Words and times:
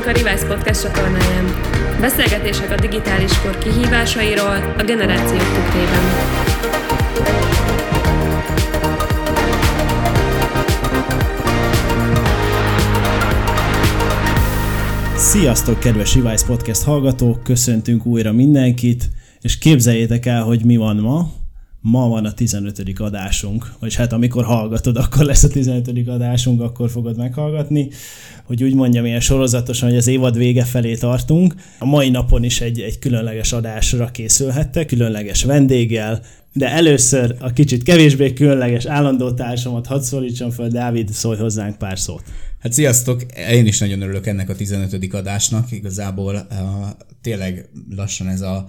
Kövessünk 0.00 0.26
a 0.26 0.30
Revice 0.30 0.46
Podcast 0.46 0.82
csatornáján. 0.82 1.44
Beszélgetések 2.00 2.70
a 2.70 2.74
digitális 2.74 3.40
kor 3.40 3.58
kihívásairól 3.58 4.74
a 4.78 4.82
generációk 4.86 5.40
tükrében. 5.40 6.02
Sziasztok, 15.16 15.80
kedves 15.80 16.14
Revice 16.14 16.46
Podcast 16.46 16.82
hallgatók! 16.82 17.42
Köszöntünk 17.42 18.06
újra 18.06 18.32
mindenkit, 18.32 19.08
és 19.40 19.58
képzeljétek 19.58 20.26
el, 20.26 20.42
hogy 20.42 20.64
mi 20.64 20.76
van 20.76 20.96
ma. 20.96 21.30
Ma 21.80 22.08
van 22.08 22.24
a 22.24 22.32
15. 22.32 22.82
adásunk, 22.98 23.72
vagy 23.80 23.94
hát 23.94 24.12
amikor 24.12 24.44
hallgatod, 24.44 24.96
akkor 24.96 25.24
lesz 25.24 25.44
a 25.44 25.48
15. 25.48 26.08
adásunk, 26.08 26.60
akkor 26.60 26.90
fogod 26.90 27.16
meghallgatni, 27.16 27.88
hogy 28.44 28.64
úgy 28.64 28.74
mondjam, 28.74 29.04
ilyen 29.04 29.20
sorozatosan, 29.20 29.88
hogy 29.88 29.98
az 29.98 30.06
évad 30.06 30.36
vége 30.36 30.64
felé 30.64 30.94
tartunk. 30.94 31.54
A 31.78 31.84
mai 31.84 32.10
napon 32.10 32.44
is 32.44 32.60
egy, 32.60 32.80
egy 32.80 32.98
különleges 32.98 33.52
adásra 33.52 34.06
készülhettek, 34.06 34.86
különleges 34.86 35.44
vendéggel, 35.44 36.22
de 36.52 36.70
először 36.70 37.36
a 37.40 37.52
kicsit 37.52 37.82
kevésbé 37.82 38.32
különleges 38.32 38.84
állandó 38.84 39.30
társamat 39.30 39.86
hadd 39.86 40.00
szólítsam 40.00 40.50
fel, 40.50 40.68
Dávid, 40.68 41.08
szólj 41.08 41.38
hozzánk 41.38 41.78
pár 41.78 41.98
szót. 41.98 42.22
Hát 42.58 42.72
sziasztok! 42.72 43.22
Én 43.50 43.66
is 43.66 43.78
nagyon 43.78 44.00
örülök 44.00 44.26
ennek 44.26 44.48
a 44.48 44.54
15. 44.54 45.14
adásnak. 45.14 45.72
Igazából 45.72 46.46
tényleg 47.20 47.68
lassan 47.90 48.28
ez 48.28 48.40
a 48.40 48.66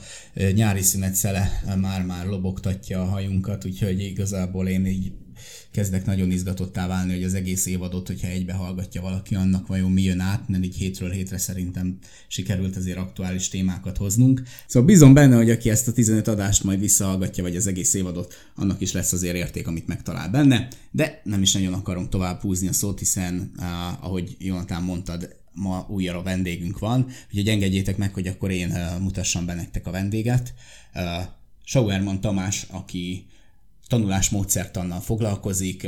nyári 0.53 0.81
szünet 0.81 1.13
szele 1.15 1.61
már-már 1.81 2.25
lobogtatja 2.25 3.01
a 3.01 3.05
hajunkat, 3.05 3.65
úgyhogy 3.65 3.99
igazából 3.99 4.67
én 4.67 4.85
így 4.85 5.11
kezdek 5.79 6.05
nagyon 6.05 6.31
izgatottá 6.31 6.87
válni, 6.87 7.13
hogy 7.13 7.23
az 7.23 7.33
egész 7.33 7.65
évadot, 7.65 8.07
hogyha 8.07 8.27
egybe 8.27 8.53
hallgatja 8.53 9.01
valaki, 9.01 9.35
annak 9.35 9.67
vajon 9.67 9.91
mi 9.91 10.01
jön 10.01 10.19
át, 10.19 10.47
mert 10.47 10.63
így 10.63 10.75
hétről 10.75 11.11
hétre 11.11 11.37
szerintem 11.37 11.97
sikerült 12.27 12.75
azért 12.75 12.97
aktuális 12.97 13.47
témákat 13.47 13.97
hoznunk. 13.97 14.43
Szóval 14.67 14.87
bízom 14.87 15.13
benne, 15.13 15.35
hogy 15.35 15.49
aki 15.49 15.69
ezt 15.69 15.87
a 15.87 15.91
15 15.91 16.27
adást 16.27 16.63
majd 16.63 16.79
visszahallgatja, 16.79 17.43
vagy 17.43 17.55
az 17.55 17.67
egész 17.67 17.93
évadot, 17.93 18.33
annak 18.55 18.81
is 18.81 18.91
lesz 18.91 19.11
azért 19.11 19.35
érték, 19.35 19.67
amit 19.67 19.87
megtalál 19.87 20.29
benne, 20.29 20.67
de 20.91 21.21
nem 21.23 21.41
is 21.41 21.53
nagyon 21.53 21.73
akarom 21.73 22.09
tovább 22.09 22.41
húzni 22.41 22.67
a 22.67 22.73
szót, 22.73 22.99
hiszen 22.99 23.51
uh, 23.57 23.63
ahogy 24.05 24.35
Jonatán 24.39 24.83
mondtad, 24.83 25.35
ma 25.53 25.85
újra 25.89 26.17
a 26.17 26.23
vendégünk 26.23 26.79
van, 26.79 27.07
úgyhogy 27.29 27.47
engedjétek 27.47 27.97
meg, 27.97 28.13
hogy 28.13 28.27
akkor 28.27 28.51
én 28.51 28.73
mutassam 29.01 29.45
be 29.45 29.53
nektek 29.53 29.87
a 29.87 29.91
vendéget. 29.91 30.53
Schauerman 31.63 32.21
Tamás, 32.21 32.65
aki 32.69 33.27
tanulásmódszertannal 33.89 35.01
foglalkozik, 35.01 35.87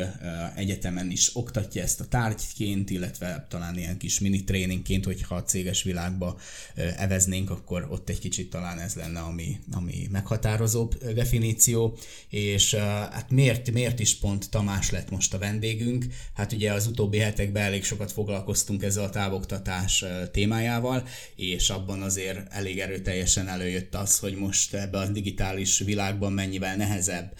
egyetemen 0.55 1.11
is 1.11 1.35
oktatja 1.35 1.81
ezt 1.81 1.99
a 1.99 2.05
tárgyként, 2.05 2.89
illetve 2.89 3.45
talán 3.49 3.77
ilyen 3.77 3.97
kis 3.97 4.19
mini 4.19 4.43
tréningként, 4.43 5.05
hogyha 5.05 5.35
a 5.35 5.43
céges 5.43 5.83
világba 5.83 6.39
eveznénk, 6.75 7.49
akkor 7.49 7.87
ott 7.89 8.09
egy 8.09 8.19
kicsit 8.19 8.49
talán 8.49 8.79
ez 8.79 8.93
lenne, 8.93 9.19
ami, 9.19 9.59
ami 9.71 10.07
meghatározóbb 10.11 11.13
definíció. 11.13 11.97
És 12.29 12.73
hát 12.75 13.29
miért, 13.29 13.71
miért 13.71 13.99
is 13.99 14.15
pont 14.15 14.49
Tamás 14.49 14.89
lett 14.89 15.09
most 15.09 15.33
a 15.33 15.37
vendégünk? 15.37 16.05
Hát 16.33 16.51
ugye 16.51 16.73
az 16.73 16.87
utóbbi 16.87 17.17
hetekben 17.17 17.63
elég 17.63 17.83
sokat 17.83 18.11
foglalkoztunk 18.11 18.83
ezzel 18.83 19.03
a 19.03 19.09
távoktatás 19.09 20.05
témájával, 20.31 21.07
és 21.35 21.69
abban 21.69 22.01
azért 22.01 22.53
elég 22.53 22.79
erőteljesen 22.79 23.47
előjött 23.47 23.95
az, 23.95 24.19
hogy 24.19 24.35
most 24.35 24.73
ebbe 24.73 24.97
a 24.97 25.07
digitális 25.07 25.79
világban 25.79 26.33
mennyivel 26.33 26.75
nehezebb 26.75 27.33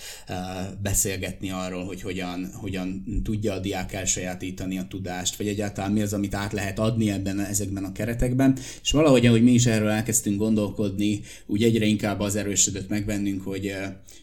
beszélgetni 0.81 1.52
arról, 1.52 1.83
hogy 1.83 2.02
hogyan, 2.02 2.49
hogyan 2.53 3.03
tudja 3.23 3.53
a 3.53 3.59
diák 3.59 3.94
elsajátítani 3.94 4.77
a 4.77 4.88
tudást, 4.89 5.35
vagy 5.35 5.47
egyáltalán 5.47 5.91
mi 5.91 6.02
az, 6.02 6.13
amit 6.13 6.35
át 6.35 6.53
lehet 6.53 6.80
adni 6.80 7.11
ebben, 7.11 7.39
ezekben 7.39 7.83
a 7.83 7.91
keretekben. 7.91 8.57
És 8.81 8.91
valahogy, 8.91 9.25
ahogy 9.25 9.44
mi 9.44 9.52
is 9.52 9.66
erről 9.66 9.89
elkezdtünk 9.89 10.38
gondolkodni, 10.38 11.22
úgy 11.45 11.63
egyre 11.63 11.85
inkább 11.85 12.19
az 12.19 12.35
erősödött 12.35 12.89
meg 12.89 13.06
bennünk, 13.06 13.41
hogy, 13.41 13.73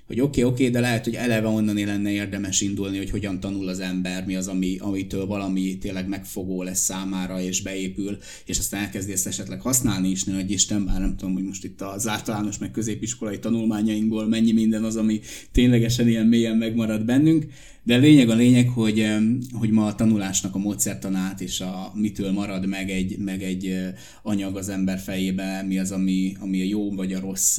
hogy 0.06 0.20
oké, 0.20 0.40
okay, 0.40 0.52
oké, 0.52 0.62
okay, 0.62 0.70
de 0.70 0.80
lehet, 0.80 1.04
hogy 1.04 1.14
eleve 1.14 1.48
onnan 1.48 1.74
lenne 1.74 2.10
érdemes 2.10 2.60
indulni, 2.60 2.96
hogy 2.96 3.10
hogyan 3.10 3.40
tanul 3.40 3.68
az 3.68 3.80
ember, 3.80 4.24
mi 4.24 4.34
az, 4.36 4.48
ami, 4.48 4.76
amitől 4.78 5.26
valami 5.26 5.78
tényleg 5.78 6.08
megfogó 6.08 6.62
lesz 6.62 6.80
számára, 6.80 7.40
és 7.40 7.62
beépül, 7.62 8.18
és 8.44 8.58
aztán 8.58 8.82
elkezdi 8.82 9.12
ezt 9.12 9.26
esetleg 9.26 9.60
használni 9.60 10.08
is, 10.08 10.24
hogy 10.24 10.50
Isten, 10.50 10.84
bár 10.84 11.00
nem 11.00 11.16
tudom, 11.16 11.34
hogy 11.34 11.42
most 11.44 11.64
itt 11.64 11.80
az 11.80 12.08
általános 12.08 12.58
meg 12.58 12.70
középiskolai 12.70 13.38
tanulmányainkból 13.38 14.28
mennyi 14.28 14.52
minden 14.52 14.84
az, 14.84 14.96
ami 14.96 15.20
ténylegesen 15.52 16.08
ilyen 16.08 16.17
mélyen 16.26 16.56
megmarad 16.56 17.04
bennünk, 17.04 17.46
de 17.82 17.96
lényeg 17.96 18.28
a 18.28 18.34
lényeg, 18.34 18.68
hogy, 18.68 19.06
hogy 19.52 19.70
ma 19.70 19.86
a 19.86 19.94
tanulásnak 19.94 20.54
a 20.54 20.58
módszertanát 20.58 21.40
és 21.40 21.60
a 21.60 21.92
mitől 21.94 22.32
marad 22.32 22.66
meg 22.66 22.90
egy, 22.90 23.18
meg 23.18 23.42
egy 23.42 23.78
anyag 24.22 24.56
az 24.56 24.68
ember 24.68 24.98
fejébe, 24.98 25.62
mi 25.62 25.78
az, 25.78 25.90
ami, 25.90 26.36
ami 26.40 26.60
a 26.60 26.64
jó 26.64 26.94
vagy 26.94 27.12
a 27.12 27.20
rossz 27.20 27.58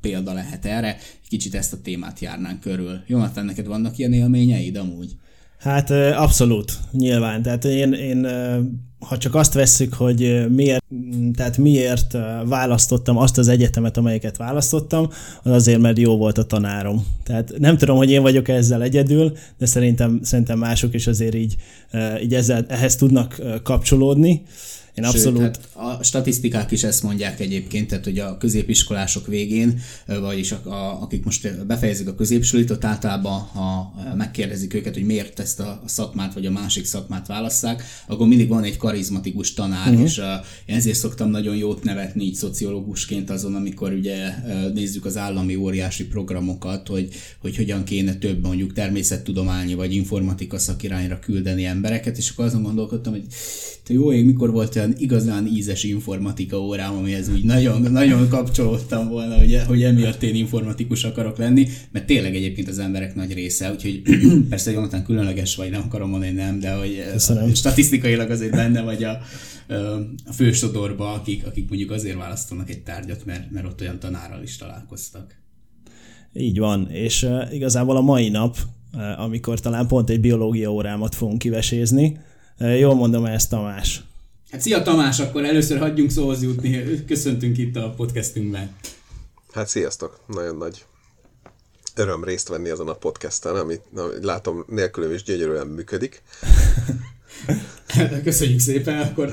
példa 0.00 0.32
lehet 0.32 0.64
erre. 0.64 0.96
Kicsit 1.28 1.54
ezt 1.54 1.72
a 1.72 1.80
témát 1.80 2.20
járnánk 2.20 2.60
körül. 2.60 3.00
Jonathan, 3.06 3.44
neked 3.44 3.66
vannak 3.66 3.98
ilyen 3.98 4.12
élményeid 4.12 4.76
amúgy? 4.76 5.16
Hát 5.64 5.90
abszolút, 6.14 6.72
nyilván. 6.92 7.42
Tehát 7.42 7.64
én, 7.64 7.92
én 7.92 8.26
ha 8.98 9.18
csak 9.18 9.34
azt 9.34 9.54
vesszük, 9.54 9.94
hogy 9.94 10.46
miért, 10.50 10.84
tehát 11.34 11.58
miért 11.58 12.16
választottam 12.44 13.16
azt 13.16 13.38
az 13.38 13.48
egyetemet, 13.48 13.96
amelyiket 13.96 14.36
választottam, 14.36 15.08
az 15.42 15.52
azért, 15.52 15.80
mert 15.80 15.98
jó 15.98 16.16
volt 16.16 16.38
a 16.38 16.44
tanárom. 16.44 17.06
Tehát 17.22 17.52
nem 17.58 17.76
tudom, 17.76 17.96
hogy 17.96 18.10
én 18.10 18.22
vagyok 18.22 18.48
ezzel 18.48 18.82
egyedül, 18.82 19.32
de 19.58 19.66
szerintem, 19.66 20.18
szerintem 20.22 20.58
mások 20.58 20.94
is 20.94 21.06
azért 21.06 21.34
így, 21.34 21.56
így 22.22 22.34
ezzel, 22.34 22.64
ehhez 22.68 22.96
tudnak 22.96 23.42
kapcsolódni. 23.62 24.42
Én 24.94 25.04
abszolút... 25.04 25.40
Sőt, 25.40 25.60
hát 25.74 25.98
a 25.98 26.02
statisztikák 26.02 26.70
is 26.70 26.82
ezt 26.82 27.02
mondják 27.02 27.40
egyébként, 27.40 27.88
tehát 27.88 28.04
hogy 28.04 28.18
a 28.18 28.36
középiskolások 28.36 29.26
végén, 29.26 29.80
vagyis 30.06 30.52
a, 30.52 30.60
a, 30.64 31.02
akik 31.02 31.24
most 31.24 31.66
befejezik 31.66 32.08
a 32.08 32.14
középsulit, 32.14 32.70
ott 32.70 32.84
általában, 32.84 33.40
ha 33.40 33.94
megkérdezik 34.16 34.74
őket, 34.74 34.94
hogy 34.94 35.04
miért 35.04 35.40
ezt 35.40 35.60
a 35.60 35.82
szakmát 35.86 36.34
vagy 36.34 36.46
a 36.46 36.50
másik 36.50 36.84
szakmát 36.84 37.26
válasszák, 37.26 37.82
akkor 38.06 38.26
mindig 38.26 38.48
van 38.48 38.64
egy 38.64 38.76
karizmatikus 38.76 39.54
tanár, 39.54 39.88
uh-huh. 39.88 40.04
és 40.04 40.18
uh, 40.18 40.24
én 40.66 40.76
ezért 40.76 40.98
szoktam 40.98 41.30
nagyon 41.30 41.56
jót 41.56 41.84
nevetni 41.84 42.24
így 42.24 42.34
szociológusként 42.34 43.30
azon, 43.30 43.54
amikor 43.54 43.92
ugye 43.92 44.34
nézzük 44.74 45.04
az 45.04 45.16
állami 45.16 45.56
óriási 45.56 46.06
programokat, 46.06 46.88
hogy, 46.88 47.08
hogy 47.38 47.56
hogyan 47.56 47.84
kéne 47.84 48.14
több 48.14 48.42
mondjuk 48.42 48.72
természettudományi 48.72 49.74
vagy 49.74 49.94
informatika 49.94 50.58
szakirányra 50.58 51.18
küldeni 51.18 51.64
embereket, 51.64 52.16
és 52.18 52.30
akkor 52.30 52.44
azon 52.44 52.62
gondolkodtam, 52.62 53.12
hogy 53.12 53.24
te 53.84 53.92
jó 53.92 54.12
ég, 54.12 54.24
mikor 54.24 54.50
volt 54.50 54.74
olyan 54.84 54.96
igazán 54.98 55.46
ízes 55.46 55.82
informatika 55.84 56.60
órám, 56.60 56.96
amihez 56.96 57.28
úgy 57.28 57.44
nagyon, 57.44 57.82
nagyon 57.82 58.28
kapcsolódtam 58.28 59.08
volna, 59.08 59.38
hogy, 59.38 59.60
hogy 59.66 59.82
emiatt 59.82 60.22
én 60.22 60.34
informatikus 60.34 61.04
akarok 61.04 61.38
lenni, 61.38 61.68
mert 61.92 62.06
tényleg 62.06 62.34
egyébként 62.34 62.68
az 62.68 62.78
emberek 62.78 63.14
nagy 63.14 63.32
része, 63.32 63.70
úgyhogy 63.70 64.02
persze 64.50 64.70
Jonathan 64.70 65.04
különleges 65.04 65.56
vagy, 65.56 65.70
nem 65.70 65.82
akarom 65.86 66.10
mondani, 66.10 66.32
nem, 66.32 66.60
de 66.60 66.72
hogy 66.74 67.02
Köszönöm. 67.12 67.54
statisztikailag 67.54 68.30
azért 68.30 68.52
benne 68.52 68.82
vagy 68.82 69.04
a, 69.04 69.18
a 70.24 70.32
fősodorba, 70.32 71.12
akik, 71.12 71.46
akik 71.46 71.68
mondjuk 71.68 71.90
azért 71.90 72.16
választanak 72.16 72.70
egy 72.70 72.82
tárgyat, 72.82 73.24
mert, 73.24 73.50
mert 73.50 73.66
ott 73.66 73.80
olyan 73.80 73.98
tanárral 73.98 74.42
is 74.42 74.56
találkoztak. 74.56 75.42
Így 76.32 76.58
van, 76.58 76.90
és 76.90 77.22
uh, 77.22 77.54
igazából 77.54 77.96
a 77.96 78.00
mai 78.00 78.28
nap, 78.28 78.56
uh, 78.94 79.20
amikor 79.20 79.60
talán 79.60 79.86
pont 79.86 80.10
egy 80.10 80.20
biológia 80.20 80.72
órámat 80.72 81.14
fogunk 81.14 81.38
kivesézni, 81.38 82.18
Jól 82.58 82.94
mondom 82.94 83.24
ezt, 83.24 83.50
Tamás. 83.50 84.02
Hát 84.54 84.62
szia 84.62 84.82
Tamás, 84.82 85.20
akkor 85.20 85.44
először 85.44 85.78
hagyjunk 85.78 86.10
szóhoz 86.10 86.42
jutni. 86.42 87.04
Köszöntünk 87.06 87.58
itt 87.58 87.76
a 87.76 87.94
podcastünkben. 87.96 88.76
Hát 89.52 89.68
sziasztok, 89.68 90.20
nagyon 90.26 90.56
nagy 90.56 90.84
öröm 91.94 92.24
részt 92.24 92.48
venni 92.48 92.68
azon 92.68 92.88
a 92.88 92.94
podcasten, 92.94 93.56
amit 93.56 93.82
látom 94.22 94.64
nélkülöm 94.68 95.12
is 95.12 95.22
gyönyörűen 95.22 95.66
működik. 95.66 96.22
Köszönjük 98.24 98.60
szépen, 98.60 98.98
akkor 98.98 99.26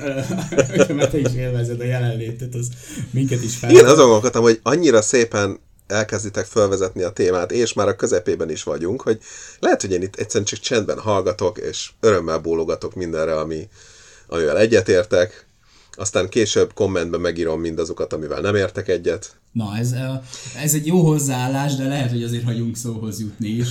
mert 0.88 1.10
te 1.10 1.18
is 1.18 1.34
élvezed 1.34 1.80
a 1.80 1.84
jelenlétet, 1.84 2.54
az 2.54 2.68
minket 3.10 3.42
is 3.42 3.56
fel. 3.56 3.70
Igen, 3.70 3.84
azon 3.84 3.96
gondolkodtam, 3.96 4.42
hogy 4.42 4.60
annyira 4.62 5.02
szépen 5.02 5.58
elkezditek 5.86 6.44
felvezetni 6.44 7.02
a 7.02 7.10
témát, 7.10 7.52
és 7.52 7.72
már 7.72 7.88
a 7.88 7.96
közepében 7.96 8.50
is 8.50 8.62
vagyunk, 8.62 9.02
hogy 9.02 9.18
lehet, 9.58 9.80
hogy 9.80 9.92
én 9.92 10.02
itt 10.02 10.16
egyszerűen 10.16 10.44
csak 10.44 10.58
csendben 10.58 10.98
hallgatok, 10.98 11.58
és 11.58 11.90
örömmel 12.00 12.38
bólogatok 12.38 12.94
mindenre, 12.94 13.38
ami, 13.38 13.68
amivel 14.32 14.58
egyetértek, 14.58 15.46
aztán 15.92 16.28
később 16.28 16.72
kommentben 16.74 17.20
megírom 17.20 17.60
mindazokat, 17.60 18.12
amivel 18.12 18.40
nem 18.40 18.54
értek 18.54 18.88
egyet, 18.88 19.30
Na, 19.52 19.76
ez, 19.76 19.94
ez 20.62 20.74
egy 20.74 20.86
jó 20.86 21.00
hozzáállás, 21.00 21.74
de 21.74 21.86
lehet, 21.86 22.10
hogy 22.10 22.22
azért 22.22 22.44
hagyunk 22.44 22.76
szóhoz 22.76 23.20
jutni 23.20 23.48
is. 23.48 23.68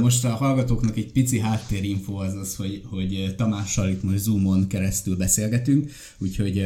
Most 0.00 0.24
a 0.24 0.28
hallgatóknak 0.28 0.96
egy 0.96 1.12
pici 1.12 1.38
háttérinfo 1.38 2.14
az 2.14 2.34
az, 2.34 2.56
hogy, 2.56 2.82
hogy 2.90 3.34
Tamással 3.36 3.88
itt 3.88 4.02
most 4.02 4.18
Zoomon 4.18 4.66
keresztül 4.66 5.16
beszélgetünk, 5.16 5.90
úgyhogy 6.18 6.62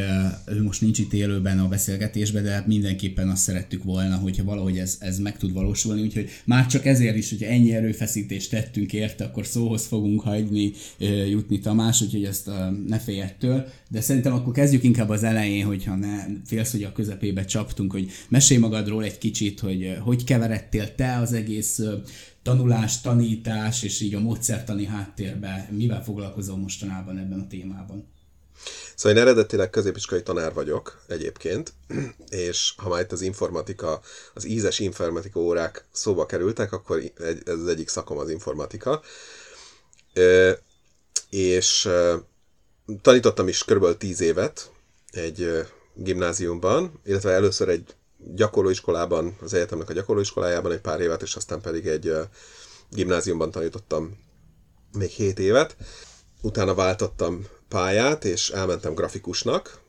ő 0.46 0.62
most 0.62 0.80
nincs 0.80 0.98
itt 0.98 1.12
élőben 1.12 1.58
a 1.58 1.68
beszélgetésben, 1.68 2.42
de 2.42 2.64
mindenképpen 2.66 3.28
azt 3.28 3.42
szerettük 3.42 3.82
volna, 3.82 4.16
hogyha 4.16 4.44
valahogy 4.44 4.78
ez, 4.78 4.96
ez 5.00 5.18
meg 5.18 5.38
tud 5.38 5.52
valósulni, 5.52 6.02
úgyhogy 6.02 6.28
már 6.44 6.66
csak 6.66 6.86
ezért 6.86 7.16
is, 7.16 7.30
hogyha 7.30 7.46
ennyi 7.46 7.74
erőfeszítést 7.74 8.50
tettünk 8.50 8.92
érte, 8.92 9.24
akkor 9.24 9.46
szóhoz 9.46 9.86
fogunk 9.86 10.20
hagyni 10.20 10.72
jutni 11.28 11.58
Tamás, 11.58 12.02
úgyhogy 12.02 12.24
ezt 12.24 12.50
ne 12.86 12.98
félj 12.98 13.20
ettől, 13.20 13.66
de 13.90 14.00
szerintem 14.00 14.32
akkor 14.32 14.52
kezdjük 14.52 14.82
inkább 14.82 15.08
az 15.08 15.22
elején, 15.22 15.64
hogyha 15.64 15.96
ne 15.96 16.26
félsz, 16.44 16.70
hogy 16.70 16.82
a 16.82 16.92
közepébe 16.92 17.44
csaptunk, 17.44 17.92
hogy 17.92 18.10
mesélj 18.28 18.60
magadról 18.60 19.04
egy 19.04 19.18
kicsit, 19.18 19.60
hogy 19.60 19.96
hogy 20.04 20.24
keveredtél 20.24 20.94
te 20.94 21.16
az 21.16 21.32
egész 21.32 21.80
tanulás, 22.42 23.00
tanítás 23.00 23.82
és 23.82 24.00
így 24.00 24.14
a 24.14 24.20
módszertani 24.20 24.84
háttérbe, 24.84 25.68
mivel 25.70 26.04
foglalkozol 26.04 26.56
mostanában 26.56 27.18
ebben 27.18 27.40
a 27.40 27.46
témában? 27.46 28.08
Szóval 28.94 29.18
én 29.18 29.22
eredetileg 29.24 29.70
középiskolai 29.70 30.22
tanár 30.22 30.52
vagyok 30.52 31.02
egyébként, 31.06 31.72
és 32.28 32.74
ha 32.76 32.88
már 32.88 33.00
itt 33.00 33.12
az 33.12 33.20
informatika, 33.20 34.00
az 34.34 34.46
ízes 34.46 34.78
informatika 34.78 35.40
órák 35.40 35.84
szóba 35.92 36.26
kerültek, 36.26 36.72
akkor 36.72 37.02
ez 37.44 37.58
az 37.58 37.66
egyik 37.66 37.88
szakom 37.88 38.18
az 38.18 38.30
informatika. 38.30 39.02
És 41.30 41.88
tanítottam 43.02 43.48
is 43.48 43.64
kb. 43.64 43.96
10 43.96 44.20
évet 44.20 44.70
egy 45.10 45.66
gimnáziumban, 45.94 47.00
illetve 47.04 47.30
először 47.30 47.68
egy 47.68 47.94
gyakorlóiskolában, 48.34 49.36
az 49.42 49.54
egyetemnek 49.54 49.88
a 49.88 49.92
gyakorlóiskolájában 49.92 50.72
egy 50.72 50.80
pár 50.80 51.00
évet, 51.00 51.22
és 51.22 51.34
aztán 51.34 51.60
pedig 51.60 51.86
egy 51.86 52.12
gimnáziumban 52.90 53.50
tanítottam 53.50 54.18
még 54.92 55.10
7 55.10 55.38
évet. 55.38 55.76
Utána 56.42 56.74
váltottam 56.74 57.46
pályát, 57.68 58.24
és 58.24 58.50
elmentem 58.50 58.94
grafikusnak, 58.94 59.80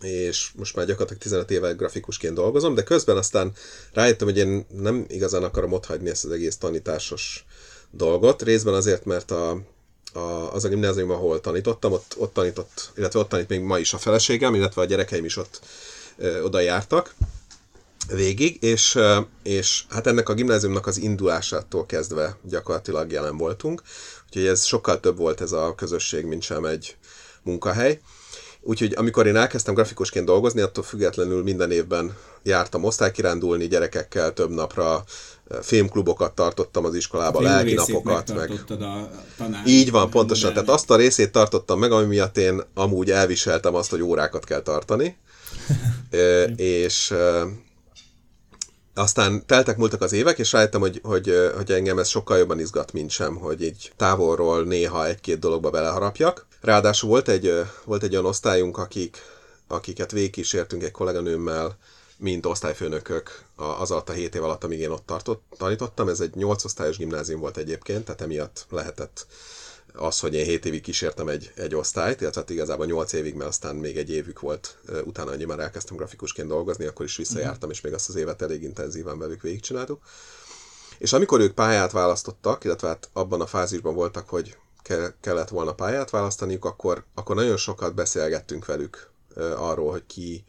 és 0.00 0.50
most 0.56 0.76
már 0.76 0.86
gyakorlatilag 0.86 1.22
15 1.22 1.50
éve 1.50 1.72
grafikusként 1.72 2.34
dolgozom, 2.34 2.74
de 2.74 2.82
közben 2.82 3.16
aztán 3.16 3.52
rájöttem, 3.92 4.26
hogy 4.26 4.36
én 4.36 4.66
nem 4.68 5.04
igazán 5.08 5.42
akarom 5.42 5.72
otthagyni 5.72 6.10
ezt 6.10 6.24
az 6.24 6.30
egész 6.30 6.56
tanításos 6.56 7.44
dolgot, 7.90 8.42
részben 8.42 8.74
azért, 8.74 9.04
mert 9.04 9.30
a, 9.30 9.50
a, 10.12 10.18
az 10.52 10.64
a 10.64 10.68
gimnázium, 10.68 11.10
ahol 11.10 11.40
tanítottam, 11.40 11.92
ott, 11.92 12.14
ott 12.18 12.32
tanított, 12.32 12.92
illetve 12.96 13.18
ott 13.18 13.28
tanít 13.28 13.48
még 13.48 13.60
ma 13.60 13.78
is 13.78 13.92
a 13.92 13.98
feleségem, 13.98 14.54
illetve 14.54 14.82
a 14.82 14.84
gyerekeim 14.84 15.24
is 15.24 15.36
ott 15.36 15.60
ö, 16.16 16.42
oda 16.42 16.60
jártak 16.60 17.14
végig, 18.08 18.62
és, 18.62 18.98
és 19.42 19.84
hát 19.88 20.06
ennek 20.06 20.28
a 20.28 20.34
gimnáziumnak 20.34 20.86
az 20.86 20.98
indulásától 20.98 21.86
kezdve 21.86 22.36
gyakorlatilag 22.42 23.12
jelen 23.12 23.36
voltunk, 23.36 23.82
úgyhogy 24.26 24.46
ez 24.46 24.64
sokkal 24.64 25.00
több 25.00 25.16
volt 25.16 25.40
ez 25.40 25.52
a 25.52 25.74
közösség, 25.74 26.24
mint 26.24 26.42
sem 26.42 26.64
egy 26.64 26.96
munkahely. 27.42 28.00
Úgyhogy 28.62 28.94
amikor 28.96 29.26
én 29.26 29.36
elkezdtem 29.36 29.74
grafikusként 29.74 30.26
dolgozni, 30.26 30.60
attól 30.60 30.84
függetlenül 30.84 31.42
minden 31.42 31.70
évben 31.70 32.16
jártam 32.42 32.84
osztálykirándulni 32.84 33.66
gyerekekkel 33.66 34.32
több 34.32 34.50
napra, 34.50 35.04
filmklubokat 35.62 36.34
tartottam 36.34 36.84
az 36.84 36.94
iskolába, 36.94 37.40
lelki 37.40 37.74
napokat, 37.74 38.34
meg... 38.34 38.50
A 38.50 38.64
tanár, 39.36 39.66
Így 39.66 39.90
van, 39.90 40.10
pontosan. 40.10 40.46
Minden. 40.46 40.64
Tehát 40.64 40.80
azt 40.80 40.90
a 40.90 40.96
részét 40.96 41.32
tartottam 41.32 41.78
meg, 41.78 41.92
ami 41.92 42.06
miatt 42.06 42.38
én 42.38 42.62
amúgy 42.74 43.10
elviseltem 43.10 43.74
azt, 43.74 43.90
hogy 43.90 44.02
órákat 44.02 44.44
kell 44.44 44.60
tartani. 44.60 45.16
és 46.56 47.14
aztán 49.00 49.46
teltek 49.46 49.76
múltak 49.76 50.02
az 50.02 50.12
évek, 50.12 50.38
és 50.38 50.52
rájöttem, 50.52 50.80
hogy, 50.80 51.00
hogy, 51.02 51.50
hogy 51.56 51.70
engem 51.72 51.98
ez 51.98 52.08
sokkal 52.08 52.38
jobban 52.38 52.60
izgat, 52.60 52.92
mint 52.92 53.10
sem, 53.10 53.36
hogy 53.36 53.62
így 53.62 53.92
távolról 53.96 54.62
néha 54.64 55.06
egy-két 55.06 55.38
dologba 55.38 55.70
beleharapjak. 55.70 56.46
Ráadásul 56.60 57.08
volt 57.08 57.28
egy, 57.28 57.52
volt 57.84 58.02
egy 58.02 58.12
olyan 58.12 58.26
osztályunk, 58.26 58.78
akik, 58.78 59.16
akiket 59.66 60.10
végigkísértünk 60.10 60.82
egy 60.82 60.90
kolléganőmmel, 60.90 61.76
mint 62.16 62.46
osztályfőnökök 62.46 63.44
az 63.78 63.90
alatt 63.90 64.08
a 64.08 64.12
7 64.12 64.34
év 64.34 64.42
alatt, 64.42 64.64
amíg 64.64 64.80
én 64.80 64.90
ott 64.90 65.06
tartott, 65.06 65.42
tanítottam. 65.58 66.08
Ez 66.08 66.20
egy 66.20 66.34
8 66.34 66.64
osztályos 66.64 66.96
gimnázium 66.96 67.40
volt 67.40 67.56
egyébként, 67.56 68.04
tehát 68.04 68.20
emiatt 68.20 68.66
lehetett 68.70 69.26
az, 69.94 70.20
hogy 70.20 70.34
én 70.34 70.44
7 70.44 70.66
évig 70.66 70.82
kísértem 70.82 71.28
egy, 71.28 71.52
egy 71.54 71.74
osztályt, 71.74 72.20
illetve 72.20 72.40
hát 72.40 72.50
igazából 72.50 72.86
8 72.86 73.12
évig, 73.12 73.34
mert 73.34 73.48
aztán 73.50 73.76
még 73.76 73.96
egy 73.96 74.10
évük 74.10 74.40
volt, 74.40 74.78
utána, 75.04 75.30
hogy 75.30 75.46
már 75.46 75.58
elkezdtem 75.58 75.96
grafikusként 75.96 76.48
dolgozni, 76.48 76.84
akkor 76.84 77.04
is 77.04 77.16
visszajártam, 77.16 77.68
mm. 77.68 77.72
és 77.72 77.80
még 77.80 77.92
azt 77.92 78.08
az 78.08 78.14
évet 78.14 78.42
elég 78.42 78.62
intenzíven 78.62 79.18
velük 79.18 79.42
végigcsináltuk. 79.42 80.02
És 80.98 81.12
amikor 81.12 81.40
ők 81.40 81.54
pályát 81.54 81.92
választottak, 81.92 82.64
illetve 82.64 82.88
hát 82.88 83.08
abban 83.12 83.40
a 83.40 83.46
fázisban 83.46 83.94
voltak, 83.94 84.28
hogy 84.28 84.56
ke- 84.82 85.14
kellett 85.20 85.48
volna 85.48 85.72
pályát 85.74 86.10
választaniuk, 86.10 86.64
akkor, 86.64 87.04
akkor 87.14 87.36
nagyon 87.36 87.56
sokat 87.56 87.94
beszélgettünk 87.94 88.66
velük 88.66 89.10
arról, 89.56 89.90
hogy 89.90 90.06
ki 90.06 90.44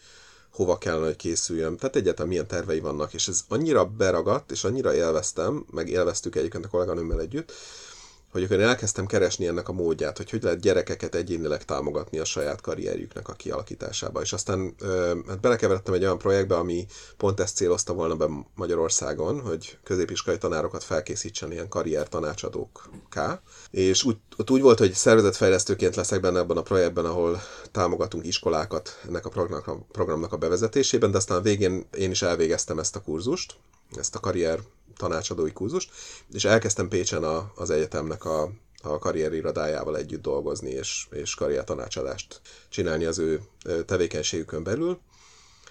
hova 0.51 0.77
kellene, 0.77 1.05
hogy 1.05 1.15
készüljön. 1.15 1.77
Tehát 1.77 1.95
egyáltalán 1.95 2.27
milyen 2.27 2.47
tervei 2.47 2.79
vannak, 2.79 3.13
és 3.13 3.27
ez 3.27 3.41
annyira 3.47 3.85
beragadt, 3.85 4.51
és 4.51 4.63
annyira 4.63 4.93
élveztem, 4.93 5.65
meg 5.71 5.89
élveztük 5.89 6.35
egyébként 6.35 6.65
a 6.65 6.69
kolléganőmmel 6.69 7.19
együtt, 7.19 7.51
hogy 8.31 8.44
akkor 8.44 8.57
én 8.57 8.63
elkezdtem 8.63 9.06
keresni 9.06 9.48
ennek 9.48 9.69
a 9.69 9.74
módját, 9.74 10.18
hogy 10.18 10.30
hogy 10.30 10.44
lehet 10.44 10.60
gyerekeket 10.60 11.16
egyénileg 11.16 11.66
támogatni 11.66 12.19
a 12.19 12.25
saját 12.25 12.62
karrierjüknek 12.62 13.28
a 13.28 13.33
kialakításába. 13.33 14.22
És 14.22 14.33
aztán 14.33 14.75
hát 15.28 15.39
belekeveredtem 15.39 15.94
egy 15.94 16.04
olyan 16.04 16.18
projektbe, 16.18 16.56
ami 16.56 16.86
pont 17.18 17.39
ezt 17.39 17.56
célozta 17.56 17.94
volna 17.94 18.16
be 18.16 18.28
Magyarországon, 18.56 19.39
hogy 19.39 19.78
középiskolai 19.83 20.39
tanárokat 20.39 20.83
felkészítsen 20.83 21.51
ilyen 21.51 21.69
karrier 21.69 22.07
tanácsadókká. 22.07 23.42
És 23.72 24.04
úgy, 24.04 24.18
ott 24.38 24.51
úgy 24.51 24.62
volt, 24.62 24.80
hogy 24.80 24.94
szervezetfejlesztőként 24.94 25.95
leszek 25.95 26.19
benne 26.22 26.39
ebben 26.39 26.57
a 26.57 26.62
projektben, 26.62 27.06
ahol 27.06 27.42
támogatunk 27.72 28.25
iskolákat 28.25 29.00
ennek 29.07 29.25
a 29.25 29.30
programnak, 29.92 30.34
a 30.34 30.38
bevezetésében, 30.38 31.12
de 31.12 31.18
aztán 31.18 31.42
végén 31.42 31.86
én 31.98 32.12
is 32.12 32.22
elvégeztem 32.22 32.80
ezt 32.80 32.95
a 32.95 33.01
kurzust, 33.01 33.56
ezt 33.95 34.16
a 34.16 34.19
karrier 34.19 34.60
tanácsadói 35.01 35.51
kurzust, 35.51 35.92
és 36.33 36.45
elkezdtem 36.45 36.88
Pécsen 36.88 37.24
a, 37.24 37.51
az 37.56 37.69
egyetemnek 37.69 38.25
a, 38.25 38.51
a 38.81 39.00
karrierirodájával 39.00 39.98
együtt 39.98 40.21
dolgozni, 40.21 40.69
és, 40.69 41.07
és 41.12 41.36
karrier 41.36 41.63
tanácsadást 41.63 42.42
csinálni 42.69 43.06
az 43.06 43.19
ő 43.19 43.42
tevékenységükön 43.86 44.63
belül, 44.63 45.00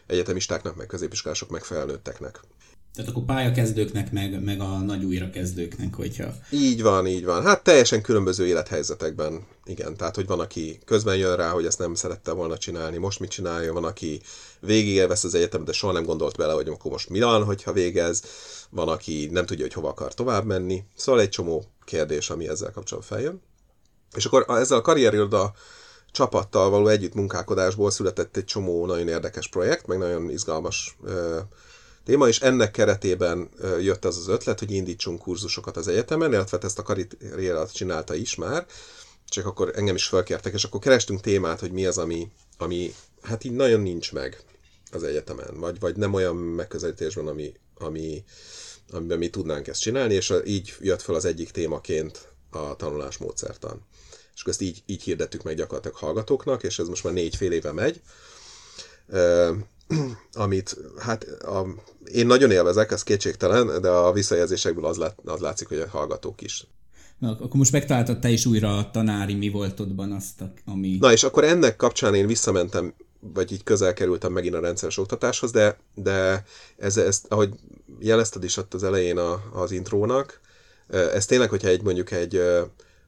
egyetemistáknak, 0.06 0.76
meg 0.76 0.86
középiskolások, 0.86 1.50
meg 1.50 1.64
felnőtteknek. 1.64 2.40
Tehát 3.00 3.14
akkor 3.14 3.34
pályakezdőknek, 3.34 4.12
meg, 4.12 4.42
meg 4.44 4.60
a 4.60 4.78
nagy 4.78 5.04
újrakezdőknek, 5.04 5.94
hogyha... 5.94 6.34
Így 6.50 6.82
van, 6.82 7.06
így 7.06 7.24
van. 7.24 7.42
Hát 7.42 7.62
teljesen 7.62 8.02
különböző 8.02 8.46
élethelyzetekben, 8.46 9.46
igen. 9.64 9.96
Tehát, 9.96 10.14
hogy 10.14 10.26
van, 10.26 10.40
aki 10.40 10.78
közben 10.84 11.16
jön 11.16 11.36
rá, 11.36 11.50
hogy 11.50 11.66
ezt 11.66 11.78
nem 11.78 11.94
szerette 11.94 12.32
volna 12.32 12.58
csinálni, 12.58 12.96
most 12.96 13.20
mit 13.20 13.30
csinálja, 13.30 13.72
van, 13.72 13.84
aki 13.84 14.20
végig 14.60 14.98
elvesz 14.98 15.24
az 15.24 15.34
egyetem, 15.34 15.64
de 15.64 15.72
soha 15.72 15.92
nem 15.92 16.04
gondolt 16.04 16.36
bele, 16.36 16.52
hogy 16.52 16.68
akkor 16.68 16.90
most 16.90 17.08
mi 17.08 17.20
van, 17.20 17.44
hogyha 17.44 17.72
végez, 17.72 18.22
van, 18.70 18.88
aki 18.88 19.28
nem 19.32 19.46
tudja, 19.46 19.64
hogy 19.64 19.74
hova 19.74 19.88
akar 19.88 20.14
tovább 20.14 20.44
menni. 20.44 20.84
Szóval 20.96 21.20
egy 21.20 21.28
csomó 21.28 21.64
kérdés, 21.84 22.30
ami 22.30 22.48
ezzel 22.48 22.70
kapcsolatban 22.70 23.18
feljön. 23.18 23.42
És 24.16 24.24
akkor 24.24 24.44
ezzel 24.48 24.78
a 24.78 24.82
karrierjörda 24.82 25.52
csapattal 26.12 26.70
való 26.70 26.86
együtt 26.86 27.14
munkálkodásból 27.14 27.90
született 27.90 28.36
egy 28.36 28.44
csomó 28.44 28.86
nagyon 28.86 29.08
érdekes 29.08 29.48
projekt, 29.48 29.86
meg 29.86 29.98
nagyon 29.98 30.30
izgalmas 30.30 30.96
téma, 32.04 32.28
és 32.28 32.40
ennek 32.40 32.70
keretében 32.70 33.48
jött 33.80 34.04
az 34.04 34.16
az 34.16 34.28
ötlet, 34.28 34.58
hogy 34.58 34.70
indítsunk 34.70 35.18
kurzusokat 35.18 35.76
az 35.76 35.88
egyetemen, 35.88 36.32
illetve 36.32 36.58
ezt 36.62 36.78
a 36.78 36.82
karrierat 36.82 37.72
csinálta 37.72 38.14
is 38.14 38.34
már, 38.34 38.66
csak 39.28 39.46
akkor 39.46 39.72
engem 39.74 39.94
is 39.94 40.06
felkértek, 40.06 40.54
és 40.54 40.64
akkor 40.64 40.80
kerestünk 40.80 41.20
témát, 41.20 41.60
hogy 41.60 41.72
mi 41.72 41.86
az, 41.86 41.98
ami, 41.98 42.30
ami 42.58 42.94
hát 43.22 43.44
így 43.44 43.52
nagyon 43.52 43.80
nincs 43.80 44.12
meg 44.12 44.40
az 44.92 45.02
egyetemen, 45.02 45.60
vagy, 45.60 45.80
vagy 45.80 45.96
nem 45.96 46.14
olyan 46.14 46.36
megközelítésben, 46.36 47.26
ami, 47.26 47.54
ami, 47.78 48.24
amiben 48.90 49.18
mi 49.18 49.28
tudnánk 49.28 49.66
ezt 49.66 49.80
csinálni, 49.80 50.14
és 50.14 50.34
így 50.44 50.74
jött 50.80 51.02
fel 51.02 51.14
az 51.14 51.24
egyik 51.24 51.50
témaként 51.50 52.28
a 52.50 52.76
tanulásmódszertan. 52.76 53.86
És 54.34 54.42
ezt 54.44 54.60
így, 54.60 54.82
így 54.86 55.02
hirdettük 55.02 55.42
meg 55.42 55.56
gyakorlatilag 55.56 55.96
hallgatóknak, 55.96 56.62
és 56.62 56.78
ez 56.78 56.88
most 56.88 57.04
már 57.04 57.12
négy 57.12 57.36
fél 57.36 57.52
éve 57.52 57.72
megy 57.72 58.00
amit 60.32 60.76
hát 60.98 61.24
a, 61.24 61.66
én 62.04 62.26
nagyon 62.26 62.50
élvezek, 62.50 62.90
ez 62.90 63.02
kétségtelen, 63.02 63.80
de 63.80 63.88
a 63.88 64.12
visszajelzésekből 64.12 64.84
az, 64.84 64.96
lát, 64.96 65.16
az 65.24 65.40
látszik, 65.40 65.68
hogy 65.68 65.78
a 65.78 65.88
hallgatók 65.88 66.42
is. 66.42 66.66
Na, 67.18 67.30
akkor 67.30 67.56
most 67.56 67.72
megtaláltad 67.72 68.18
te 68.18 68.28
is 68.28 68.46
újra 68.46 68.78
a 68.78 68.90
tanári 68.90 69.34
mi 69.34 69.48
voltodban 69.48 70.12
azt, 70.12 70.42
ami... 70.64 70.96
Na, 71.00 71.12
és 71.12 71.22
akkor 71.22 71.44
ennek 71.44 71.76
kapcsán 71.76 72.14
én 72.14 72.26
visszamentem, 72.26 72.94
vagy 73.20 73.52
így 73.52 73.62
közel 73.62 73.92
kerültem 73.92 74.32
megint 74.32 74.54
a 74.54 74.60
rendszeres 74.60 74.98
oktatáshoz, 74.98 75.50
de, 75.50 75.78
de 75.94 76.44
ez, 76.76 76.96
ez, 76.96 77.22
ahogy 77.28 77.50
jelezted 77.98 78.44
is 78.44 78.56
ott 78.56 78.74
az 78.74 78.82
elején 78.82 79.18
a, 79.18 79.42
az 79.52 79.70
intrónak, 79.70 80.40
ez 80.88 81.26
tényleg, 81.26 81.48
hogyha 81.48 81.68
egy 81.68 81.82
mondjuk 81.82 82.10
egy 82.10 82.42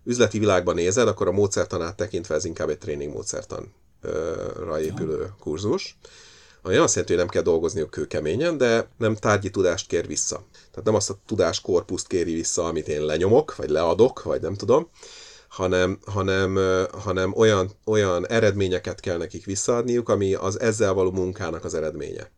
üzleti 0.05 0.39
világban 0.39 0.75
nézed, 0.75 1.09
akkor 1.09 1.29
a 1.29 1.33
módszertanát 1.33 1.97
tekintve 1.97 2.35
ez 2.35 2.45
inkább 2.45 2.69
egy 2.69 2.79
tréning 2.79 3.13
módszertanra 3.13 4.81
épülő 4.81 5.33
kurzus 5.39 5.99
ami 6.63 6.77
azt 6.77 6.95
jelenti, 6.95 7.15
hogy 7.15 7.23
nem 7.23 7.33
kell 7.33 7.43
dolgozniuk 7.43 7.91
kőkeményen, 7.91 8.59
de 8.59 8.89
nem 8.99 9.15
tárgyi 9.15 9.51
tudást 9.51 9.87
kér 9.87 10.07
vissza. 10.07 10.45
Tehát 10.53 10.85
nem 10.85 10.95
azt 10.95 11.11
a 11.11 11.19
tudáskorpuszt 11.27 12.07
kéri 12.07 12.33
vissza, 12.33 12.65
amit 12.65 12.89
én 12.89 13.05
lenyomok, 13.05 13.57
vagy 13.57 13.71
leadok, 13.71 14.23
vagy 14.23 14.41
nem 14.41 14.55
tudom, 14.55 14.91
hanem, 15.49 15.99
hanem, 16.05 16.59
hanem 16.93 17.33
olyan, 17.37 17.71
olyan 17.85 18.29
eredményeket 18.29 19.01
kell 19.01 19.17
nekik 19.17 19.45
visszaadniuk, 19.45 20.09
ami 20.09 20.35
az 20.35 20.61
ezzel 20.61 20.93
való 20.93 21.11
munkának 21.11 21.65
az 21.65 21.75
eredménye. 21.75 22.31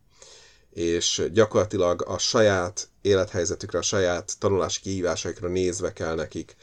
És 0.73 1.29
gyakorlatilag 1.33 2.03
a 2.07 2.17
saját 2.17 2.89
élethelyzetükre, 3.01 3.77
a 3.77 3.81
saját 3.81 4.33
tanulási 4.39 4.81
kihívásaikra 4.81 5.47
nézve 5.47 5.93
kell 5.93 6.15
nekik 6.15 6.55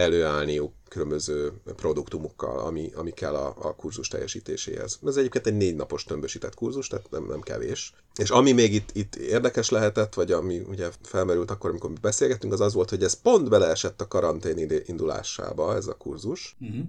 előállniuk 0.00 0.72
különböző 0.88 1.52
produktumukkal, 1.76 2.58
ami, 2.58 2.90
ami 2.94 3.10
kell 3.10 3.34
a, 3.34 3.54
a 3.58 3.74
kurzus 3.74 4.08
teljesítéséhez. 4.08 4.98
Ez 5.06 5.16
egyébként 5.16 5.46
egy 5.46 5.56
négy 5.56 5.76
napos 5.76 6.04
tömbösített 6.04 6.54
kurzus, 6.54 6.88
tehát 6.88 7.10
nem, 7.10 7.26
nem 7.26 7.40
kevés. 7.40 7.94
És 8.14 8.30
ami 8.30 8.52
még 8.52 8.74
itt, 8.74 8.90
itt 8.92 9.16
érdekes 9.16 9.68
lehetett, 9.68 10.14
vagy 10.14 10.32
ami 10.32 10.58
ugye 10.58 10.88
felmerült 11.02 11.50
akkor, 11.50 11.70
amikor 11.70 11.90
mi 11.90 11.96
beszélgettünk, 12.00 12.52
az 12.52 12.60
az 12.60 12.74
volt, 12.74 12.90
hogy 12.90 13.02
ez 13.02 13.20
pont 13.20 13.48
beleesett 13.48 14.00
a 14.00 14.08
karantén 14.08 14.82
indulásába, 14.86 15.74
ez 15.74 15.86
a 15.86 15.96
kurzus. 15.96 16.56
Uh-huh. 16.60 16.84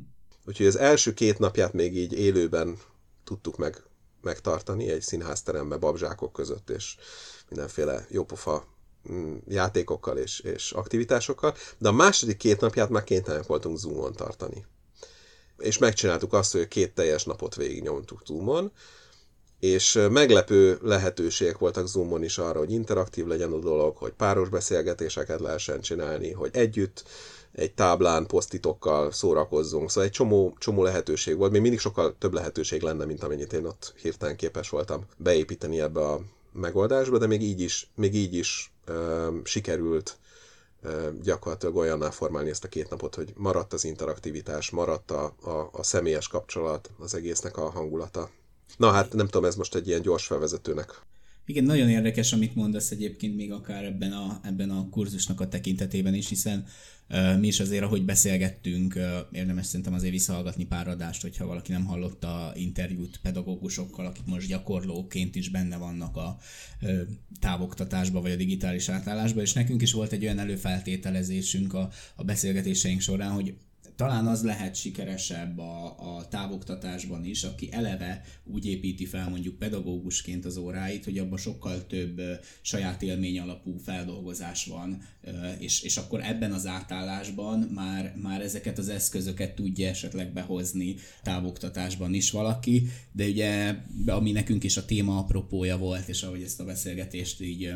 Úgyhogy 0.46 0.66
az 0.66 0.78
első 0.78 1.14
két 1.14 1.40
napját 1.40 1.74
még 1.74 1.98
így 1.98 2.14
élőben 2.14 2.78
tudtuk 3.24 3.58
meg, 3.58 3.84
megtartani 4.22 4.90
egy 4.90 5.02
színházteremben 5.02 5.80
babzsákok 5.80 6.34
között, 6.34 6.70
és 6.70 6.96
mindenféle 7.50 8.06
jópofa 8.10 8.68
játékokkal 9.48 10.18
és, 10.18 10.40
és 10.40 10.72
aktivitásokkal, 10.72 11.56
de 11.78 11.88
a 11.88 11.92
második 11.92 12.38
két 12.38 12.60
napját 12.60 12.90
már 12.90 13.04
kénytelenek 13.04 13.48
voltunk 13.48 13.78
Zoomon 13.78 14.14
tartani. 14.14 14.66
És 15.58 15.78
megcsináltuk 15.78 16.34
azt, 16.34 16.52
hogy 16.52 16.68
két 16.68 16.94
teljes 16.94 17.24
napot 17.24 17.56
végignyomtuk 17.56 18.22
Zoomon, 18.26 18.72
és 19.60 20.00
meglepő 20.12 20.80
lehetőségek 20.82 21.58
voltak 21.58 21.88
Zoomon 21.88 22.24
is 22.24 22.38
arra, 22.38 22.60
hogy 22.60 22.72
interaktív 22.72 23.26
legyen 23.26 23.52
a 23.52 23.60
dolog, 23.60 23.98
hogy 23.98 24.12
páros 24.12 24.50
beszélgetéseket 24.50 25.40
lehessen 25.40 25.82
csinálni, 25.82 26.32
hogy 26.32 26.50
együtt 26.54 27.04
egy 27.52 27.74
táblán 27.74 28.26
posztitokkal 28.26 29.12
szórakozzunk. 29.12 29.90
Szóval 29.90 30.04
egy 30.04 30.12
csomó, 30.12 30.56
csomó 30.58 30.84
lehetőség 30.84 31.38
volt. 31.38 31.52
Még 31.52 31.62
mindig 31.62 31.80
sokkal 31.80 32.16
több 32.18 32.34
lehetőség 32.34 32.82
lenne, 32.82 33.06
mint 33.06 33.24
amennyit 33.24 33.54
én 33.54 33.66
ott 33.66 33.94
hirtelen 34.02 34.36
képes 34.36 34.70
voltam 34.70 35.06
beépíteni 35.18 35.82
ebbe 35.82 36.00
a 36.00 36.22
megoldásba, 36.54 37.18
de 37.18 37.28
még 37.28 37.42
így 37.42 37.62
is, 37.62 37.90
még 37.96 38.16
így 38.16 38.34
is 38.34 38.71
sikerült 39.44 40.18
gyakorlatilag 41.22 41.76
olyanná 41.76 42.10
formálni 42.10 42.50
ezt 42.50 42.64
a 42.64 42.68
két 42.68 42.90
napot, 42.90 43.16
hogy 43.16 43.34
maradt 43.36 43.74
az 43.74 43.84
interaktivitás, 43.84 44.70
maradt 44.70 45.12
a, 45.12 45.34
a, 45.42 45.70
a 45.72 45.84
személyes 45.84 46.28
kapcsolat, 46.28 46.90
az 47.00 47.14
egésznek 47.14 47.58
a 47.58 47.70
hangulata. 47.70 48.30
Na 48.78 48.92
hát 48.92 49.14
nem 49.14 49.26
tudom, 49.26 49.46
ez 49.46 49.56
most 49.56 49.76
egy 49.76 49.88
ilyen 49.88 50.02
gyors 50.02 50.26
felvezetőnek 50.26 51.02
igen, 51.46 51.64
nagyon 51.64 51.90
érdekes, 51.90 52.34
amit 52.34 52.56
mondasz 52.56 52.92
egyébként 52.92 53.36
még 53.36 53.52
akár 53.52 53.84
ebben 53.84 54.12
a, 54.12 54.40
ebben 54.44 54.70
a 54.70 54.90
kurzusnak 54.90 55.42
a 55.42 55.48
tekintetében 55.48 56.14
is, 56.14 56.30
hiszen 56.30 56.66
uh, 57.10 57.40
mi 57.40 57.48
is 57.48 57.60
azért, 57.60 57.84
ahogy 57.84 58.06
beszélgettünk, 58.06 58.96
uh, 58.96 59.04
érdemes 59.32 59.66
szerintem 59.66 59.94
azért 59.94 60.12
visszahallgatni 60.12 60.66
pár 60.66 60.88
adást, 60.88 61.22
hogyha 61.22 61.46
valaki 61.46 61.72
nem 61.72 61.86
hallotta 61.86 62.52
interjút 62.56 63.20
pedagógusokkal, 63.22 64.06
akik 64.06 64.26
most 64.26 64.48
gyakorlóként 64.48 65.36
is 65.36 65.50
benne 65.50 65.78
vannak 65.78 66.18
a 66.18 66.38
uh, 66.82 67.00
távoktatásba 67.40 68.22
vagy 68.22 68.32
a 68.32 68.36
digitális 68.36 68.90
átállásba, 68.90 69.42
és 69.42 69.54
nekünk 69.54 69.82
is 69.82 69.94
volt 69.94 70.12
egy 70.12 70.24
olyan 70.24 70.40
előfeltételezésünk 70.40 71.74
a, 71.74 71.90
a 72.16 72.24
beszélgetéseink 72.24 73.02
során, 73.02 73.32
hogy 73.32 73.54
talán 74.02 74.28
az 74.28 74.44
lehet 74.44 74.76
sikeresebb 74.76 75.60
a, 75.60 75.96
a 76.16 76.28
távoktatásban 76.28 77.26
is, 77.26 77.44
aki 77.44 77.70
eleve 77.72 78.22
úgy 78.44 78.66
építi 78.66 79.06
fel 79.06 79.30
mondjuk 79.30 79.58
pedagógusként 79.58 80.46
az 80.46 80.58
óráit, 80.58 81.04
hogy 81.04 81.18
abban 81.18 81.38
sokkal 81.38 81.88
több 81.88 82.22
saját 82.62 83.02
élmény 83.02 83.40
alapú 83.40 83.78
feldolgozás 83.78 84.66
van, 84.66 85.02
és, 85.60 85.82
és 85.82 85.98
akkor 85.98 86.24
ebben 86.24 86.52
az 86.52 86.66
átállásban 86.66 87.60
már, 87.60 88.14
már 88.22 88.42
ezeket 88.42 88.78
az 88.78 88.90
eszközöket 88.90 89.56
tudja 89.56 89.88
esetleg 89.88 90.34
behozni 90.34 90.96
távoktatásban 91.24 92.14
is 92.14 92.32
valaki, 92.32 92.88
de 93.12 93.26
ugye 93.26 93.76
ami 94.06 94.32
nekünk 94.32 94.64
is 94.64 94.78
a 94.78 94.86
téma 94.86 95.18
apropója 95.18 95.78
volt, 95.78 96.08
és 96.08 96.24
ahogy 96.24 96.42
ezt 96.42 96.60
a 96.60 96.66
beszélgetést 96.66 97.42
így 97.42 97.74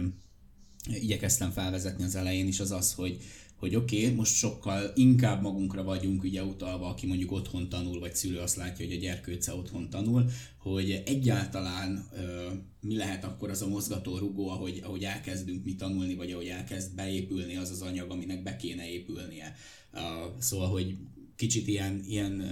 igyekeztem 0.94 1.52
felvezetni 1.52 2.04
az 2.04 2.16
elején 2.16 2.48
is, 2.48 2.60
az 2.60 2.72
az, 2.72 2.94
hogy, 2.94 3.18
hogy 3.56 3.76
oké, 3.76 4.04
okay, 4.04 4.16
most 4.16 4.36
sokkal 4.36 4.92
inkább 4.96 5.42
magunkra 5.42 5.84
vagyunk 5.84 6.24
ugye 6.24 6.44
utalva, 6.44 6.88
aki 6.88 7.08
mondjuk 7.08 7.32
otthon 7.32 7.70
tanul, 7.70 8.00
vagy 8.00 8.16
szülő 8.16 8.40
azt 8.40 8.56
látja, 8.56 8.86
hogy 8.86 8.96
a 8.96 9.00
gyerkőce 9.00 9.54
otthon 9.54 9.90
tanul, 9.90 10.30
hogy 10.58 11.02
egyáltalán 11.06 12.08
ö, 12.16 12.50
mi 12.82 12.96
lehet 12.96 13.24
akkor 13.24 13.50
az 13.50 13.62
a 13.62 13.68
mozgató 13.68 14.18
rugó, 14.18 14.50
ahogy, 14.50 14.82
ahogy 14.84 15.04
elkezdünk 15.04 15.66
mi 15.66 15.76
tanulni, 15.76 16.16
vagy 16.16 16.32
ahogy 16.32 16.48
elkezd 16.48 16.96
beépülni 16.96 17.56
az 17.56 17.70
az 17.72 17.82
anyag, 17.82 18.12
aminek 18.12 18.44
be 18.44 18.56
kéne 18.56 18.90
épülnie. 18.90 19.56
Uh, 19.94 20.02
szóval, 20.40 20.68
hogy 20.70 20.98
kicsit 21.36 21.68
ilyen, 21.68 22.02
ilyen 22.08 22.44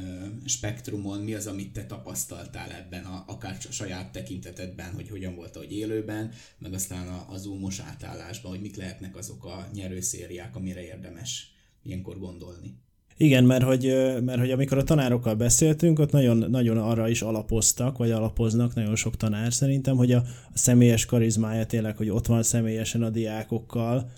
spektrumon 0.46 1.20
mi 1.20 1.34
az, 1.34 1.48
amit 1.48 1.74
te 1.74 1.86
tapasztaltál 1.86 2.72
ebben, 2.72 3.04
a, 3.04 3.24
akár 3.28 3.58
a 3.70 3.72
saját 3.72 4.12
tekintetedben, 4.12 4.94
hogy 4.94 5.10
hogyan 5.10 5.36
volt, 5.36 5.56
hogy 5.56 5.72
élőben, 5.72 6.32
meg 6.58 6.74
aztán 6.74 7.08
a, 7.08 7.26
a 7.30 7.38
zoomos 7.38 7.80
átállásban, 7.80 8.52
hogy 8.52 8.62
mik 8.62 8.76
lehetnek 8.76 9.16
azok 9.16 9.46
a 9.46 9.68
nyerőszériák, 9.74 10.56
amire 10.56 10.84
érdemes 10.84 11.52
ilyenkor 11.84 12.20
gondolni. 12.20 12.82
Igen, 13.18 13.44
mert 13.44 13.64
hogy, 13.64 13.84
mert 14.22 14.40
hogy 14.40 14.52
amikor 14.52 14.78
a 14.78 14.84
tanárokkal 14.84 15.36
beszéltünk, 15.36 16.00
ott 16.00 16.12
nagyon, 16.12 16.38
nagyon 16.38 16.78
arra 16.78 17.10
is 17.10 17.22
alapoztak, 17.22 17.98
vagy 17.98 18.12
alapoznak 18.12 18.74
nagyon 18.74 18.96
sok 18.96 19.18
tanár 19.18 19.54
szerintem, 19.54 19.96
hogy 19.96 20.12
a, 20.12 20.18
a 20.54 20.58
személyes 20.58 21.06
karizmája 21.06 21.66
tényleg, 21.66 21.98
hogy 21.98 22.10
ott 22.10 22.26
van 22.26 22.44
személyesen 22.44 23.04
a 23.04 23.10
diákokkal, 23.10 24.12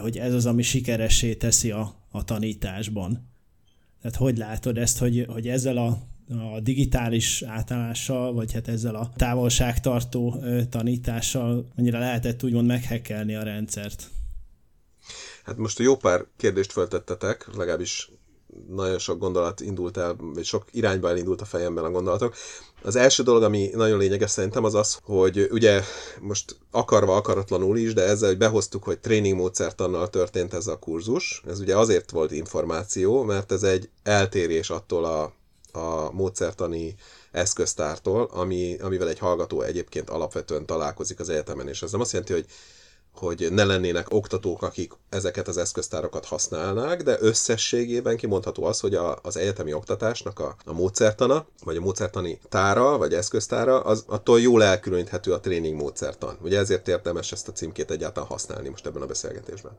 hogy 0.00 0.18
ez 0.18 0.34
az, 0.34 0.46
ami 0.46 0.62
sikeressé 0.62 1.34
teszi 1.34 1.70
a, 1.70 1.94
a 2.10 2.24
tanításban. 2.24 3.32
Tehát 4.04 4.18
hogy 4.18 4.38
látod 4.38 4.78
ezt, 4.78 4.98
hogy, 4.98 5.26
hogy 5.28 5.48
ezzel 5.48 5.76
a, 5.76 5.86
a 6.34 6.60
digitális 6.60 7.42
átállással, 7.42 8.32
vagy 8.32 8.52
hát 8.52 8.68
ezzel 8.68 8.94
a 8.94 9.12
távolságtartó 9.16 10.42
tanítással 10.70 11.68
mennyire 11.74 11.98
lehetett 11.98 12.42
úgymond 12.42 12.66
meghekkelni 12.66 13.34
a 13.34 13.42
rendszert? 13.42 14.10
Hát 15.44 15.56
most 15.56 15.78
jó 15.78 15.96
pár 15.96 16.24
kérdést 16.36 16.72
föltettetek, 16.72 17.46
legalábbis 17.56 18.10
nagyon 18.68 18.98
sok 18.98 19.18
gondolat 19.18 19.60
indult 19.60 19.96
el, 19.96 20.16
vagy 20.18 20.44
sok 20.44 20.64
irányba 20.70 21.08
elindult 21.08 21.40
a 21.40 21.44
fejemben 21.44 21.84
a 21.84 21.90
gondolatok. 21.90 22.34
Az 22.82 22.96
első 22.96 23.22
dolog, 23.22 23.42
ami 23.42 23.70
nagyon 23.74 23.98
lényeges 23.98 24.30
szerintem, 24.30 24.64
az 24.64 24.74
az, 24.74 24.98
hogy 25.02 25.48
ugye 25.50 25.82
most 26.20 26.56
akarva, 26.70 27.16
akaratlanul 27.16 27.76
is, 27.78 27.94
de 27.94 28.02
ezzel, 28.02 28.28
hogy 28.28 28.38
behoztuk, 28.38 28.84
hogy 28.84 28.98
tréning 28.98 29.36
módszertannal 29.36 30.08
történt 30.08 30.54
ez 30.54 30.66
a 30.66 30.78
kurzus. 30.78 31.42
Ez 31.46 31.60
ugye 31.60 31.76
azért 31.76 32.10
volt 32.10 32.30
információ, 32.32 33.22
mert 33.22 33.52
ez 33.52 33.62
egy 33.62 33.88
eltérés 34.02 34.70
attól 34.70 35.04
a, 35.04 35.32
a 35.78 36.12
módszertani 36.12 36.94
eszköztártól, 37.30 38.28
ami, 38.32 38.76
amivel 38.80 39.08
egy 39.08 39.18
hallgató 39.18 39.62
egyébként 39.62 40.10
alapvetően 40.10 40.66
találkozik 40.66 41.20
az 41.20 41.28
egyetemen, 41.28 41.68
és 41.68 41.82
ez 41.82 41.92
nem 41.92 42.00
azt 42.00 42.12
jelenti, 42.12 42.32
hogy 42.32 42.46
hogy 43.14 43.48
ne 43.50 43.64
lennének 43.64 44.06
oktatók, 44.10 44.62
akik 44.62 44.92
ezeket 45.08 45.48
az 45.48 45.56
eszköztárokat 45.56 46.24
használnák, 46.24 47.02
de 47.02 47.16
összességében 47.20 48.16
kimondható 48.16 48.64
az, 48.64 48.80
hogy 48.80 48.94
a, 48.94 49.18
az 49.22 49.36
egyetemi 49.36 49.72
oktatásnak 49.72 50.38
a, 50.38 50.56
a 50.64 50.72
módszertana, 50.72 51.46
vagy 51.64 51.76
a 51.76 51.80
módszertani 51.80 52.40
tára, 52.48 52.98
vagy 52.98 53.14
eszköztára, 53.14 53.80
az 53.80 54.04
attól 54.06 54.40
jól 54.40 54.62
elkülöníthető 54.62 55.32
a 55.32 55.40
tréning 55.40 55.76
módszertan. 55.76 56.38
Ugye 56.42 56.58
ezért 56.58 56.88
érdemes 56.88 57.32
ezt 57.32 57.48
a 57.48 57.52
címkét 57.52 57.90
egyáltalán 57.90 58.28
használni 58.28 58.68
most 58.68 58.86
ebben 58.86 59.02
a 59.02 59.06
beszélgetésben. 59.06 59.72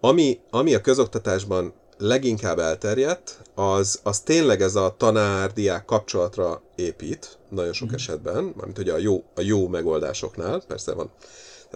Ami, 0.00 0.40
ami 0.50 0.74
a 0.74 0.80
közoktatásban 0.80 1.72
leginkább 1.98 2.58
elterjedt, 2.58 3.40
az, 3.54 4.00
az 4.02 4.20
tényleg 4.20 4.62
ez 4.62 4.74
a 4.74 4.94
tanár-diák 4.98 5.84
kapcsolatra 5.84 6.62
épít, 6.74 7.38
nagyon 7.48 7.72
sok 7.72 7.90
mm. 7.90 7.94
esetben, 7.94 8.52
mármint 8.56 8.78
ugye 8.78 8.92
a 8.92 8.98
jó, 8.98 9.24
a 9.34 9.40
jó 9.40 9.68
megoldásoknál, 9.68 10.62
persze 10.66 10.92
van 10.92 11.10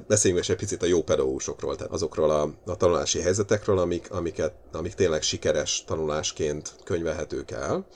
beszéljünk 0.07 0.43
is 0.43 0.51
egy 0.51 0.57
picit 0.57 0.83
a 0.83 0.87
jó 0.87 1.03
pedagógusokról, 1.03 1.77
tehát 1.77 1.93
azokról 1.93 2.31
a, 2.31 2.71
a 2.71 2.77
tanulási 2.77 3.21
helyzetekről, 3.21 3.79
amik, 3.79 4.11
amiket, 4.11 4.55
amik 4.73 4.95
tényleg 4.95 5.23
sikeres 5.23 5.85
tanulásként 5.87 6.75
könyvelhetők 6.85 7.51
el. 7.51 7.87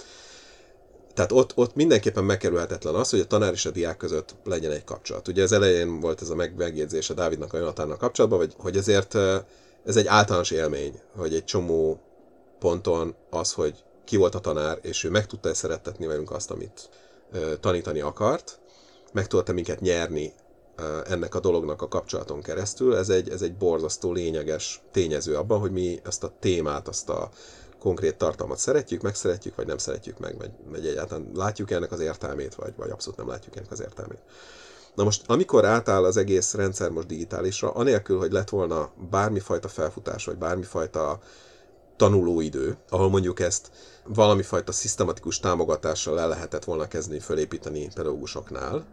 Tehát 1.15 1.33
ott, 1.33 1.53
ott 1.55 1.75
mindenképpen 1.75 2.25
megkerülhetetlen 2.25 2.95
az, 2.95 3.11
hogy 3.11 3.21
a 3.21 3.26
tanár 3.26 3.53
és 3.53 3.67
a 3.67 3.71
diák 3.71 3.97
között 3.97 4.35
legyen 4.45 4.71
egy 4.71 4.85
kapcsolat. 4.85 5.29
Ugye 5.29 5.43
az 5.43 5.53
elején 5.53 6.00
volt 6.00 6.23
ez 6.23 6.29
a 6.29 6.35
megjegyzés 6.35 7.11
a 7.11 7.15
Dávidnak 7.15 7.53
a 7.53 7.59
Jonatánnak 7.59 7.99
kapcsolatban, 7.99 8.38
hogy, 8.38 8.55
hogy 8.57 8.76
ezért 8.76 9.15
ez 9.85 9.97
egy 9.97 10.07
általános 10.07 10.50
élmény, 10.50 11.00
hogy 11.17 11.35
egy 11.35 11.45
csomó 11.45 12.00
ponton 12.59 13.15
az, 13.31 13.53
hogy 13.53 13.85
ki 14.05 14.17
volt 14.17 14.35
a 14.35 14.38
tanár, 14.38 14.79
és 14.83 15.05
ő 15.05 15.11
meg 15.11 15.26
tudta 15.26 15.55
szerettetni 15.55 16.07
velünk 16.07 16.31
azt, 16.31 16.50
amit 16.50 16.88
tanítani 17.61 18.00
akart, 18.00 18.59
meg 19.12 19.26
tudta 19.26 19.53
minket 19.53 19.81
nyerni 19.81 20.33
ennek 21.06 21.35
a 21.35 21.40
dolognak 21.40 21.83
a 21.83 21.88
kapcsolaton 21.88 22.42
keresztül. 22.42 22.97
Ez 22.97 23.09
egy, 23.09 23.28
ez 23.28 23.42
egy 23.42 23.56
borzasztó 23.56 24.12
lényeges 24.12 24.83
tényező 24.92 25.37
abban, 25.37 25.59
hogy 25.59 25.73
mi 25.73 26.00
ezt 26.04 26.25
a 26.25 26.33
témát, 26.40 26.88
azt 26.88 27.09
a 27.09 27.30
konkrét 27.78 28.16
tartalmat 28.16 28.59
szeretjük, 28.59 29.02
meg 29.02 29.14
szeretjük, 29.14 29.54
vagy 29.54 29.66
nem 29.66 29.78
szeretjük 29.78 30.18
meg, 30.18 30.38
vagy, 30.38 30.50
vagy 30.71 30.87
egyáltalán 30.87 31.30
látjuk 31.35 31.71
ennek 31.71 31.92
az 31.92 32.00
értelmét, 32.00 32.54
vagy, 32.54 32.73
vagy 32.76 32.90
abszolút 32.90 33.18
nem 33.18 33.28
látjuk 33.28 33.56
ennek 33.56 33.71
az 33.71 33.80
értelmét. 33.80 34.23
Na 34.95 35.04
most, 35.04 35.23
amikor 35.26 35.64
átáll 35.64 36.04
az 36.04 36.16
egész 36.16 36.54
rendszer 36.54 36.90
most 36.90 37.06
digitálisra, 37.06 37.71
anélkül, 37.71 38.18
hogy 38.18 38.33
lett 38.33 38.49
volna 38.49 38.90
bármifajta 39.11 39.68
felfutás, 39.68 40.25
vagy 40.25 40.37
bármifajta 40.37 41.18
tanulóidő, 41.97 42.76
ahol 42.88 43.09
mondjuk 43.09 43.40
ezt 43.40 43.71
valami 44.04 44.42
fajta 44.42 44.73
szisztematikus 44.73 45.40
támogatással 45.40 46.14
le 46.14 46.26
lehetett 46.26 46.64
volna 46.64 46.88
kezdeni 46.88 47.18
fölépíteni 47.18 47.88
pedagógusoknál, 47.95 48.87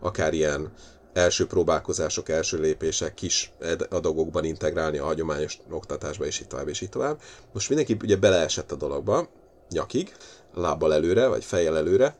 akár 0.00 0.32
ilyen 0.32 0.72
első 1.18 1.46
próbálkozások, 1.46 2.28
első 2.28 2.60
lépések 2.60 3.14
kis 3.14 3.52
adagokban 3.90 4.44
integrálni 4.44 4.98
a 4.98 5.04
hagyományos 5.04 5.58
oktatásba, 5.70 6.26
és 6.26 6.40
így 6.40 6.46
tovább, 6.46 6.68
és 6.68 6.80
így 6.80 6.88
tovább. 6.88 7.20
Most 7.52 7.68
mindenki 7.68 7.96
ugye 8.02 8.16
beleesett 8.16 8.72
a 8.72 8.76
dologba, 8.76 9.28
nyakig, 9.70 10.16
lábbal 10.54 10.94
előre, 10.94 11.26
vagy 11.26 11.44
fejjel 11.44 11.76
előre, 11.76 12.16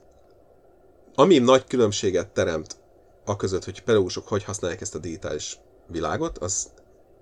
ami 1.15 1.39
nagy 1.39 1.65
különbséget 1.65 2.29
teremt 2.29 2.77
a 3.25 3.37
között, 3.37 3.65
hogy 3.65 3.83
pedagógusok 3.83 4.29
hogy 4.29 4.45
használják 4.45 4.81
ezt 4.81 4.95
a 4.95 4.99
digitális 4.99 5.59
világot, 5.87 6.39
az 6.39 6.69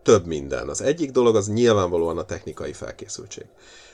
több 0.02 0.26
minden. 0.26 0.68
Az 0.68 0.80
egyik 0.80 1.10
dolog 1.10 1.36
az 1.36 1.48
nyilvánvalóan 1.48 2.18
a 2.18 2.24
technikai 2.24 2.72
felkészültség. 2.72 3.46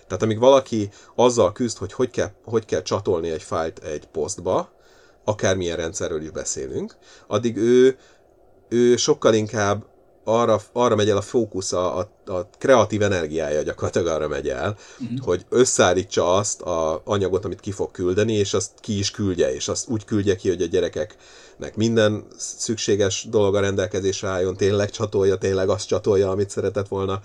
Tehát 0.07 0.23
amíg 0.23 0.39
valaki 0.39 0.91
azzal 1.15 1.53
küzd, 1.53 1.79
hogy 1.79 1.93
hogy 1.93 2.11
kell, 2.11 2.31
hogy 2.45 2.65
kell 2.65 2.83
csatolni 2.83 3.31
egy 3.31 3.43
fájlt 3.43 3.79
egy 3.79 4.07
posztba, 4.07 4.71
akármilyen 5.25 5.77
rendszerről 5.77 6.23
is 6.23 6.31
beszélünk, 6.31 6.97
addig 7.27 7.57
ő, 7.57 7.97
ő 8.69 8.97
sokkal 8.97 9.35
inkább 9.35 9.85
arra, 10.25 10.61
arra 10.73 10.95
megy 10.95 11.09
el 11.09 11.17
a 11.17 11.21
fókusz, 11.21 11.73
a, 11.73 11.99
a, 11.99 12.11
a 12.27 12.49
kreatív 12.59 13.03
energiája 13.03 13.63
gyakorlatilag 13.63 14.07
arra 14.07 14.29
megy 14.29 14.49
el, 14.49 14.77
uh-huh. 15.01 15.19
hogy 15.19 15.47
összeállítsa 15.49 16.35
azt 16.35 16.61
a 16.61 17.03
anyagot, 17.05 17.45
amit 17.45 17.61
ki 17.61 17.71
fog 17.71 17.91
küldeni, 17.91 18.33
és 18.33 18.55
azt 18.55 18.71
ki 18.81 18.99
is 18.99 19.11
küldje, 19.11 19.55
és 19.55 19.69
azt 19.69 19.89
úgy 19.89 20.05
küldje 20.05 20.37
ki, 20.37 20.49
hogy 20.49 20.63
a 20.63 20.67
gyerekeknek 20.67 21.77
minden 21.77 22.27
szükséges 22.37 23.27
dolog 23.31 23.55
a 23.55 23.61
rendelkezésre 23.61 24.29
álljon, 24.29 24.57
tényleg 24.57 24.91
csatolja, 24.91 25.37
tényleg 25.37 25.69
azt 25.69 25.87
csatolja, 25.87 26.31
amit 26.31 26.51
szeretett 26.51 26.89
volna, 26.89 27.21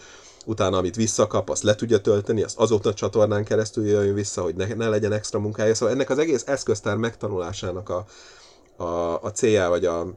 utána 0.48 0.78
amit 0.78 0.96
visszakap, 0.96 1.50
azt 1.50 1.64
le 1.64 1.76
tudja 1.76 2.02
tölteni, 2.02 2.44
azt 2.44 2.58
azoknak 2.58 2.94
csatornán 2.94 3.44
keresztül 3.44 3.88
jöjjön 3.88 4.14
vissza, 4.14 4.42
hogy 4.42 4.56
ne, 4.56 4.74
ne 4.74 4.90
legyen 4.90 5.12
extra 5.12 5.40
munkája. 5.40 5.76
Szóval 5.76 5.94
ennek 5.94 6.10
az 6.10 6.18
egész 6.18 6.44
eszköztár 6.46 6.96
megtanulásának 6.96 7.90
a, 7.90 8.06
a, 8.84 9.24
a 9.24 9.32
célja, 9.32 9.70
vagy 9.70 9.86
a, 9.86 10.08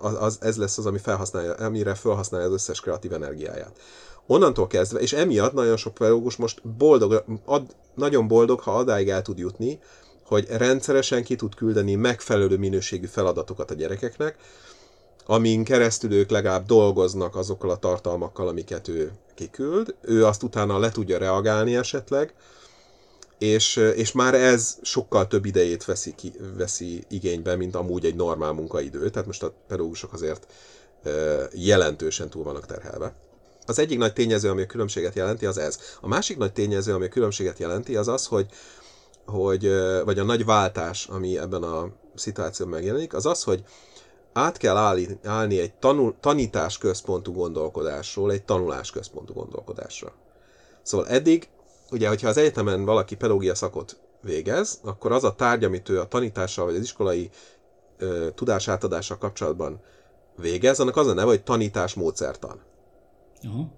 az, 0.00 0.38
ez 0.40 0.56
lesz 0.56 0.78
az, 0.78 0.86
ami 0.86 0.98
felhasználja, 0.98 1.54
amire 1.54 1.94
felhasználja 1.94 2.46
az 2.46 2.52
összes 2.52 2.80
kreatív 2.80 3.12
energiáját. 3.12 3.80
Onnantól 4.26 4.66
kezdve, 4.66 5.00
és 5.00 5.12
emiatt 5.12 5.52
nagyon 5.52 5.76
sok 5.76 5.94
pedagógus 5.94 6.36
most 6.36 6.68
boldog, 6.68 7.24
ad, 7.44 7.62
nagyon 7.94 8.28
boldog, 8.28 8.60
ha 8.60 8.76
adáig 8.76 9.08
el 9.08 9.22
tud 9.22 9.38
jutni, 9.38 9.78
hogy 10.24 10.46
rendszeresen 10.48 11.24
ki 11.24 11.36
tud 11.36 11.54
küldeni 11.54 11.94
megfelelő 11.94 12.56
minőségű 12.56 13.06
feladatokat 13.06 13.70
a 13.70 13.74
gyerekeknek, 13.74 14.36
amin 15.26 15.64
keresztül 15.64 16.12
ők 16.12 16.30
legalább 16.30 16.66
dolgoznak 16.66 17.36
azokkal 17.36 17.70
a 17.70 17.76
tartalmakkal, 17.76 18.48
amiket 18.48 18.88
ő 18.88 19.12
kiküld, 19.34 19.94
ő 20.00 20.26
azt 20.26 20.42
utána 20.42 20.78
le 20.78 20.90
tudja 20.90 21.18
reagálni 21.18 21.76
esetleg, 21.76 22.34
és, 23.38 23.76
és 23.76 24.12
már 24.12 24.34
ez 24.34 24.78
sokkal 24.82 25.26
több 25.26 25.44
idejét 25.44 25.84
veszi, 25.84 26.14
ki, 26.14 26.32
veszi 26.56 27.04
igénybe, 27.08 27.56
mint 27.56 27.74
amúgy 27.74 28.04
egy 28.04 28.14
normál 28.14 28.52
munkaidő, 28.52 29.10
tehát 29.10 29.26
most 29.26 29.42
a 29.42 29.54
pedagógusok 29.68 30.12
azért 30.12 30.46
jelentősen 31.52 32.30
túl 32.30 32.44
vannak 32.44 32.66
terhelve. 32.66 33.14
Az 33.66 33.78
egyik 33.78 33.98
nagy 33.98 34.12
tényező, 34.12 34.50
ami 34.50 34.62
a 34.62 34.66
különbséget 34.66 35.14
jelenti, 35.14 35.46
az 35.46 35.58
ez. 35.58 35.78
A 36.00 36.08
másik 36.08 36.36
nagy 36.36 36.52
tényező, 36.52 36.94
ami 36.94 37.04
a 37.04 37.08
különbséget 37.08 37.58
jelenti, 37.58 37.96
az 37.96 38.08
az, 38.08 38.26
hogy, 38.26 38.46
hogy 39.26 39.70
vagy 40.04 40.18
a 40.18 40.24
nagy 40.24 40.44
váltás, 40.44 41.06
ami 41.06 41.38
ebben 41.38 41.62
a 41.62 41.88
szituációban 42.14 42.74
megjelenik, 42.74 43.14
az 43.14 43.26
az, 43.26 43.42
hogy 43.42 43.64
át 44.36 44.56
kell 44.56 44.76
állni, 44.76 45.18
állni 45.24 45.58
egy 45.58 45.74
tanul, 45.74 46.14
tanítás 46.20 46.78
központú 46.78 47.32
gondolkodásról 47.32 48.32
egy 48.32 48.44
tanulás 48.44 48.90
központú 48.90 49.32
gondolkodásra. 49.32 50.12
Szóval 50.82 51.08
eddig, 51.08 51.48
ugye, 51.90 52.08
hogyha 52.08 52.28
az 52.28 52.36
egyetemen 52.36 52.84
valaki 52.84 53.16
pedagógia 53.16 53.54
szakot 53.54 53.98
végez, 54.20 54.80
akkor 54.84 55.12
az 55.12 55.24
a 55.24 55.34
tárgy, 55.34 55.64
amit 55.64 55.88
ő 55.88 56.00
a 56.00 56.08
tanítással 56.08 56.64
vagy 56.64 56.74
az 56.74 56.82
iskolai 56.82 57.30
ö, 57.98 58.28
tudásátadással 58.34 59.18
kapcsolatban 59.18 59.80
végez, 60.36 60.80
annak 60.80 60.96
az 60.96 61.06
a 61.06 61.14
neve, 61.14 61.28
hogy 61.28 61.42
tanítás 61.42 61.94
módszertan. 61.94 62.62
Aha. 63.42 63.68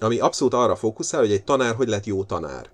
Ami 0.00 0.18
abszolút 0.18 0.54
arra 0.54 0.76
fókuszál, 0.76 1.20
hogy 1.20 1.32
egy 1.32 1.44
tanár 1.44 1.74
hogy 1.74 1.88
lett 1.88 2.06
jó 2.06 2.24
tanár. 2.24 2.70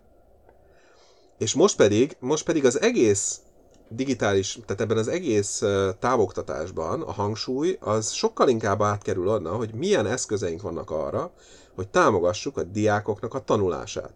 És 1.39 1.55
most 1.55 1.77
pedig, 1.77 2.17
most 2.21 2.45
pedig 2.45 2.65
az 2.65 2.81
egész 2.81 3.41
digitális, 3.89 4.59
tehát 4.67 4.83
ebben 4.83 4.97
az 4.97 5.09
egész 5.09 5.63
távoktatásban 5.99 7.03
a 7.03 7.13
hangsúly 7.13 7.77
az 7.81 8.11
sokkal 8.11 8.49
inkább 8.49 8.83
átkerül 8.83 9.29
anna, 9.29 9.51
hogy 9.51 9.75
milyen 9.75 10.07
eszközeink 10.07 10.63
vannak 10.63 10.91
arra, 10.91 11.33
hogy 11.75 11.89
támogassuk 11.89 12.57
a 12.57 12.63
diákoknak 12.63 13.35
a 13.35 13.45
tanulását. 13.45 14.13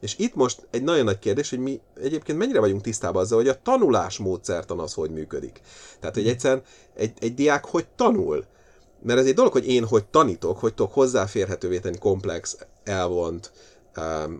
És 0.00 0.18
itt 0.18 0.34
most 0.34 0.66
egy 0.70 0.82
nagyon 0.82 1.04
nagy 1.04 1.18
kérdés, 1.18 1.50
hogy 1.50 1.58
mi 1.58 1.80
egyébként 2.00 2.38
mennyire 2.38 2.60
vagyunk 2.60 2.82
tisztában 2.82 3.22
azzal, 3.22 3.38
hogy 3.38 3.48
a 3.48 3.62
tanulás 3.62 4.18
módszertan 4.18 4.78
az 4.78 4.94
hogy 4.94 5.10
működik. 5.10 5.60
Tehát, 6.00 6.14
hogy 6.14 6.28
egyszerűen 6.28 6.62
egy, 6.94 7.12
egy 7.18 7.34
diák 7.34 7.64
hogy 7.64 7.86
tanul. 7.96 8.44
Mert 9.02 9.18
ez 9.18 9.26
egy 9.26 9.34
dolog, 9.34 9.52
hogy 9.52 9.68
én 9.68 9.84
hogy 9.84 10.04
tanítok, 10.04 10.58
hogy 10.58 10.74
tudok 10.74 10.92
hozzáférhetővé 10.92 11.78
tenni 11.78 11.98
komplex, 11.98 12.56
elvont, 12.84 13.52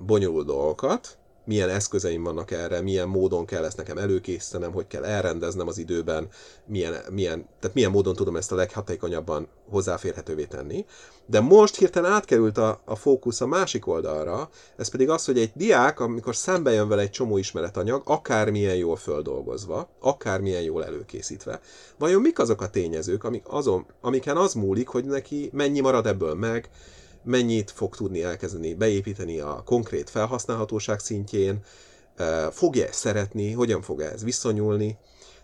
bonyolult 0.07 0.47
dolgokat, 0.47 1.19
milyen 1.45 1.69
eszközeim 1.69 2.23
vannak 2.23 2.51
erre, 2.51 2.81
milyen 2.81 3.09
módon 3.09 3.47
kell 3.47 3.65
ezt 3.65 3.77
nekem 3.77 3.99
előkészítenem, 3.99 4.73
hogy 4.73 4.87
kell 4.87 5.05
elrendeznem 5.05 5.69
az 5.69 5.79
időben, 5.79 6.29
milyen, 6.67 6.95
milyen, 7.11 7.49
tehát 7.61 7.75
milyen 7.77 7.91
módon 7.91 8.15
tudom 8.15 8.37
ezt 8.37 8.53
a 8.53 8.55
leghatékonyabban 8.55 9.49
hozzáférhetővé 9.71 10.45
tenni. 10.45 10.85
De 11.27 11.41
most 11.41 11.77
hirtelen 11.77 12.13
átkerült 12.13 12.59
a, 12.59 12.81
a 12.85 12.97
fókusz 12.97 13.41
a 13.41 13.47
másik 13.47 13.87
oldalra, 13.87 14.51
ez 14.77 14.89
pedig 14.89 15.09
az, 15.09 15.25
hogy 15.25 15.39
egy 15.39 15.53
diák, 15.55 16.01
amikor 16.01 16.37
szembe 16.37 16.73
jön 16.73 16.89
vele 16.89 17.03
egy 17.03 17.11
csomó 17.11 17.39
ismeretanyag, 17.39 18.03
akármilyen 18.05 18.77
jól 18.77 18.97
földolgozva, 18.97 19.89
akármilyen 20.01 20.63
jól 20.63 20.85
előkészítve, 20.85 21.61
vajon 21.99 22.21
mik 22.21 22.39
azok 22.39 22.61
a 22.61 22.71
tényezők, 22.71 23.25
amik 23.25 23.45
azon, 23.49 23.87
amiken 24.01 24.37
az 24.37 24.55
múlik, 24.55 24.89
hogy 24.89 25.05
neki 25.05 25.51
mennyi 25.53 25.81
marad 25.81 26.07
ebből 26.07 26.35
meg, 26.35 26.71
mennyit 27.25 27.71
fog 27.71 27.97
tudni 27.97 28.23
elkezdeni 28.23 28.75
beépíteni 28.75 29.41
a 29.41 29.63
konkrét 29.65 30.11
felhasználhatóság 30.11 30.99
szintjén, 30.99 31.65
fogja 32.51 32.93
szeretni, 32.93 33.53
hogyan 33.53 33.83
fog 33.83 34.01
ez 34.01 34.25
viszonyulni. 34.25 34.97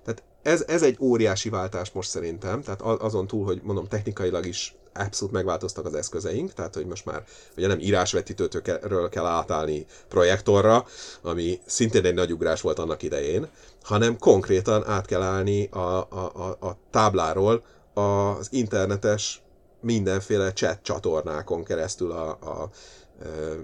Tehát 0.04 0.22
ez, 0.42 0.64
ez 0.66 0.82
egy 0.82 0.96
óriási 1.00 1.48
váltás 1.48 1.90
most 1.90 2.08
szerintem, 2.08 2.62
tehát 2.62 2.82
azon 2.82 3.26
túl, 3.26 3.44
hogy 3.44 3.60
mondom 3.62 3.88
technikailag 3.88 4.46
is 4.46 4.74
abszolút 4.94 5.34
megváltoztak 5.34 5.84
az 5.84 5.94
eszközeink, 5.94 6.52
tehát 6.52 6.74
hogy 6.74 6.86
most 6.86 7.04
már 7.04 7.24
ugye 7.56 7.66
nem 7.66 7.78
írásvetítőről 7.78 9.08
kell 9.08 9.26
átállni 9.26 9.86
projektorra, 10.08 10.86
ami 11.22 11.60
szintén 11.66 12.04
egy 12.04 12.14
nagy 12.14 12.32
ugrás 12.32 12.60
volt 12.60 12.78
annak 12.78 13.02
idején, 13.02 13.48
hanem 13.82 14.18
konkrétan 14.18 14.86
át 14.86 15.06
kell 15.06 15.22
állni 15.22 15.66
a, 15.66 15.78
a, 15.78 16.32
a, 16.34 16.66
a 16.66 16.76
tábláról 16.90 17.64
az 17.94 18.48
internetes 18.50 19.42
mindenféle 19.80 20.52
chat 20.52 20.82
csatornákon 20.82 21.64
keresztül 21.64 22.12
a, 22.12 22.28
a 22.30 22.70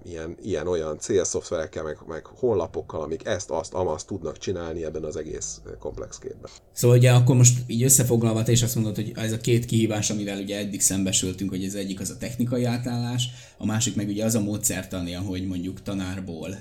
ilyen, 0.04 0.36
ilyen 0.42 0.66
olyan 0.66 0.98
célszoftverekkel, 0.98 1.82
meg, 1.82 1.98
meg 2.06 2.26
honlapokkal, 2.26 3.00
amik 3.00 3.26
ezt, 3.26 3.50
azt, 3.50 3.74
amazt 3.74 4.06
tudnak 4.06 4.38
csinálni 4.38 4.84
ebben 4.84 5.04
az 5.04 5.16
egész 5.16 5.60
komplex 5.78 6.18
képben. 6.18 6.50
Szóval 6.72 6.96
ugye 6.96 7.10
akkor 7.10 7.36
most 7.36 7.58
így 7.66 7.82
összefoglalva 7.82 8.42
te 8.42 8.52
is 8.52 8.62
azt 8.62 8.74
mondod, 8.74 8.94
hogy 8.94 9.12
ez 9.14 9.32
a 9.32 9.36
két 9.36 9.64
kihívás, 9.64 10.10
amivel 10.10 10.38
ugye 10.38 10.58
eddig 10.58 10.80
szembesültünk, 10.80 11.50
hogy 11.50 11.64
ez 11.64 11.74
egyik 11.74 12.00
az 12.00 12.10
a 12.10 12.16
technikai 12.16 12.64
átállás, 12.64 13.28
a 13.58 13.66
másik 13.66 13.94
meg 13.94 14.08
ugye 14.08 14.24
az 14.24 14.34
a 14.34 14.40
módszertani, 14.40 15.14
ahogy 15.14 15.46
mondjuk 15.46 15.82
tanárból, 15.82 16.58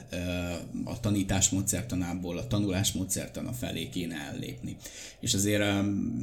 a 0.83 0.99
tanítás 0.99 1.49
módszertanából 1.49 2.37
a 2.37 2.47
tanulás 2.47 2.91
módszertana 2.91 3.51
felé 3.51 3.89
kéne 3.89 4.15
ellépni. 4.33 4.75
És 5.19 5.33
azért 5.33 5.63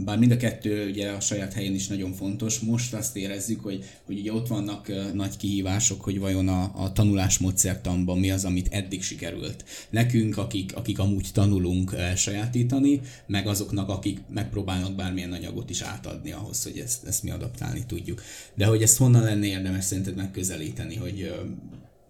bár 0.04 0.18
mind 0.18 0.32
a 0.32 0.36
kettő 0.36 0.88
ugye 0.88 1.10
a 1.10 1.20
saját 1.20 1.52
helyén 1.52 1.74
is 1.74 1.86
nagyon 1.86 2.12
fontos, 2.12 2.58
most 2.58 2.94
azt 2.94 3.16
érezzük, 3.16 3.60
hogy, 3.60 3.84
hogy 4.06 4.18
ugye 4.18 4.32
ott 4.32 4.46
vannak 4.46 5.12
nagy 5.14 5.36
kihívások, 5.36 6.00
hogy 6.00 6.18
vajon 6.18 6.48
a 6.48 6.70
a, 6.74 6.92
tanulás 6.92 7.38
módszertanban 7.38 8.18
mi 8.18 8.30
az, 8.30 8.44
amit 8.44 8.72
eddig 8.72 9.02
sikerült. 9.02 9.64
Nekünk, 9.90 10.36
akik, 10.36 10.76
akik 10.76 10.98
amúgy 10.98 11.28
tanulunk 11.32 11.94
sajátítani, 12.16 13.00
meg 13.26 13.46
azoknak, 13.46 13.88
akik 13.88 14.20
megpróbálnak 14.28 14.94
bármilyen 14.94 15.32
anyagot 15.32 15.70
is 15.70 15.80
átadni 15.80 16.32
ahhoz, 16.32 16.62
hogy 16.62 16.78
ezt, 16.78 17.04
ezt 17.04 17.22
mi 17.22 17.30
adaptálni 17.30 17.84
tudjuk. 17.86 18.22
De 18.54 18.66
hogy 18.66 18.82
ezt 18.82 18.96
honnan 18.96 19.22
lenne 19.22 19.46
érdemes 19.46 19.84
szerinted 19.84 20.16
megközelíteni, 20.16 20.59
hogy 21.00 21.34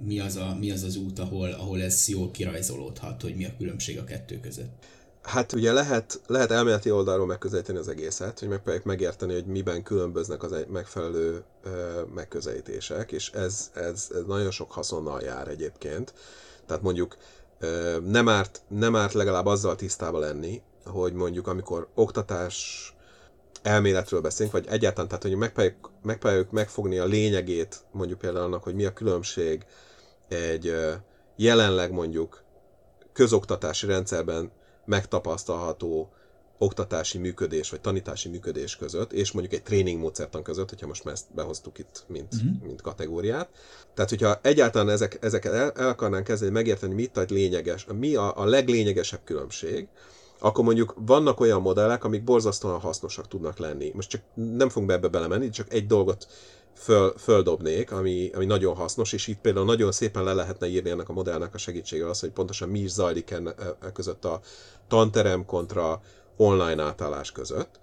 mi 0.04 0.20
az, 0.20 0.36
a, 0.36 0.56
mi 0.60 0.70
az 0.70 0.82
az 0.82 0.96
út, 0.96 1.18
ahol, 1.18 1.50
ahol 1.50 1.82
ez 1.82 2.08
jól 2.08 2.30
kirajzolódhat, 2.30 3.22
hogy 3.22 3.36
mi 3.36 3.44
a 3.44 3.54
különbség 3.58 3.98
a 3.98 4.04
kettő 4.04 4.40
között? 4.40 4.84
Hát 5.22 5.52
ugye 5.52 5.72
lehet, 5.72 6.20
lehet 6.26 6.50
elméleti 6.50 6.90
oldalról 6.90 7.26
megközelíteni 7.26 7.78
az 7.78 7.88
egészet, 7.88 8.38
hogy 8.38 8.48
megpróbáljuk 8.48 8.84
megérteni, 8.84 9.32
hogy 9.32 9.46
miben 9.46 9.82
különböznek 9.82 10.42
az 10.42 10.54
megfelelő 10.68 11.44
megközelítések, 12.14 13.12
és 13.12 13.30
ez, 13.30 13.70
ez, 13.74 14.08
ez 14.14 14.22
nagyon 14.26 14.50
sok 14.50 14.72
haszonnal 14.72 15.20
jár 15.20 15.48
egyébként. 15.48 16.14
Tehát 16.66 16.82
mondjuk 16.82 17.16
nem 18.06 18.28
árt, 18.28 18.62
nem 18.68 18.96
árt 18.96 19.12
legalább 19.12 19.46
azzal 19.46 19.76
tisztában 19.76 20.20
lenni, 20.20 20.62
hogy 20.84 21.12
mondjuk 21.12 21.46
amikor 21.46 21.88
oktatás 21.94 22.94
elméletről 23.62 24.20
beszélünk, 24.20 24.52
vagy 24.52 24.66
egyáltalán, 24.68 25.08
tehát 25.08 25.22
hogy 25.22 25.36
megpróbáljuk, 25.36 25.90
megpróbáljuk 26.02 26.50
megfogni 26.50 26.98
a 26.98 27.04
lényegét, 27.04 27.84
mondjuk 27.92 28.18
például 28.18 28.44
annak, 28.44 28.62
hogy 28.62 28.74
mi 28.74 28.84
a 28.84 28.92
különbség 28.92 29.64
egy 30.28 30.74
jelenleg 31.36 31.92
mondjuk 31.92 32.42
közoktatási 33.12 33.86
rendszerben 33.86 34.50
megtapasztalható 34.84 36.12
oktatási 36.58 37.18
működés, 37.18 37.70
vagy 37.70 37.80
tanítási 37.80 38.28
működés 38.28 38.76
között, 38.76 39.12
és 39.12 39.32
mondjuk 39.32 39.54
egy 39.54 39.62
tréning 39.62 40.00
módszertan 40.00 40.42
között, 40.42 40.68
hogyha 40.68 40.86
most 40.86 41.04
már 41.04 41.14
ezt 41.14 41.34
behoztuk 41.34 41.78
itt, 41.78 42.04
mint, 42.08 42.34
uh-huh. 42.34 42.62
mint 42.62 42.80
kategóriát. 42.80 43.48
Tehát, 43.94 44.10
hogyha 44.10 44.38
egyáltalán 44.42 44.88
ezek, 44.88 45.18
ezeket 45.20 45.52
el, 45.52 45.70
el 45.70 45.88
akarnánk 45.88 46.24
kezdeni 46.24 46.50
megérteni, 46.52 46.94
mit 46.94 47.16
a 47.16 47.24
lényeges, 47.28 47.86
mi 47.98 48.14
a, 48.14 48.38
a 48.38 48.44
leglényegesebb 48.44 49.20
különbség, 49.24 49.88
akkor 50.40 50.64
mondjuk 50.64 50.94
vannak 51.06 51.40
olyan 51.40 51.60
modellek, 51.60 52.04
amik 52.04 52.24
borzasztóan 52.24 52.80
hasznosak 52.80 53.28
tudnak 53.28 53.58
lenni. 53.58 53.92
Most 53.94 54.08
csak 54.08 54.20
nem 54.34 54.68
fogunk 54.68 54.86
be 54.86 54.94
ebbe 54.94 55.08
belemenni, 55.08 55.50
csak 55.50 55.72
egy 55.72 55.86
dolgot 55.86 56.26
föl, 56.74 57.14
földobnék, 57.18 57.92
ami, 57.92 58.30
ami 58.34 58.44
nagyon 58.44 58.74
hasznos, 58.74 59.12
és 59.12 59.26
itt 59.26 59.40
például 59.40 59.64
nagyon 59.64 59.92
szépen 59.92 60.24
le 60.24 60.32
lehetne 60.32 60.66
írni 60.66 60.90
ennek 60.90 61.08
a 61.08 61.12
modellnek 61.12 61.54
a 61.54 61.58
segítségével 61.58 62.10
az, 62.10 62.20
hogy 62.20 62.30
pontosan 62.30 62.68
mi 62.68 62.78
is 62.78 62.90
zajlik 62.90 63.30
enne, 63.30 63.54
e, 63.80 63.92
között 63.92 64.24
a 64.24 64.40
tanterem 64.88 65.44
kontra 65.44 66.00
online 66.36 66.82
átállás 66.82 67.32
között. 67.32 67.80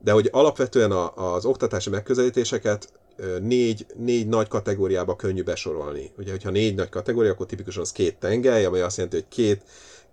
De 0.00 0.12
hogy 0.12 0.28
alapvetően 0.32 0.90
a, 0.90 1.34
az 1.34 1.44
oktatási 1.44 1.90
megközelítéseket 1.90 2.92
négy, 3.40 3.86
négy 3.96 4.26
nagy 4.26 4.48
kategóriába 4.48 5.16
könnyű 5.16 5.42
besorolni. 5.42 6.12
Ugye, 6.18 6.30
hogyha 6.30 6.50
négy 6.50 6.74
nagy 6.74 6.88
kategória, 6.88 7.32
akkor 7.32 7.46
tipikusan 7.46 7.82
az 7.82 7.92
két 7.92 8.18
tengely, 8.18 8.64
amely 8.64 8.82
azt 8.82 8.96
jelenti, 8.96 9.16
hogy 9.16 9.28
két, 9.28 9.62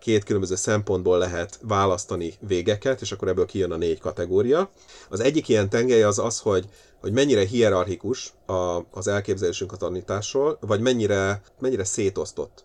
két 0.03 0.23
különböző 0.23 0.55
szempontból 0.55 1.17
lehet 1.17 1.59
választani 1.61 2.33
végeket, 2.39 3.01
és 3.01 3.11
akkor 3.11 3.27
ebből 3.27 3.45
kijön 3.45 3.71
a 3.71 3.75
négy 3.75 3.99
kategória. 3.99 4.69
Az 5.09 5.19
egyik 5.19 5.47
ilyen 5.47 5.69
tengely 5.69 6.03
az 6.03 6.19
az, 6.19 6.39
hogy, 6.39 6.65
hogy 7.01 7.11
mennyire 7.11 7.45
hierarchikus 7.45 8.33
a, 8.45 8.79
az 8.91 9.07
elképzelésünk 9.07 9.71
a 9.71 9.75
tanításról, 9.75 10.57
vagy 10.61 10.79
mennyire, 10.79 11.41
mennyire 11.59 11.83
szétosztott. 11.83 12.63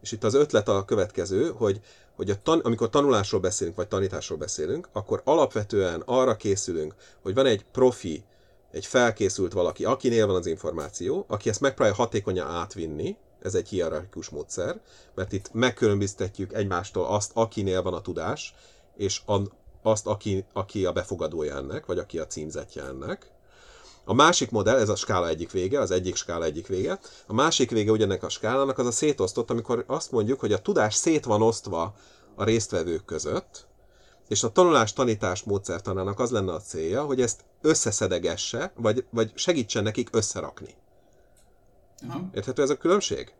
És 0.00 0.12
itt 0.12 0.24
az 0.24 0.34
ötlet 0.34 0.68
a 0.68 0.84
következő, 0.84 1.52
hogy 1.56 1.80
hogy 2.16 2.30
a 2.30 2.42
tan- 2.42 2.64
amikor 2.64 2.90
tanulásról 2.90 3.40
beszélünk, 3.40 3.76
vagy 3.76 3.88
tanításról 3.88 4.38
beszélünk, 4.38 4.88
akkor 4.92 5.20
alapvetően 5.24 6.02
arra 6.04 6.36
készülünk, 6.36 6.94
hogy 7.22 7.34
van 7.34 7.46
egy 7.46 7.64
profi, 7.72 8.24
egy 8.72 8.86
felkészült 8.86 9.52
valaki, 9.52 9.84
akinél 9.84 10.26
van 10.26 10.36
az 10.36 10.46
információ, 10.46 11.24
aki 11.28 11.48
ezt 11.48 11.60
megpróbálja 11.60 11.98
hatékonyan 11.98 12.46
átvinni, 12.46 13.16
ez 13.42 13.54
egy 13.54 13.68
hierarchikus 13.68 14.28
módszer, 14.28 14.80
mert 15.14 15.32
itt 15.32 15.52
megkülönböztetjük 15.52 16.52
egymástól 16.52 17.06
azt, 17.06 17.30
akinél 17.34 17.82
van 17.82 17.94
a 17.94 18.00
tudás, 18.00 18.54
és 18.96 19.20
azt, 19.82 20.06
aki, 20.06 20.44
aki 20.52 20.84
a 20.84 20.92
befogadója 20.92 21.56
ennek, 21.56 21.86
vagy 21.86 21.98
aki 21.98 22.18
a 22.18 22.26
címzetje 22.26 22.82
ennek. 22.82 23.30
A 24.04 24.12
másik 24.12 24.50
modell, 24.50 24.78
ez 24.78 24.88
a 24.88 24.96
skála 24.96 25.28
egyik 25.28 25.50
vége, 25.50 25.80
az 25.80 25.90
egyik 25.90 26.16
skála 26.16 26.44
egyik 26.44 26.66
vége. 26.66 26.98
A 27.26 27.32
másik 27.32 27.70
vége 27.70 27.90
ugyanek 27.90 28.22
a 28.22 28.28
skálának 28.28 28.78
az 28.78 28.86
a 28.86 28.90
szétosztott, 28.90 29.50
amikor 29.50 29.84
azt 29.86 30.10
mondjuk, 30.10 30.40
hogy 30.40 30.52
a 30.52 30.62
tudás 30.62 30.94
szét 30.94 31.24
van 31.24 31.42
osztva 31.42 31.94
a 32.34 32.44
résztvevők 32.44 33.04
között, 33.04 33.66
és 34.28 34.42
a 34.42 34.52
tanulás-tanítás 34.52 35.42
módszertanának 35.42 36.20
az 36.20 36.30
lenne 36.30 36.52
a 36.52 36.60
célja, 36.60 37.04
hogy 37.04 37.20
ezt 37.20 37.44
összeszedegesse, 37.60 38.72
vagy, 38.76 39.04
vagy 39.10 39.32
segítsen 39.34 39.82
nekik 39.82 40.08
összerakni. 40.12 40.74
Aha. 42.08 42.28
Érthető 42.34 42.62
ez 42.62 42.70
a 42.70 42.76
különbség? 42.76 43.32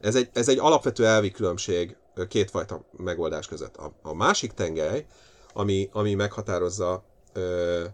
Ez 0.00 0.14
egy, 0.14 0.30
ez 0.32 0.48
egy 0.48 0.58
alapvető 0.58 1.06
elvi 1.06 1.30
különbség 1.30 1.96
kétfajta 2.28 2.84
megoldás 2.96 3.46
között. 3.46 3.76
A, 3.76 3.92
a 4.02 4.14
másik 4.14 4.52
tengely, 4.52 5.06
ami, 5.52 5.88
ami 5.92 6.14
meghatározza, 6.14 7.04
ö, 7.32 7.84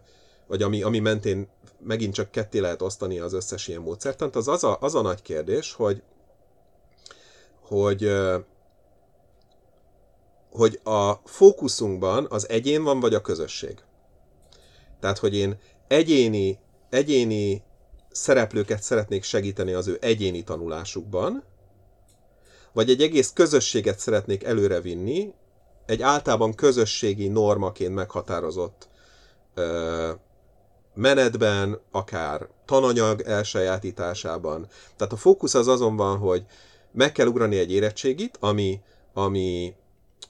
vagy 0.47 0.61
ami, 0.61 0.81
ami 0.81 0.99
mentén 0.99 1.49
megint 1.79 2.13
csak 2.13 2.31
ketté 2.31 2.59
lehet 2.59 2.81
osztani 2.81 3.19
az 3.19 3.33
összes 3.33 3.67
ilyen 3.67 3.81
módszertant, 3.81 4.35
az 4.35 4.47
az 4.47 4.63
a, 4.63 4.77
az 4.81 4.95
a 4.95 5.01
nagy 5.01 5.21
kérdés, 5.21 5.73
hogy, 5.73 6.03
hogy 7.61 8.11
hogy 10.51 10.79
a 10.83 11.13
fókuszunkban 11.13 12.27
az 12.29 12.49
egyén 12.49 12.83
van, 12.83 12.99
vagy 12.99 13.13
a 13.13 13.21
közösség. 13.21 13.83
Tehát, 14.99 15.17
hogy 15.17 15.35
én 15.35 15.57
egyéni, 15.87 16.59
egyéni 16.89 17.63
szereplőket 18.17 18.81
szeretnék 18.83 19.23
segíteni 19.23 19.71
az 19.73 19.87
ő 19.87 19.97
egyéni 20.01 20.43
tanulásukban, 20.43 21.43
vagy 22.73 22.89
egy 22.89 23.01
egész 23.01 23.31
közösséget 23.33 23.99
szeretnék 23.99 24.43
előrevinni, 24.43 25.33
egy 25.85 26.01
általában 26.01 26.53
közösségi 26.53 27.27
normaként 27.27 27.93
meghatározott 27.93 28.87
ö, 29.53 30.11
menetben, 30.93 31.79
akár 31.91 32.47
tananyag 32.65 33.21
elsajátításában. 33.21 34.67
Tehát 34.95 35.13
a 35.13 35.17
fókusz 35.17 35.53
az 35.53 35.67
azon 35.67 35.95
van, 35.95 36.17
hogy 36.17 36.45
meg 36.91 37.11
kell 37.11 37.27
ugrani 37.27 37.57
egy 37.57 37.71
érettségit, 37.71 38.37
ami, 38.39 38.81
ami 39.13 39.73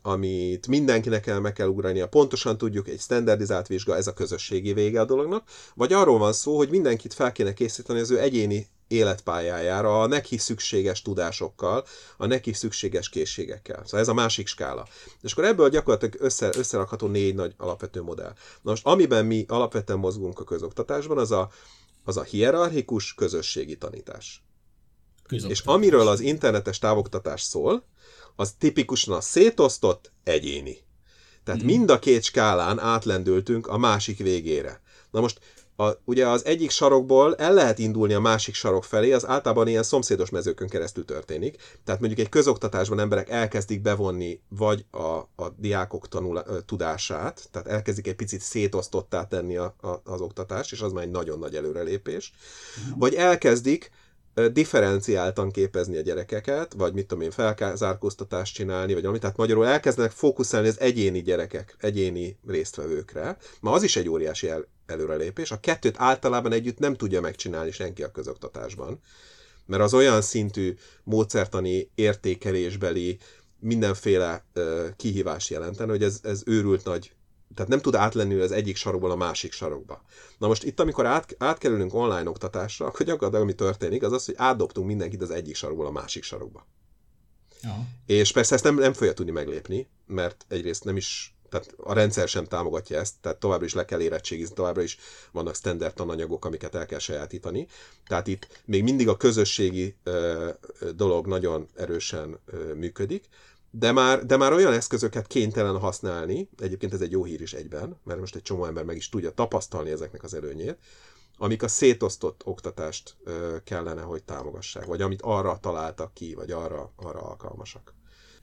amit 0.08 0.67
mindenkinek 0.67 1.22
kell 1.22 1.39
meg 1.39 1.54
kell 1.54 1.67
ugrania. 1.67 2.08
Pontosan 2.08 2.58
tudjuk, 2.58 2.88
egy 2.88 3.00
standardizált 3.00 3.67
vizsga, 3.67 3.96
ez 3.96 4.08
a 4.08 4.13
közösségi 4.13 4.74
vége 4.74 5.00
a 5.00 5.06
dolognak, 5.06 5.50
vagy 5.76 5.93
arról 5.93 6.17
van 6.17 6.34
szó, 6.34 6.58
hogy 6.58 6.70
mindenkit 6.70 7.13
fel 7.13 7.32
kéne 7.32 7.54
készíteni 7.54 8.00
az 8.00 8.12
ő 8.12 8.20
egyéni 8.20 8.67
életpályájára, 8.88 10.02
a 10.02 10.08
neki 10.08 10.38
szükséges 10.38 11.02
tudásokkal, 11.02 11.86
a 12.17 12.26
neki 12.26 12.54
szükséges 12.54 13.10
készségekkel. 13.10 13.82
Szóval 13.84 14.00
ez 14.00 14.08
a 14.08 14.13
másik 14.13 14.48
skála. 14.48 14.88
És 15.22 15.32
akkor 15.32 15.46
ebből 15.46 15.70
gyakorlatilag 15.70 16.15
össze, 16.20 16.50
összerakható 16.58 17.08
négy 17.08 17.36
nagy 17.36 17.54
alapvető 17.58 18.02
modell. 18.02 18.34
Na 18.62 18.70
most, 18.70 18.86
amiben 18.86 19.26
mi 19.26 19.46
alapvetően 19.48 20.00
mozgunk 20.00 20.39
a 20.39 20.43
közoktatásban, 20.43 21.17
az 21.17 21.32
a, 21.32 21.50
az 22.04 22.17
a 22.17 22.24
hierarchikus 22.24 23.13
közösségi 23.13 23.78
tanítás. 23.78 24.46
Közoktatás. 25.27 25.59
És 25.59 25.65
amiről 25.65 26.07
az 26.07 26.19
internetes 26.19 26.79
távoktatás 26.79 27.41
szól, 27.41 27.83
az 28.35 28.53
tipikusan 28.57 29.15
a 29.15 29.21
szétosztott 29.21 30.11
egyéni. 30.23 30.77
Tehát 31.43 31.63
mm. 31.63 31.65
mind 31.65 31.89
a 31.89 31.99
két 31.99 32.23
skálán 32.23 32.79
átlendültünk 32.79 33.67
a 33.67 33.77
másik 33.77 34.17
végére. 34.17 34.81
Na 35.11 35.19
most 35.19 35.39
a, 35.79 35.91
ugye 36.05 36.27
az 36.27 36.45
egyik 36.45 36.69
sarokból 36.69 37.35
el 37.35 37.53
lehet 37.53 37.79
indulni 37.79 38.13
a 38.13 38.19
másik 38.19 38.53
sarok 38.53 38.83
felé, 38.83 39.11
az 39.11 39.27
általában 39.27 39.67
ilyen 39.67 39.83
szomszédos 39.83 40.29
mezőkön 40.29 40.67
keresztül 40.69 41.05
történik. 41.05 41.57
Tehát 41.83 41.99
mondjuk 41.99 42.21
egy 42.21 42.29
közoktatásban 42.29 42.99
emberek 42.99 43.29
elkezdik 43.29 43.81
bevonni 43.81 44.41
vagy 44.49 44.85
a, 44.91 45.43
a 45.43 45.49
diákok 45.57 46.07
tanul, 46.07 46.43
tudását, 46.65 47.47
tehát 47.51 47.67
elkezdik 47.67 48.07
egy 48.07 48.15
picit 48.15 48.41
szétosztottá 48.41 49.27
tenni 49.27 49.57
a, 49.57 49.75
a, 49.81 50.01
az 50.03 50.21
oktatást, 50.21 50.71
és 50.71 50.81
az 50.81 50.91
már 50.91 51.03
egy 51.03 51.11
nagyon 51.11 51.39
nagy 51.39 51.55
előrelépés, 51.55 52.33
mm. 52.79 52.99
vagy 52.99 53.13
elkezdik 53.13 53.91
differenciáltan 54.52 55.52
képezni 55.52 55.97
a 55.97 56.02
gyerekeket, 56.02 56.73
vagy 56.73 56.93
mit 56.93 57.08
tudom 57.08 57.23
én, 57.23 57.32
felzárkóztatást 57.32 58.54
csinálni, 58.54 58.93
vagy 58.93 59.02
valami. 59.02 59.19
Tehát 59.19 59.38
magyarul 59.38 59.67
elkezdenek 59.67 60.12
fókuszálni 60.12 60.67
az 60.67 60.80
egyéni 60.80 61.21
gyerekek, 61.21 61.76
egyéni 61.80 62.38
résztvevőkre. 62.47 63.38
Ma 63.60 63.71
az 63.71 63.84
is 63.84 63.95
egy 63.95 64.10
óriási 64.10 64.50
el, 64.50 64.67
előrelépés. 64.86 65.52
A 65.52 65.60
kettőt 65.60 65.95
általában 65.97 66.52
együtt 66.52 66.80
nem 66.80 66.95
tudja 66.95 67.21
megcsinálni 67.21 67.71
senki 67.71 68.04
a 68.04 68.12
közoktatásban. 68.12 69.00
Mert 69.65 69.84
az 69.84 69.93
olyan 69.93 70.21
szintű 70.21 70.76
módszertani, 71.04 71.89
értékelésbeli, 71.95 73.17
mindenféle 73.60 74.45
uh, 74.56 74.63
kihívás 74.95 75.50
jelenten, 75.50 75.89
hogy 75.89 76.04
ez, 76.04 76.19
ez 76.23 76.41
őrült 76.45 76.84
nagy 76.84 77.12
tehát 77.55 77.71
nem 77.71 77.81
tud 77.81 77.95
átlenni 77.95 78.39
az 78.39 78.51
egyik 78.51 78.75
sarokból 78.75 79.12
a 79.12 79.15
másik 79.15 79.51
sarokba. 79.51 80.01
Na 80.38 80.47
most 80.47 80.63
itt, 80.63 80.79
amikor 80.79 81.05
át, 81.05 81.36
átkerülünk 81.38 81.93
online 81.93 82.29
oktatásra, 82.29 82.86
akkor 82.86 83.05
gyakorlatilag 83.05 83.43
ami 83.43 83.53
történik, 83.53 84.03
az 84.03 84.12
az, 84.12 84.25
hogy 84.25 84.36
átdobtunk 84.38 84.88
mindenkit 84.88 85.21
az 85.21 85.31
egyik 85.31 85.55
sarokból 85.55 85.86
a 85.86 85.91
másik 85.91 86.23
sarokba. 86.23 86.65
Ja. 87.62 87.88
És 88.05 88.31
persze 88.31 88.55
ezt 88.55 88.63
nem, 88.63 88.75
nem 88.75 88.93
fogja 88.93 89.13
tudni 89.13 89.31
meglépni, 89.31 89.88
mert 90.05 90.45
egyrészt 90.47 90.83
nem 90.83 90.97
is, 90.97 91.36
tehát 91.49 91.73
a 91.77 91.93
rendszer 91.93 92.27
sem 92.27 92.45
támogatja 92.45 92.99
ezt, 92.99 93.13
tehát 93.21 93.38
továbbra 93.38 93.65
is 93.65 93.73
le 93.73 93.86
kell 93.86 94.01
érettségizni, 94.01 94.55
továbbra 94.55 94.81
is 94.81 94.97
vannak 95.31 95.55
standard 95.55 95.93
tananyagok, 95.93 96.45
amiket 96.45 96.75
el 96.75 96.86
kell 96.86 96.99
sajátítani. 96.99 97.67
Tehát 98.07 98.27
itt 98.27 98.62
még 98.65 98.83
mindig 98.83 99.07
a 99.07 99.17
közösségi 99.17 99.95
ö, 100.03 100.49
dolog 100.95 101.27
nagyon 101.27 101.67
erősen 101.75 102.39
ö, 102.45 102.73
működik, 102.73 103.29
de 103.71 103.91
már, 103.91 104.25
de 104.25 104.38
már 104.38 104.53
olyan 104.53 104.73
eszközöket 104.73 105.27
kénytelen 105.27 105.80
használni, 105.80 106.49
egyébként 106.58 106.93
ez 106.93 107.01
egy 107.01 107.12
jó 107.12 107.23
hír 107.23 107.41
is 107.41 107.53
egyben, 107.53 107.99
mert 108.03 108.19
most 108.19 108.36
egy 108.36 108.41
csomó 108.41 108.65
ember 108.65 108.84
meg 108.84 108.95
is 108.95 109.10
tudja 109.10 109.32
tapasztalni 109.32 109.89
ezeknek 109.89 110.23
az 110.23 110.34
előnyét, 110.34 110.77
amik 111.38 111.63
a 111.63 111.67
szétosztott 111.67 112.41
oktatást 112.45 113.15
kellene, 113.63 114.01
hogy 114.01 114.23
támogassák, 114.23 114.86
vagy 114.86 115.01
amit 115.01 115.21
arra 115.21 115.58
találtak 115.62 116.13
ki, 116.13 116.34
vagy 116.34 116.51
arra, 116.51 116.91
arra 116.95 117.19
alkalmasak. 117.19 117.96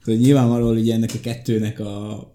Tehát 0.05 0.21
nyilvánvalóan 0.21 0.77
ugye 0.77 0.93
ennek 0.93 1.11
a 1.13 1.19
kettőnek 1.19 1.79
a 1.79 2.31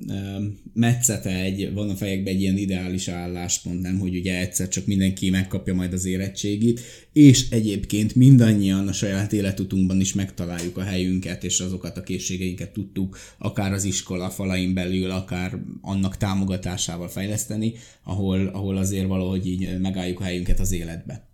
metszete 0.74 1.34
egy, 1.40 1.72
van 1.74 1.90
a 1.90 1.94
fejekben 1.94 2.34
egy 2.34 2.40
ilyen 2.40 2.56
ideális 2.56 3.08
álláspont, 3.08 3.80
nem, 3.80 3.98
hogy 3.98 4.16
ugye 4.16 4.38
egyszer 4.38 4.68
csak 4.68 4.86
mindenki 4.86 5.30
megkapja 5.30 5.74
majd 5.74 5.92
az 5.92 6.04
érettségit, 6.04 6.80
és 7.12 7.50
egyébként 7.50 8.14
mindannyian 8.14 8.88
a 8.88 8.92
saját 8.92 9.32
életutunkban 9.32 10.00
is 10.00 10.14
megtaláljuk 10.14 10.76
a 10.76 10.82
helyünket, 10.82 11.44
és 11.44 11.60
azokat 11.60 11.96
a 11.96 12.02
készségeinket 12.02 12.72
tudtuk 12.72 13.18
akár 13.38 13.72
az 13.72 13.84
iskola 13.84 14.30
falain 14.30 14.74
belül, 14.74 15.10
akár 15.10 15.58
annak 15.80 16.16
támogatásával 16.16 17.08
fejleszteni, 17.08 17.74
ahol, 18.04 18.46
ahol 18.46 18.76
azért 18.76 19.06
valahogy 19.06 19.46
így 19.46 19.80
megálljuk 19.80 20.20
a 20.20 20.24
helyünket 20.24 20.60
az 20.60 20.72
életbe. 20.72 21.28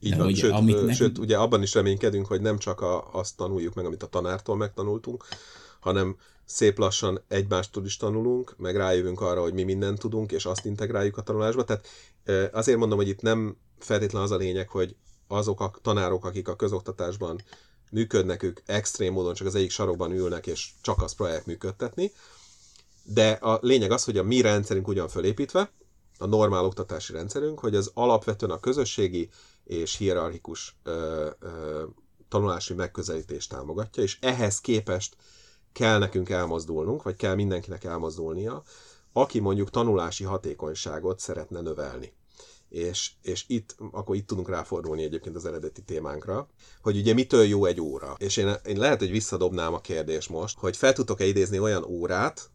Így 0.00 0.10
De 0.10 0.16
van, 0.16 0.24
hogy, 0.24 0.36
sőt, 0.36 0.50
amit 0.50 0.74
nekünk... 0.74 0.94
sőt, 0.94 1.18
ugye 1.18 1.36
abban 1.36 1.62
is 1.62 1.74
reménykedünk, 1.74 2.26
hogy 2.26 2.40
nem 2.40 2.58
csak 2.58 2.80
a, 2.80 3.08
azt 3.12 3.36
tanuljuk 3.36 3.74
meg, 3.74 3.84
amit 3.84 4.02
a 4.02 4.06
tanártól 4.06 4.56
megtanultunk, 4.56 5.24
hanem 5.80 6.16
szép 6.44 6.78
lassan 6.78 7.24
egymástól 7.28 7.84
is 7.84 7.96
tanulunk, 7.96 8.54
meg 8.56 8.76
rájövünk 8.76 9.20
arra, 9.20 9.40
hogy 9.40 9.54
mi 9.54 9.62
mindent 9.62 9.98
tudunk, 9.98 10.32
és 10.32 10.44
azt 10.44 10.64
integráljuk 10.64 11.16
a 11.16 11.22
tanulásba. 11.22 11.64
Tehát 11.64 11.86
azért 12.52 12.78
mondom, 12.78 12.98
hogy 12.98 13.08
itt 13.08 13.20
nem 13.20 13.56
feltétlen 13.78 14.22
az 14.22 14.30
a 14.30 14.36
lényeg, 14.36 14.68
hogy 14.68 14.96
azok 15.28 15.60
a 15.60 15.72
tanárok, 15.82 16.24
akik 16.24 16.48
a 16.48 16.56
közoktatásban 16.56 17.42
működnek, 17.90 18.42
ők 18.42 18.60
extrém 18.66 19.12
módon 19.12 19.34
csak 19.34 19.46
az 19.46 19.54
egyik 19.54 19.70
sarokban 19.70 20.12
ülnek, 20.12 20.46
és 20.46 20.70
csak 20.80 21.02
azt 21.02 21.16
próbálják 21.16 21.46
működtetni. 21.46 22.12
De 23.02 23.30
a 23.30 23.58
lényeg 23.62 23.90
az, 23.90 24.04
hogy 24.04 24.18
a 24.18 24.22
mi 24.22 24.40
rendszerünk 24.40 24.88
ugyan 24.88 25.08
fölépítve, 25.08 25.70
a 26.18 26.26
normál 26.26 26.64
oktatási 26.64 27.12
rendszerünk, 27.12 27.58
hogy 27.58 27.74
az 27.74 27.90
alapvetően 27.94 28.52
a 28.52 28.60
közösségi 28.60 29.28
és 29.64 29.96
hierarchikus 29.96 30.76
ö, 30.82 31.30
ö, 31.40 31.84
tanulási 32.28 32.74
megközelítést 32.74 33.50
támogatja, 33.50 34.02
és 34.02 34.18
ehhez 34.20 34.60
képest 34.60 35.16
kell 35.76 35.98
nekünk 35.98 36.28
elmozdulnunk, 36.28 37.02
vagy 37.02 37.16
kell 37.16 37.34
mindenkinek 37.34 37.84
elmozdulnia, 37.84 38.62
aki 39.12 39.38
mondjuk 39.38 39.70
tanulási 39.70 40.24
hatékonyságot 40.24 41.20
szeretne 41.20 41.60
növelni. 41.60 42.12
És, 42.68 43.10
és 43.22 43.44
itt, 43.46 43.76
akkor 43.90 44.16
itt 44.16 44.26
tudunk 44.26 44.48
ráfordulni 44.48 45.02
egyébként 45.02 45.36
az 45.36 45.46
eredeti 45.46 45.82
témánkra, 45.82 46.48
hogy 46.82 46.96
ugye 46.96 47.14
mitől 47.14 47.44
jó 47.44 47.64
egy 47.64 47.80
óra. 47.80 48.14
És 48.18 48.36
én, 48.36 48.54
én 48.64 48.78
lehet, 48.78 48.98
hogy 48.98 49.10
visszadobnám 49.10 49.74
a 49.74 49.80
kérdést 49.80 50.28
most, 50.28 50.58
hogy 50.58 50.76
fel 50.76 50.92
tudtok-e 50.92 51.24
idézni 51.24 51.58
olyan 51.58 51.84
órát, 51.84 52.50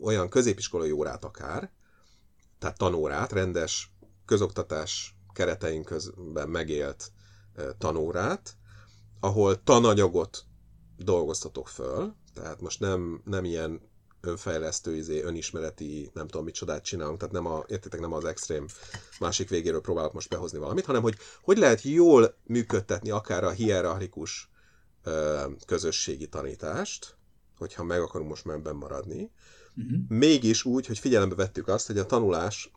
olyan 0.00 0.28
középiskolai 0.28 0.90
órát 0.90 1.24
akár, 1.24 1.70
tehát 2.58 2.78
tanórát, 2.78 3.32
rendes 3.32 3.92
közoktatás 4.24 5.16
keretein 5.32 5.84
közben 5.84 6.48
megélt 6.48 7.12
tanórát, 7.78 8.56
ahol 9.20 9.62
tananyagot 9.62 10.44
dolgoztatok 10.96 11.68
föl, 11.68 12.14
tehát 12.34 12.60
most 12.60 12.80
nem, 12.80 13.22
nem 13.24 13.44
ilyen 13.44 13.80
önfejlesztő, 14.20 14.96
izé, 14.96 15.22
önismereti, 15.22 16.10
nem 16.14 16.26
tudom 16.26 16.44
mit 16.44 16.54
csodát 16.54 16.84
csinálunk, 16.84 17.18
tehát 17.18 17.34
nem 17.34 17.46
a, 17.46 17.64
értitek, 17.66 18.00
nem 18.00 18.12
az 18.12 18.24
extrém 18.24 18.66
másik 19.20 19.48
végéről 19.48 19.80
próbálok 19.80 20.12
most 20.12 20.28
behozni 20.28 20.58
valamit, 20.58 20.84
hanem 20.84 21.02
hogy 21.02 21.16
hogy 21.42 21.58
lehet 21.58 21.82
jól 21.82 22.36
működtetni 22.44 23.10
akár 23.10 23.44
a 23.44 23.50
hierarchikus 23.50 24.50
ö, 25.02 25.44
közösségi 25.66 26.28
tanítást, 26.28 27.16
hogyha 27.58 27.84
meg 27.84 28.00
akarunk 28.00 28.30
most 28.30 28.48
ebben 28.48 28.76
maradni, 28.76 29.30
uh-huh. 29.76 29.98
mégis 30.08 30.64
úgy, 30.64 30.86
hogy 30.86 30.98
figyelembe 30.98 31.34
vettük 31.34 31.68
azt, 31.68 31.86
hogy 31.86 31.98
a 31.98 32.06
tanulás 32.06 32.70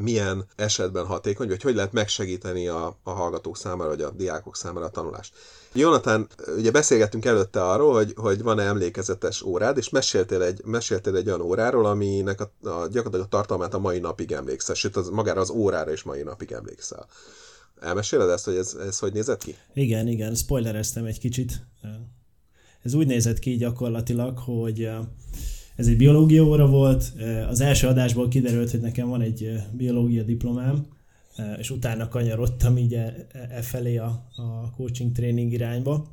milyen 0.00 0.44
esetben 0.56 1.06
hatékony, 1.06 1.48
vagy 1.48 1.62
hogy 1.62 1.74
lehet 1.74 1.92
megsegíteni 1.92 2.68
a, 2.68 2.96
a 3.02 3.10
hallgatók 3.10 3.56
számára, 3.56 3.90
vagy 3.90 4.02
a 4.02 4.10
diákok 4.10 4.56
számára 4.56 4.86
a 4.86 4.90
tanulást. 4.90 5.34
Jonathan, 5.72 6.28
ugye 6.56 6.70
beszélgettünk 6.70 7.24
előtte 7.24 7.64
arról, 7.64 7.94
hogy, 7.94 8.12
hogy 8.16 8.42
van-e 8.42 8.62
emlékezetes 8.62 9.42
órád, 9.42 9.76
és 9.76 9.88
meséltél 9.88 10.42
egy, 10.42 10.60
meséltél 10.64 11.16
egy 11.16 11.26
olyan 11.26 11.40
óráról, 11.40 11.86
aminek 11.86 12.40
a, 12.40 12.68
a, 12.68 12.86
gyakorlatilag 12.86 13.26
a 13.26 13.28
tartalmát 13.28 13.74
a 13.74 13.78
mai 13.78 13.98
napig 13.98 14.32
emlékszel, 14.32 14.74
sőt 14.74 14.96
az, 14.96 15.08
magára 15.08 15.40
az 15.40 15.50
órára 15.50 15.92
is 15.92 16.02
mai 16.02 16.22
napig 16.22 16.52
emlékszel. 16.52 17.06
Elmeséled 17.80 18.28
ezt, 18.28 18.44
hogy 18.44 18.56
ez, 18.56 18.74
ez 18.74 18.98
hogy 18.98 19.12
nézett 19.12 19.42
ki? 19.42 19.56
Igen, 19.74 20.08
igen, 20.08 20.34
spoilereztem 20.34 21.04
egy 21.04 21.18
kicsit. 21.18 21.66
Ez 22.82 22.94
úgy 22.94 23.06
nézett 23.06 23.38
ki 23.38 23.56
gyakorlatilag, 23.56 24.38
hogy 24.38 24.90
ez 25.80 25.86
egy 25.86 25.96
biológia 25.96 26.44
óra 26.44 26.66
volt. 26.66 27.12
Az 27.48 27.60
első 27.60 27.86
adásból 27.86 28.28
kiderült, 28.28 28.70
hogy 28.70 28.80
nekem 28.80 29.08
van 29.08 29.20
egy 29.20 29.52
biológia 29.72 30.22
diplomám, 30.22 30.86
és 31.58 31.70
utána 31.70 32.08
kanyarodtam 32.08 32.78
így 32.78 32.94
e, 32.94 33.26
e 33.50 33.62
felé 33.62 33.96
a, 33.96 34.26
a 34.36 34.70
coaching 34.76 35.12
tréning 35.12 35.52
irányba. 35.52 36.12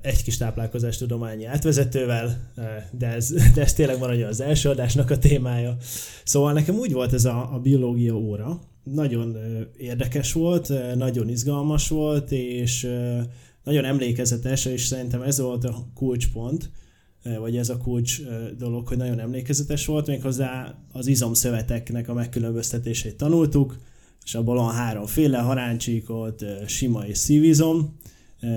Egy 0.00 0.22
kis 0.22 0.36
táplálkozástudományi 0.36 1.44
átvezetővel, 1.44 2.52
de 2.90 3.06
ez, 3.06 3.32
de 3.54 3.62
ez 3.62 3.72
tényleg 3.72 3.98
van 3.98 4.22
az 4.22 4.40
első 4.40 4.68
adásnak 4.68 5.10
a 5.10 5.18
témája. 5.18 5.76
Szóval 6.24 6.52
nekem 6.52 6.74
úgy 6.74 6.92
volt 6.92 7.12
ez 7.12 7.24
a, 7.24 7.54
a 7.54 7.58
biológia 7.58 8.14
óra, 8.14 8.60
nagyon 8.82 9.36
érdekes 9.76 10.32
volt, 10.32 10.94
nagyon 10.94 11.28
izgalmas 11.28 11.88
volt, 11.88 12.32
és 12.32 12.88
nagyon 13.64 13.84
emlékezetes, 13.84 14.64
és 14.64 14.86
szerintem 14.86 15.22
ez 15.22 15.40
volt 15.40 15.64
a 15.64 15.86
kulcspont, 15.94 16.70
vagy 17.40 17.56
ez 17.56 17.68
a 17.68 17.76
kulcs 17.76 18.20
dolog, 18.58 18.88
hogy 18.88 18.96
nagyon 18.96 19.20
emlékezetes 19.20 19.86
volt, 19.86 20.06
méghozzá 20.06 20.74
az 20.92 21.06
izomszöveteknek 21.06 22.08
a 22.08 22.14
megkülönböztetését 22.14 23.16
tanultuk, 23.16 23.76
és 24.24 24.34
abból 24.34 24.54
van 24.54 24.74
háromféle, 24.74 25.38
haráncsíkot, 25.38 26.44
sima 26.66 27.06
és 27.06 27.18
szívizom, 27.18 27.96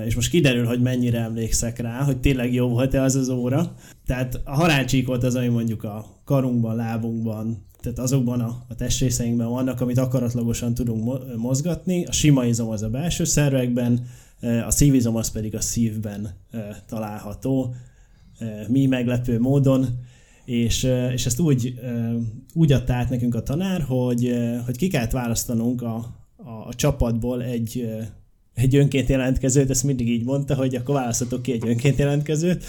és 0.06 0.16
most 0.16 0.30
kiderül, 0.30 0.66
hogy 0.66 0.82
mennyire 0.82 1.20
emlékszek 1.20 1.80
rá, 1.80 2.04
hogy 2.04 2.20
tényleg 2.20 2.54
jó 2.54 2.68
volt-e 2.68 3.02
az 3.02 3.16
az 3.16 3.30
óra. 3.30 3.76
Tehát 4.06 4.42
a 4.44 4.56
haráncsíkot 4.56 5.24
az, 5.24 5.36
ami 5.36 5.48
mondjuk 5.48 5.84
a 5.84 6.06
karunkban, 6.24 6.76
lábunkban, 6.76 7.66
tehát 7.82 8.00
azokban 8.00 8.40
a, 8.42 8.66
a 8.68 8.76
testrészeinkben 8.76 9.50
vannak, 9.50 9.82
amit 9.82 9.98
akaratlagosan 9.98 10.74
tudunk 10.74 11.36
mozgatni, 11.38 12.06
a 12.06 12.12
sima 12.12 12.46
izom 12.46 12.70
az 12.70 12.82
a 12.82 12.90
belső 12.90 13.24
szervekben, 13.24 14.08
a 14.68 14.72
szívizom 14.72 15.16
az 15.16 15.32
pedig 15.32 15.56
a 15.56 15.62
szívben 15.62 16.30
található, 16.88 17.74
mi 18.68 18.86
meglepő 18.86 19.40
módon, 19.40 19.88
és, 20.46 20.88
és 21.14 21.26
ezt 21.26 21.40
úgy, 21.40 21.74
úgy 22.54 22.72
adta 22.72 22.94
át 22.94 23.10
nekünk 23.10 23.36
a 23.36 23.44
tanár, 23.44 23.82
hogy, 23.82 24.36
hogy 24.66 24.78
ki 24.78 24.88
kellett 24.88 25.12
választanunk 25.12 25.82
a, 25.82 25.96
a, 26.36 26.68
a 26.68 26.74
csapatból 26.74 27.44
egy, 27.44 27.88
egy 28.54 28.76
önként 28.76 29.10
jelentkezőt, 29.10 29.70
ezt 29.70 29.84
mindig 29.84 30.10
így 30.10 30.24
mondta, 30.24 30.56
hogy 30.56 30.76
akkor 30.76 30.96
választatok 30.96 31.42
ki 31.42 31.52
egy 31.52 31.68
önként 31.68 31.98
jelentkezőt. 31.98 32.64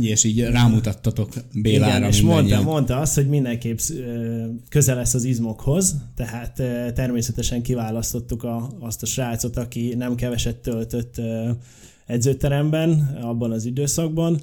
És 0.00 0.24
így 0.24 0.40
rámutattatok 0.40 1.32
Bélára 1.52 1.96
Igen, 1.96 2.08
és 2.08 2.20
mondta, 2.20 2.62
mondta 2.62 3.00
azt, 3.00 3.14
hogy 3.14 3.28
mindenképp 3.28 3.78
közel 4.68 4.96
lesz 4.96 5.14
az 5.14 5.24
izmokhoz, 5.24 5.96
tehát 6.16 6.54
természetesen 6.94 7.62
kiválasztottuk 7.62 8.42
a, 8.42 8.68
azt 8.80 9.02
a 9.02 9.06
srácot, 9.06 9.56
aki 9.56 9.94
nem 9.96 10.14
keveset 10.14 10.56
töltött 10.56 11.20
edzőteremben 12.06 13.18
abban 13.22 13.52
az 13.52 13.64
időszakban, 13.64 14.40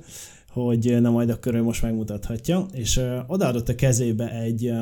hogy 0.54 1.02
na 1.02 1.10
majd 1.10 1.30
akkor 1.30 1.56
ő 1.56 1.64
most 1.64 1.82
megmutathatja, 1.82 2.66
és 2.74 2.98
uh, 2.98 3.20
odaadott 3.28 3.70
a 3.70 3.76
kezébe 3.76 4.32
egy, 4.32 4.74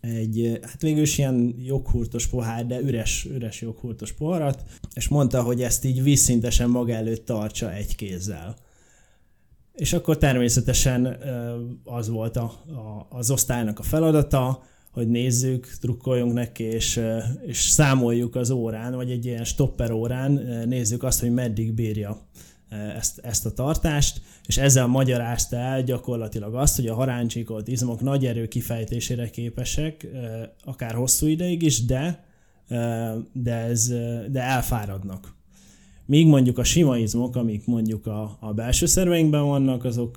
egy, 0.00 0.58
hát 0.62 0.82
végül 0.82 1.02
is 1.02 1.18
ilyen 1.18 1.54
joghurtos 1.58 2.26
pohár, 2.26 2.66
de 2.66 2.80
üres, 2.80 3.24
üres 3.24 3.60
joghurtos 3.60 4.12
poharat, 4.12 4.64
és 4.94 5.08
mondta, 5.08 5.42
hogy 5.42 5.62
ezt 5.62 5.84
így 5.84 6.02
vízszintesen 6.02 6.70
maga 6.70 6.92
előtt 6.92 7.24
tartsa 7.24 7.72
egy 7.72 7.96
kézzel. 7.96 8.56
És 9.74 9.92
akkor 9.92 10.18
természetesen 10.18 11.18
az 11.84 12.08
volt 12.08 12.36
a, 12.36 12.42
a, 12.42 13.06
az 13.08 13.30
osztálynak 13.30 13.78
a 13.78 13.82
feladata, 13.82 14.62
hogy 14.90 15.08
nézzük, 15.08 15.76
drukkoljunk 15.80 16.32
neki, 16.32 16.62
és, 16.62 17.00
és 17.46 17.58
számoljuk 17.60 18.34
az 18.34 18.50
órán, 18.50 18.94
vagy 18.94 19.10
egy 19.10 19.24
ilyen 19.24 19.44
stopper 19.44 19.90
órán, 19.90 20.32
nézzük 20.68 21.02
azt, 21.02 21.20
hogy 21.20 21.32
meddig 21.32 21.72
bírja 21.72 22.28
ezt, 22.70 23.18
ezt 23.18 23.46
a 23.46 23.52
tartást, 23.52 24.20
és 24.46 24.58
ezzel 24.58 24.86
magyarázta 24.86 25.56
el 25.56 25.82
gyakorlatilag 25.82 26.54
azt, 26.54 26.76
hogy 26.76 26.86
a 26.86 26.94
haráncsikolt 26.94 27.68
izmok 27.68 28.00
nagy 28.00 28.26
erő 28.26 28.48
kifejtésére 28.48 29.30
képesek, 29.30 30.06
akár 30.64 30.94
hosszú 30.94 31.26
ideig 31.26 31.62
is, 31.62 31.84
de, 31.84 32.24
de, 33.32 33.54
ez, 33.54 33.88
de 34.30 34.40
elfáradnak. 34.40 35.38
Míg 36.06 36.26
mondjuk 36.26 36.58
a 36.58 36.64
sima 36.64 36.98
izmok, 36.98 37.36
amik 37.36 37.66
mondjuk 37.66 38.06
a, 38.06 38.36
a 38.40 38.52
belső 38.52 38.86
szerveinkben 38.86 39.44
vannak, 39.44 39.84
azok, 39.84 40.16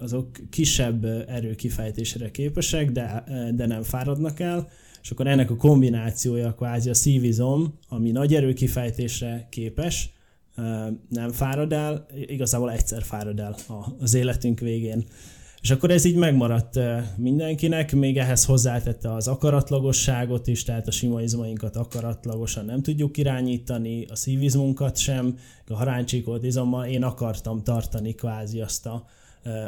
azok 0.00 0.28
kisebb 0.50 1.04
erő 1.28 1.54
kifejtésére 1.54 2.30
képesek, 2.30 2.90
de, 2.90 3.24
de 3.54 3.66
nem 3.66 3.82
fáradnak 3.82 4.40
el, 4.40 4.68
és 5.02 5.10
akkor 5.10 5.26
ennek 5.26 5.50
a 5.50 5.56
kombinációja 5.56 6.54
kvázi 6.54 6.90
a 6.90 6.94
szívizom, 6.94 7.74
ami 7.88 8.10
nagy 8.10 8.34
erő 8.34 8.52
kifejtésre 8.52 9.46
képes, 9.50 10.10
nem 11.08 11.30
fárad 11.32 11.72
el, 11.72 12.06
igazából 12.26 12.70
egyszer 12.70 13.02
fárad 13.02 13.40
el 13.40 13.56
az 13.98 14.14
életünk 14.14 14.60
végén. 14.60 15.04
És 15.60 15.70
akkor 15.70 15.90
ez 15.90 16.04
így 16.04 16.16
megmaradt 16.16 16.78
mindenkinek, 17.16 17.92
még 17.92 18.18
ehhez 18.18 18.44
hozzátette 18.44 19.12
az 19.14 19.28
akaratlagosságot 19.28 20.46
is, 20.46 20.62
tehát 20.62 20.86
a 20.86 20.90
sima 20.90 21.22
izmainkat 21.22 21.76
akaratlagosan 21.76 22.64
nem 22.64 22.82
tudjuk 22.82 23.16
irányítani, 23.16 24.06
a 24.10 24.14
szívizmunkat 24.14 24.96
sem, 24.96 25.38
a 25.66 25.74
haráncsíkolt 25.74 26.44
izommal 26.44 26.86
én 26.86 27.02
akartam 27.02 27.62
tartani 27.62 28.14
kvázi 28.14 28.60
azt 28.60 28.86
a, 28.86 29.04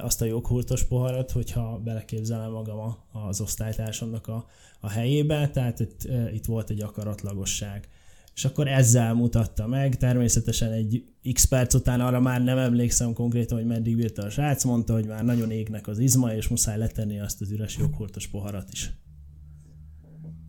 azt 0.02 0.22
a 0.22 0.24
joghurtos 0.24 0.84
poharat, 0.84 1.30
hogyha 1.30 1.80
beleképzelem 1.84 2.50
magam 2.50 2.96
az 3.28 3.40
osztálytársamnak 3.40 4.28
a, 4.28 4.46
a 4.80 4.88
helyébe, 4.88 5.48
tehát 5.48 5.80
itt, 5.80 6.08
itt 6.34 6.44
volt 6.44 6.70
egy 6.70 6.82
akaratlagosság 6.82 7.88
és 8.34 8.44
akkor 8.44 8.68
ezzel 8.68 9.14
mutatta 9.14 9.66
meg, 9.66 9.96
természetesen 9.96 10.72
egy 10.72 11.04
x 11.32 11.44
perc 11.44 11.74
után 11.74 12.00
arra 12.00 12.20
már 12.20 12.42
nem 12.42 12.58
emlékszem 12.58 13.12
konkrétan, 13.12 13.58
hogy 13.58 13.66
meddig 13.66 13.96
bírta 13.96 14.22
a 14.22 14.30
srác, 14.30 14.64
mondta, 14.64 14.92
hogy 14.92 15.06
már 15.06 15.24
nagyon 15.24 15.50
égnek 15.50 15.88
az 15.88 15.98
izma, 15.98 16.34
és 16.34 16.48
muszáj 16.48 16.78
letenni 16.78 17.20
azt 17.20 17.40
az 17.40 17.50
üres 17.50 17.76
joghurtos 17.76 18.26
poharat 18.26 18.68
is. 18.72 18.92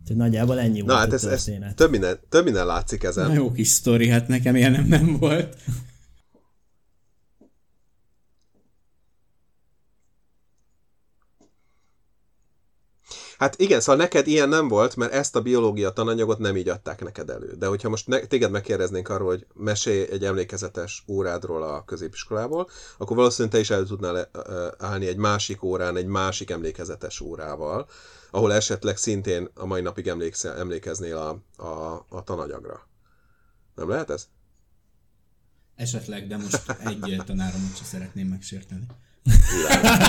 Tehát 0.04 0.22
nagyjából 0.22 0.60
ennyi 0.60 0.78
Na, 0.80 0.84
volt 0.84 0.98
hát 0.98 1.10
a 1.10 1.14
ez, 1.14 1.20
történet. 1.20 1.68
ez 1.68 1.74
több, 1.74 1.90
minden, 1.90 2.18
több 2.28 2.44
minden 2.44 2.66
látszik 2.66 3.02
ezen. 3.02 3.26
Na 3.26 3.34
jó 3.34 3.52
kis 3.52 3.68
sztori, 3.68 4.08
hát 4.08 4.28
nekem 4.28 4.56
ilyen 4.56 4.72
nem, 4.72 4.86
nem 4.86 5.16
volt. 5.18 5.56
Hát 13.38 13.60
igen, 13.60 13.80
szóval 13.80 13.96
neked 14.02 14.26
ilyen 14.26 14.48
nem 14.48 14.68
volt, 14.68 14.96
mert 14.96 15.12
ezt 15.12 15.36
a 15.36 15.42
biológia 15.42 15.90
tananyagot 15.90 16.38
nem 16.38 16.56
így 16.56 16.68
adták 16.68 17.02
neked 17.02 17.30
elő. 17.30 17.54
De 17.58 17.66
hogyha 17.66 17.88
most 17.88 18.06
ne, 18.06 18.18
téged 18.18 18.50
megkérdeznénk 18.50 19.08
arról, 19.08 19.28
hogy 19.28 19.46
mesélj 19.54 20.06
egy 20.10 20.24
emlékezetes 20.24 21.04
órádról 21.08 21.62
a 21.62 21.84
középiskolából, 21.84 22.68
akkor 22.98 23.16
valószínűleg 23.16 23.52
te 23.52 23.60
is 23.60 23.70
el 23.70 23.84
tudnál 23.84 24.30
állni 24.78 25.06
egy 25.06 25.16
másik 25.16 25.62
órán, 25.62 25.96
egy 25.96 26.06
másik 26.06 26.50
emlékezetes 26.50 27.20
órával, 27.20 27.88
ahol 28.30 28.52
esetleg 28.52 28.96
szintén 28.96 29.48
a 29.54 29.66
mai 29.66 29.80
napig 29.80 30.12
emlékeznél 30.56 31.16
a, 31.16 31.62
a, 31.62 32.06
a 32.08 32.22
tananyagra. 32.24 32.88
Nem 33.74 33.88
lehet 33.88 34.10
ez? 34.10 34.28
Esetleg, 35.74 36.26
de 36.26 36.36
most 36.36 36.76
egy 36.84 37.16
tanáromat 37.26 37.76
sem 37.76 37.86
szeretném 37.86 38.26
megsérteni. 38.26 38.86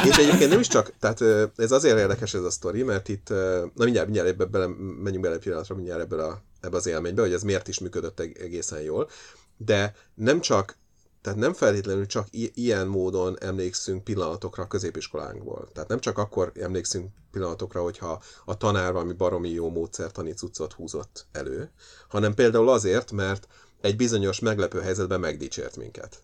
És 0.06 0.18
egyébként 0.18 0.50
nem 0.50 0.60
is 0.60 0.68
csak, 0.68 0.94
tehát 1.00 1.22
ez 1.56 1.72
azért 1.72 1.98
érdekes 1.98 2.34
ez 2.34 2.44
a 2.44 2.50
sztori, 2.50 2.84
mert 2.84 3.08
itt, 3.08 3.30
na 3.74 3.84
mindjárt, 3.84 4.06
mindjárt 4.08 4.30
ebbe 4.30 4.46
bele, 4.46 4.68
menjünk 4.78 5.24
bele 5.24 5.36
egy 5.36 5.42
pillanatra, 5.42 5.76
mindjárt 5.76 6.02
ebből 6.02 6.20
a, 6.20 6.42
ebbe 6.62 6.78
az 6.78 6.88
élménybe, 6.88 7.22
hogy 7.22 7.34
ez 7.34 7.44
miért 7.44 7.68
is 7.68 7.80
működött 7.80 8.20
egészen 8.20 8.82
jól, 8.82 9.10
de 9.58 9.96
nem 10.14 10.42
csak, 10.42 10.78
tehát 11.22 11.40
nem 11.40 11.54
feltétlenül 11.54 12.06
csak 12.06 12.28
i- 12.32 12.52
ilyen 12.56 12.88
módon 12.88 13.38
emlékszünk 13.40 14.04
pillanatokra 14.04 14.64
a 14.64 14.68
középiskolánkból. 14.68 15.70
Tehát 15.74 15.90
nem 15.90 16.00
csak 16.00 16.18
akkor 16.18 16.52
emlékszünk 16.60 17.10
pillanatokra, 17.32 17.82
hogyha 17.82 18.22
a 18.46 18.58
tanár 18.58 18.92
valami 18.94 19.14
baromi 19.14 19.50
jó 19.50 19.70
módszertani 19.70 20.34
cuccot 20.34 20.74
húzott 20.74 21.26
elő, 21.32 21.72
hanem 22.08 22.34
például 22.34 22.70
azért, 22.70 23.12
mert 23.12 23.48
egy 23.82 23.96
bizonyos 23.96 24.40
meglepő 24.40 24.80
helyzetben 24.82 25.20
megdicsért 25.20 25.78
minket. 25.78 26.24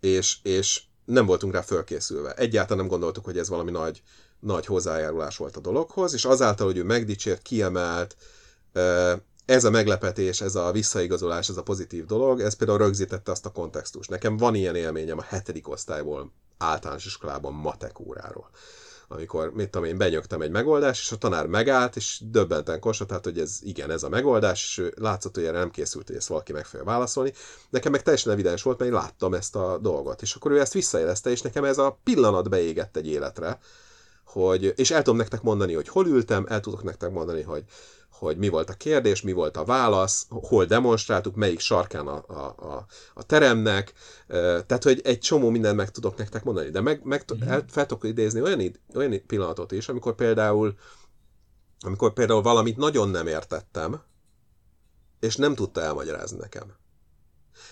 És, 0.00 0.36
és 0.42 0.82
nem 1.10 1.26
voltunk 1.26 1.52
rá 1.52 1.60
fölkészülve. 1.60 2.34
Egyáltalán 2.34 2.78
nem 2.78 2.90
gondoltuk, 2.90 3.24
hogy 3.24 3.38
ez 3.38 3.48
valami 3.48 3.70
nagy, 3.70 4.02
nagy 4.40 4.66
hozzájárulás 4.66 5.36
volt 5.36 5.56
a 5.56 5.60
dologhoz, 5.60 6.14
és 6.14 6.24
azáltal, 6.24 6.66
hogy 6.66 6.76
ő 6.76 6.84
megdicsért, 6.84 7.42
kiemelt, 7.42 8.16
ez 9.44 9.64
a 9.64 9.70
meglepetés, 9.70 10.40
ez 10.40 10.54
a 10.54 10.72
visszaigazolás, 10.72 11.48
ez 11.48 11.56
a 11.56 11.62
pozitív 11.62 12.06
dolog, 12.06 12.40
ez 12.40 12.54
például 12.54 12.78
rögzítette 12.78 13.30
azt 13.30 13.46
a 13.46 13.52
kontextust. 13.52 14.10
Nekem 14.10 14.36
van 14.36 14.54
ilyen 14.54 14.76
élményem 14.76 15.18
a 15.18 15.22
hetedik 15.22 15.68
osztályból 15.68 16.32
általános 16.58 17.06
iskolában 17.06 17.52
matek 17.52 18.00
óráról 18.00 18.50
amikor, 19.12 19.52
mit 19.52 19.70
tudom 19.70 19.86
én, 19.86 19.96
benyögtem 19.96 20.42
egy 20.42 20.50
megoldást, 20.50 21.00
és 21.00 21.12
a 21.12 21.16
tanár 21.16 21.46
megállt, 21.46 21.96
és 21.96 22.20
döbbenten 22.24 22.80
konstatált, 22.80 23.24
hogy 23.24 23.38
ez 23.38 23.58
igen, 23.62 23.90
ez 23.90 24.02
a 24.02 24.08
megoldás, 24.08 24.78
és 24.78 24.90
látszott, 24.96 25.34
hogy 25.34 25.44
erre 25.44 25.58
nem 25.58 25.70
készült, 25.70 26.06
hogy 26.06 26.16
ezt 26.16 26.28
valaki 26.28 26.52
meg 26.52 26.66
fogja 26.66 26.84
válaszolni. 26.84 27.32
Nekem 27.70 27.92
meg 27.92 28.02
teljesen 28.02 28.32
evidens 28.32 28.62
volt, 28.62 28.78
mert 28.78 28.90
én 28.90 28.96
láttam 28.96 29.34
ezt 29.34 29.56
a 29.56 29.78
dolgot. 29.78 30.22
És 30.22 30.34
akkor 30.34 30.50
ő 30.50 30.60
ezt 30.60 30.72
visszajelezte, 30.72 31.30
és 31.30 31.40
nekem 31.40 31.64
ez 31.64 31.78
a 31.78 31.98
pillanat 32.04 32.48
beégett 32.48 32.96
egy 32.96 33.06
életre, 33.06 33.58
hogy, 34.24 34.72
és 34.76 34.90
el 34.90 35.02
tudom 35.02 35.18
nektek 35.18 35.42
mondani, 35.42 35.74
hogy 35.74 35.88
hol 35.88 36.06
ültem, 36.06 36.46
el 36.48 36.60
tudok 36.60 36.82
nektek 36.82 37.10
mondani, 37.10 37.42
hogy 37.42 37.64
hogy 38.20 38.36
mi 38.36 38.48
volt 38.48 38.70
a 38.70 38.74
kérdés, 38.74 39.22
mi 39.22 39.32
volt 39.32 39.56
a 39.56 39.64
válasz, 39.64 40.26
hol 40.28 40.64
demonstráltuk, 40.64 41.34
melyik 41.34 41.58
sarkán 41.60 42.06
a, 42.06 42.24
a, 42.28 42.54
a, 42.74 42.86
a 43.14 43.22
teremnek, 43.22 43.92
tehát, 44.66 44.82
hogy 44.82 45.00
egy 45.04 45.18
csomó 45.18 45.50
mindent 45.50 45.76
meg 45.76 45.90
tudok 45.90 46.16
nektek 46.16 46.44
mondani, 46.44 46.70
de 46.70 46.80
meg, 46.80 47.00
meg 47.04 47.24
mm. 47.34 47.48
el, 47.48 47.64
fel 47.68 47.86
tudok 47.86 48.04
idézni 48.04 48.40
olyan, 48.40 48.72
olyan 48.94 49.26
pillanatot 49.26 49.72
is, 49.72 49.88
amikor 49.88 50.14
például 50.14 50.74
amikor 51.82 52.12
például 52.12 52.42
valamit 52.42 52.76
nagyon 52.76 53.08
nem 53.08 53.26
értettem, 53.26 54.02
és 55.20 55.36
nem 55.36 55.54
tudta 55.54 55.80
elmagyarázni 55.80 56.38
nekem. 56.38 56.74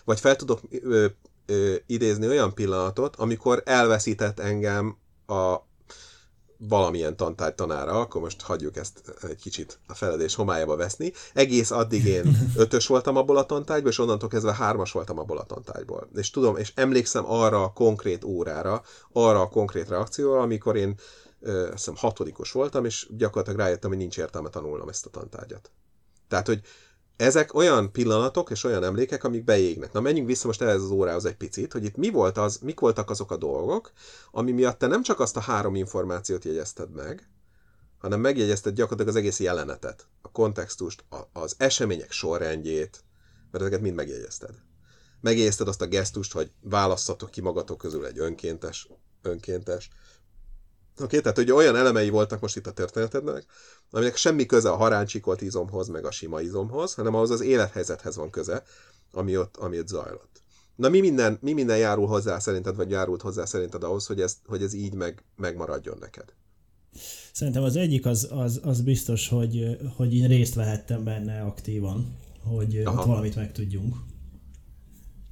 Vagy 0.04 0.20
fel 0.20 0.36
tudok 0.36 0.60
ö, 0.70 1.06
ö, 1.46 1.74
idézni 1.86 2.26
olyan 2.26 2.54
pillanatot, 2.54 3.16
amikor 3.16 3.62
elveszített 3.64 4.38
engem 4.38 4.96
a, 5.26 5.56
valamilyen 6.58 7.16
tantárgy 7.16 7.54
tanára, 7.54 8.00
akkor 8.00 8.20
most 8.20 8.40
hagyjuk 8.42 8.76
ezt 8.76 9.14
egy 9.22 9.40
kicsit 9.40 9.78
a 9.86 9.94
feledés 9.94 10.34
homályába 10.34 10.76
veszni. 10.76 11.12
Egész 11.34 11.70
addig 11.70 12.04
én 12.04 12.38
ötös 12.56 12.86
voltam 12.86 13.16
abból 13.16 13.36
a 13.36 13.46
tantárgyból, 13.46 13.90
és 13.90 13.98
onnantól 13.98 14.28
kezdve 14.28 14.54
hármas 14.54 14.92
voltam 14.92 15.18
abból 15.18 15.38
a 15.38 15.44
tantárgyból. 15.44 16.08
És 16.14 16.30
tudom, 16.30 16.56
és 16.56 16.72
emlékszem 16.74 17.30
arra 17.30 17.62
a 17.62 17.72
konkrét 17.72 18.24
órára, 18.24 18.82
arra 19.12 19.40
a 19.40 19.48
konkrét 19.48 19.88
reakcióra, 19.88 20.40
amikor 20.40 20.76
én 20.76 20.94
ö, 21.40 21.62
azt 21.62 21.72
hiszem 21.72 21.94
hatodikos 21.96 22.52
voltam, 22.52 22.84
és 22.84 23.08
gyakorlatilag 23.16 23.60
rájöttem, 23.60 23.90
hogy 23.90 23.98
nincs 23.98 24.18
értelme 24.18 24.48
tanulnom 24.48 24.88
ezt 24.88 25.06
a 25.06 25.10
tantárgyat. 25.10 25.70
Tehát, 26.28 26.46
hogy 26.46 26.60
ezek 27.18 27.54
olyan 27.54 27.92
pillanatok 27.92 28.50
és 28.50 28.64
olyan 28.64 28.84
emlékek, 28.84 29.24
amik 29.24 29.44
beégnek. 29.44 29.92
Na 29.92 30.00
menjünk 30.00 30.26
vissza 30.26 30.46
most 30.46 30.62
ehhez 30.62 30.82
az 30.82 30.90
órához 30.90 31.24
egy 31.24 31.36
picit, 31.36 31.72
hogy 31.72 31.84
itt 31.84 31.96
mi 31.96 32.10
volt 32.10 32.38
az, 32.38 32.58
mik 32.62 32.80
voltak 32.80 33.10
azok 33.10 33.30
a 33.30 33.36
dolgok, 33.36 33.92
ami 34.30 34.52
miatt 34.52 34.78
te 34.78 34.86
nem 34.86 35.02
csak 35.02 35.20
azt 35.20 35.36
a 35.36 35.40
három 35.40 35.74
információt 35.74 36.44
jegyezted 36.44 36.90
meg, 36.90 37.30
hanem 37.98 38.20
megjegyezted 38.20 38.74
gyakorlatilag 38.74 39.14
az 39.14 39.20
egész 39.20 39.40
jelenetet, 39.40 40.06
a 40.22 40.30
kontextust, 40.30 41.04
a, 41.10 41.40
az 41.40 41.54
események 41.58 42.12
sorrendjét, 42.12 43.04
mert 43.50 43.64
ezeket 43.64 43.80
mind 43.80 43.94
megjegyezted. 43.94 44.54
Megjegyezted 45.20 45.68
azt 45.68 45.82
a 45.82 45.86
gesztust, 45.86 46.32
hogy 46.32 46.50
válasszatok 46.60 47.30
ki 47.30 47.40
magatok 47.40 47.78
közül 47.78 48.06
egy 48.06 48.18
önkéntes, 48.18 48.88
önkéntes, 49.22 49.88
Oké, 51.00 51.04
okay, 51.04 51.20
tehát 51.20 51.36
hogy 51.36 51.50
olyan 51.50 51.76
elemei 51.76 52.08
voltak 52.08 52.40
most 52.40 52.56
itt 52.56 52.66
a 52.66 52.72
történetednek, 52.72 53.44
aminek 53.90 54.16
semmi 54.16 54.46
köze 54.46 54.70
a 54.70 54.76
haráncsikolt 54.76 55.40
izomhoz, 55.40 55.88
meg 55.88 56.04
a 56.04 56.10
sima 56.10 56.40
izomhoz, 56.40 56.94
hanem 56.94 57.14
ahhoz 57.14 57.30
az 57.30 57.40
élethelyzethez 57.40 58.16
van 58.16 58.30
köze, 58.30 58.62
ami 59.12 59.36
ott, 59.36 59.56
ami 59.56 59.78
ott 59.78 59.88
zajlott. 59.88 60.42
Na 60.76 60.88
mi 60.88 61.00
minden, 61.00 61.38
mi 61.40 61.52
minden 61.52 61.78
járul 61.78 62.06
hozzá 62.06 62.38
szerinted, 62.38 62.76
vagy 62.76 62.90
járult 62.90 63.22
hozzá 63.22 63.44
szerinted 63.44 63.84
ahhoz, 63.84 64.06
hogy 64.06 64.20
ez, 64.20 64.36
hogy 64.46 64.62
ez 64.62 64.72
így 64.72 64.94
meg, 64.94 65.24
megmaradjon 65.36 65.96
neked? 66.00 66.34
Szerintem 67.32 67.62
az 67.62 67.76
egyik 67.76 68.06
az, 68.06 68.28
az, 68.30 68.60
az 68.62 68.80
biztos, 68.80 69.28
hogy, 69.28 69.78
hogy 69.96 70.14
én 70.14 70.28
részt 70.28 70.54
vehettem 70.54 71.04
benne 71.04 71.40
aktívan, 71.40 72.16
hogy 72.42 72.76
Aha. 72.84 73.00
ott 73.00 73.06
valamit 73.06 73.34
megtudjunk. 73.34 73.96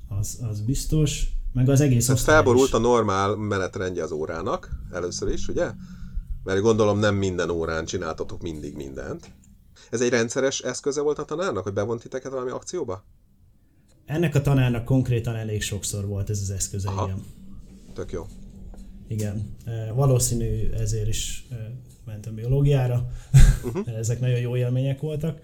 Az, 0.09 0.39
az 0.51 0.61
biztos. 0.61 1.36
Meg 1.57 1.69
az 1.69 1.81
egész 1.81 2.09
hát 2.09 2.21
felborult 2.21 2.73
a 2.73 2.79
normál 2.79 3.37
menetrendje 3.37 4.03
az 4.03 4.11
órának, 4.11 4.71
először 4.93 5.29
is, 5.29 5.49
ugye? 5.49 5.71
Mert 6.45 6.61
gondolom 6.61 6.99
nem 6.99 7.15
minden 7.15 7.51
órán 7.51 7.85
csináltatok 7.85 8.43
mindig 8.43 8.75
mindent. 8.75 9.33
Ez 9.91 10.01
egy 10.01 10.09
rendszeres 10.09 10.61
eszköze 10.61 11.01
volt 11.01 11.19
a 11.19 11.25
tanárnak, 11.25 11.63
hogy 11.63 11.73
bevont 11.73 12.01
titeket 12.01 12.33
valami 12.33 12.51
akcióba? 12.51 13.05
Ennek 14.07 14.35
a 14.35 14.41
tanárnak 14.41 14.85
konkrétan 14.85 15.35
elég 15.35 15.63
sokszor 15.63 16.07
volt 16.07 16.31
ez 16.31 16.41
az 16.41 16.51
eszköze, 16.51 16.89
Aha. 16.89 17.05
igen. 17.05 17.25
Tök 17.95 18.13
jó. 18.13 18.27
Igen. 19.09 19.57
Valószínű 19.95 20.71
ezért 20.71 21.09
is 21.09 21.47
mentem 22.05 22.35
biológiára. 22.35 23.09
Uh-huh. 23.65 23.89
Ezek 23.99 24.21
nagyon 24.21 24.39
jó 24.39 24.57
élmények 24.57 25.01
voltak. 25.01 25.41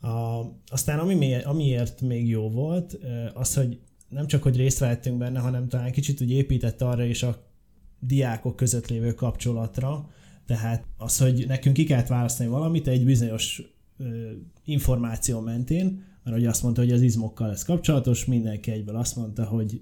A, 0.00 0.40
aztán 0.68 0.98
ami, 0.98 1.42
amiért 1.42 2.00
még 2.00 2.28
jó 2.28 2.50
volt, 2.50 2.98
az, 3.34 3.54
hogy 3.54 3.78
nem 4.08 4.26
csak, 4.26 4.42
hogy 4.42 4.56
részt 4.56 4.78
vehettünk 4.78 5.18
benne, 5.18 5.38
hanem 5.38 5.68
talán 5.68 5.92
kicsit 5.92 6.20
úgy 6.20 6.30
épített 6.30 6.82
arra 6.82 7.04
is 7.04 7.22
a 7.22 7.44
diákok 8.00 8.56
között 8.56 8.88
lévő 8.88 9.14
kapcsolatra, 9.14 10.10
tehát 10.46 10.84
az, 10.96 11.18
hogy 11.18 11.44
nekünk 11.46 11.76
ki 11.76 11.84
kellett 11.84 12.06
választani 12.06 12.48
valamit 12.48 12.88
egy 12.88 13.04
bizonyos 13.04 13.62
ö, 13.98 14.30
információ 14.64 15.40
mentén, 15.40 16.04
mert 16.24 16.36
hogy 16.36 16.46
azt 16.46 16.62
mondta, 16.62 16.80
hogy 16.80 16.92
az 16.92 17.02
izmokkal 17.02 17.48
lesz 17.48 17.64
kapcsolatos, 17.64 18.24
mindenki 18.24 18.70
egyből 18.70 18.96
azt 18.96 19.16
mondta, 19.16 19.44
hogy 19.44 19.80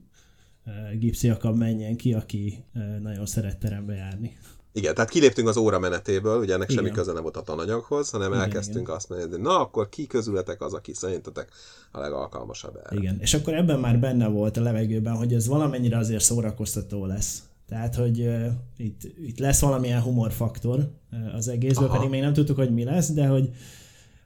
Gipsy 0.98 1.28
akar 1.28 1.54
menjen 1.54 1.96
ki, 1.96 2.14
aki 2.14 2.64
nagyon 3.02 3.26
szeret 3.26 3.58
terembe 3.58 3.94
járni. 3.94 4.36
Igen, 4.76 4.94
tehát 4.94 5.10
kiléptünk 5.10 5.48
az 5.48 5.56
óra 5.56 5.78
menetéből, 5.78 6.38
ugye 6.40 6.54
ennek 6.54 6.70
igen. 6.70 6.84
semmi 6.84 6.96
köze 6.96 7.12
nem 7.12 7.22
volt 7.22 7.36
a 7.36 7.42
tananyaghoz, 7.42 8.10
hanem 8.10 8.28
igen, 8.28 8.42
elkezdtünk 8.42 8.84
igen. 8.84 8.94
azt 8.94 9.08
mondani, 9.08 9.30
hogy 9.30 9.40
na 9.40 9.60
akkor 9.60 9.88
ki 9.88 10.06
közületek 10.06 10.62
az, 10.62 10.74
aki 10.74 10.94
szerintetek 10.94 11.48
a 11.90 12.00
legalkalmasabb 12.00 12.76
erre. 12.76 12.96
Igen, 12.96 13.16
és 13.20 13.34
akkor 13.34 13.54
ebben 13.54 13.80
már 13.80 13.98
benne 13.98 14.26
volt 14.28 14.56
a 14.56 14.62
levegőben, 14.62 15.16
hogy 15.16 15.34
ez 15.34 15.46
valamennyire 15.46 15.96
azért 15.96 16.22
szórakoztató 16.22 17.06
lesz. 17.06 17.42
Tehát, 17.68 17.94
hogy 17.94 18.20
uh, 18.20 18.46
itt, 18.76 19.00
itt 19.26 19.38
lesz 19.38 19.60
valamilyen 19.60 20.02
humorfaktor 20.02 20.78
uh, 20.78 21.34
az 21.34 21.48
egészből, 21.48 21.88
Aha. 21.88 21.96
pedig 21.96 22.10
még 22.10 22.20
nem 22.20 22.32
tudtuk, 22.32 22.56
hogy 22.56 22.74
mi 22.74 22.84
lesz, 22.84 23.12
de 23.12 23.26
hogy, 23.26 23.50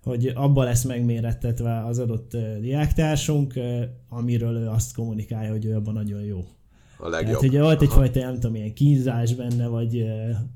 hogy 0.02 0.32
abban 0.34 0.64
lesz 0.64 0.84
megmérettetve 0.84 1.84
az 1.84 1.98
adott 1.98 2.34
uh, 2.34 2.58
diáktársunk, 2.58 3.52
uh, 3.56 3.82
amiről 4.08 4.56
ő 4.56 4.68
azt 4.68 4.94
kommunikálja, 4.94 5.50
hogy 5.50 5.64
ő 5.64 5.74
abban 5.74 5.94
nagyon 5.94 6.20
jó. 6.20 6.44
A 6.98 7.08
legjobb. 7.08 7.36
Tehát 7.36 7.42
ugye 7.42 7.62
volt 7.62 7.82
egyfajta, 7.82 8.20
nem 8.20 8.34
tudom, 8.34 8.54
ilyen 8.54 8.74
kínzás 8.74 9.34
benne, 9.34 9.66
vagy, 9.66 10.04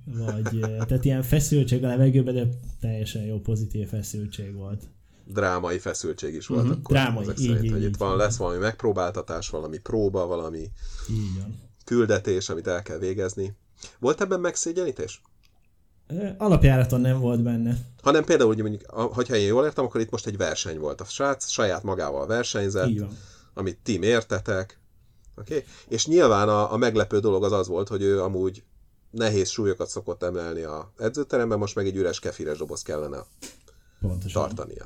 vagy 0.05 0.61
tehát 0.61 1.05
ilyen 1.05 1.23
feszültség 1.23 1.85
a 1.85 1.87
levegőben, 1.87 2.35
de 2.35 2.49
teljesen 2.81 3.23
jó 3.23 3.41
pozitív 3.41 3.89
feszültség 3.89 4.55
volt 4.55 4.83
drámai 5.27 5.79
feszültség 5.79 6.35
is 6.35 6.47
volt 6.47 6.63
uh-huh. 6.63 6.77
akkor. 6.79 6.97
Drámai, 6.97 7.27
így, 7.29 7.37
szerint, 7.37 7.65
így, 7.65 7.71
hogy 7.71 7.81
így, 7.83 7.89
itt 7.89 7.97
van, 7.97 8.17
lesz 8.17 8.37
valami 8.37 8.59
megpróbáltatás, 8.59 9.49
valami 9.49 9.79
próba, 9.79 10.27
valami 10.27 10.71
így 11.11 11.39
van. 11.39 11.61
küldetés, 11.85 12.49
amit 12.49 12.67
el 12.67 12.83
kell 12.83 12.99
végezni. 12.99 13.57
Volt 13.99 14.21
ebben 14.21 14.41
megszégyenítés? 14.41 15.23
Alapjáraton 16.39 17.01
nem 17.01 17.19
volt 17.19 17.43
benne. 17.43 17.77
Hanem 18.03 18.25
például, 18.25 18.49
hogy 18.49 18.63
mondjuk, 18.63 18.91
hogyha 18.91 19.37
én 19.37 19.47
jól 19.47 19.65
értem, 19.65 19.85
akkor 19.85 20.01
itt 20.01 20.11
most 20.11 20.27
egy 20.27 20.37
verseny 20.37 20.79
volt. 20.79 21.01
A 21.01 21.05
srác 21.05 21.49
saját 21.49 21.83
magával 21.83 22.27
versenyzett, 22.27 23.05
amit 23.55 23.79
ti 23.83 23.99
mértetek, 23.99 24.81
Okay? 25.37 25.65
És 25.89 26.07
nyilván 26.07 26.49
a, 26.49 26.73
a 26.73 26.77
meglepő 26.77 27.19
dolog 27.19 27.45
az 27.45 27.53
az 27.53 27.69
volt, 27.69 27.89
hogy 27.89 28.03
ő 28.03 28.23
amúgy 28.23 28.63
nehéz 29.11 29.49
súlyokat 29.49 29.89
szokott 29.89 30.23
emelni 30.23 30.63
a 30.63 30.93
edzőteremben, 30.99 31.59
most 31.59 31.75
meg 31.75 31.87
egy 31.87 31.97
üres 31.97 32.19
kefires 32.19 32.59
doboz 32.59 32.83
kellene 32.83 33.19
Pontosan. 34.01 34.43
tartania. 34.43 34.85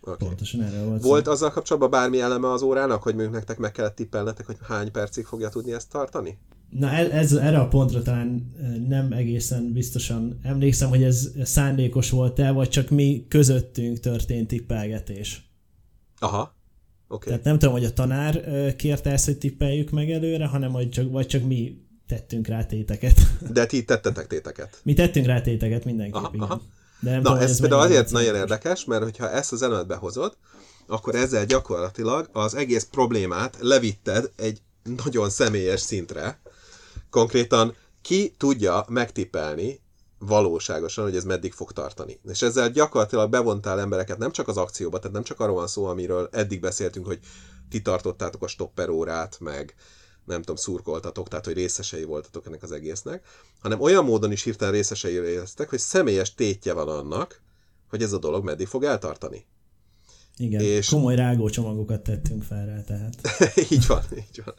Okay. 0.00 0.28
Pontosan 0.28 0.62
erre 0.62 0.84
volt 0.84 1.02
Volt 1.02 1.24
szó. 1.24 1.30
azzal 1.30 1.50
kapcsolatban 1.50 1.90
bármi 1.90 2.20
eleme 2.20 2.50
az 2.50 2.62
órának, 2.62 3.02
hogy 3.02 3.14
mondjuk 3.14 3.34
nektek 3.34 3.58
meg 3.58 3.72
kellett 3.72 3.94
tippelnetek, 3.94 4.46
hogy 4.46 4.56
hány 4.62 4.90
percig 4.90 5.24
fogja 5.24 5.48
tudni 5.48 5.72
ezt 5.72 5.90
tartani? 5.90 6.38
Na 6.70 6.90
ez, 6.90 7.08
ez, 7.10 7.32
erre 7.32 7.58
a 7.58 7.68
pontra 7.68 8.02
talán 8.02 8.52
nem 8.88 9.12
egészen 9.12 9.72
biztosan 9.72 10.38
emlékszem, 10.42 10.88
hogy 10.88 11.02
ez 11.02 11.28
szándékos 11.42 12.10
volt-e, 12.10 12.50
vagy 12.50 12.68
csak 12.68 12.90
mi 12.90 13.26
közöttünk 13.28 14.00
történt 14.00 14.48
tippelgetés. 14.48 15.50
Aha. 16.18 16.55
Okay. 17.08 17.28
Tehát 17.28 17.44
nem 17.44 17.58
tudom, 17.58 17.74
hogy 17.74 17.84
a 17.84 17.92
tanár 17.92 18.44
kérte 18.76 19.10
ezt, 19.10 19.24
hogy 19.24 19.38
tippeljük 19.38 19.90
meg 19.90 20.10
előre, 20.10 20.46
hanem 20.46 20.72
hogy 20.72 20.90
csak, 20.90 21.10
vagy 21.10 21.26
csak 21.26 21.42
mi 21.42 21.86
tettünk 22.06 22.46
rá 22.46 22.64
téteket. 22.64 23.20
De 23.52 23.66
ti 23.66 23.84
tettetek 23.84 24.26
téteket. 24.26 24.80
Mi 24.82 24.94
tettünk 24.94 25.26
rá 25.26 25.40
téteket 25.40 25.84
mindenképp, 25.84 26.14
aha, 26.14 26.30
igen. 26.32 26.46
Aha. 26.46 26.62
De 27.00 27.10
nem 27.10 27.20
Na, 27.20 27.28
tudom, 27.28 27.42
ez, 27.42 27.50
ez 27.50 27.60
például 27.60 27.82
azért 27.82 28.10
nagyon 28.10 28.34
érdekes, 28.34 28.84
mert 28.84 29.02
hogyha 29.02 29.30
ezt 29.30 29.52
az 29.52 29.62
elemet 29.62 29.86
behozod, 29.86 30.36
akkor 30.86 31.14
ezzel 31.14 31.44
gyakorlatilag 31.44 32.28
az 32.32 32.54
egész 32.54 32.84
problémát 32.90 33.56
levitted 33.60 34.30
egy 34.36 34.60
nagyon 35.04 35.30
személyes 35.30 35.80
szintre. 35.80 36.40
Konkrétan 37.10 37.74
ki 38.02 38.34
tudja 38.36 38.84
megtippelni 38.88 39.80
valóságosan, 40.18 41.04
hogy 41.04 41.16
ez 41.16 41.24
meddig 41.24 41.52
fog 41.52 41.72
tartani. 41.72 42.20
És 42.28 42.42
ezzel 42.42 42.70
gyakorlatilag 42.70 43.30
bevontál 43.30 43.80
embereket 43.80 44.18
nem 44.18 44.30
csak 44.30 44.48
az 44.48 44.56
akcióba, 44.56 44.98
tehát 44.98 45.12
nem 45.12 45.22
csak 45.22 45.40
arról 45.40 45.54
van 45.54 45.66
szó, 45.66 45.84
amiről 45.84 46.28
eddig 46.32 46.60
beszéltünk, 46.60 47.06
hogy 47.06 47.18
ti 47.68 47.82
tartottátok 47.82 48.42
a 48.42 48.46
stopper 48.46 48.88
órát, 48.88 49.36
meg 49.40 49.74
nem 50.24 50.38
tudom, 50.38 50.56
szurkoltatok, 50.56 51.28
tehát 51.28 51.44
hogy 51.44 51.54
részesei 51.54 52.04
voltatok 52.04 52.46
ennek 52.46 52.62
az 52.62 52.72
egésznek, 52.72 53.24
hanem 53.60 53.80
olyan 53.80 54.04
módon 54.04 54.32
is 54.32 54.42
hirtelen 54.42 54.74
részesei 54.74 55.12
éreztek, 55.12 55.68
hogy 55.68 55.78
személyes 55.78 56.34
tétje 56.34 56.72
van 56.72 56.88
annak, 56.88 57.40
hogy 57.88 58.02
ez 58.02 58.12
a 58.12 58.18
dolog 58.18 58.44
meddig 58.44 58.66
fog 58.66 58.84
eltartani. 58.84 59.46
Igen, 60.36 60.60
és... 60.60 60.88
komoly 60.88 61.14
rágócsomagokat 61.14 62.02
tettünk 62.02 62.42
fel 62.42 62.66
rá, 62.66 62.82
tehát. 62.82 63.14
így 63.72 63.86
van, 63.86 64.02
így 64.16 64.42
van. 64.44 64.54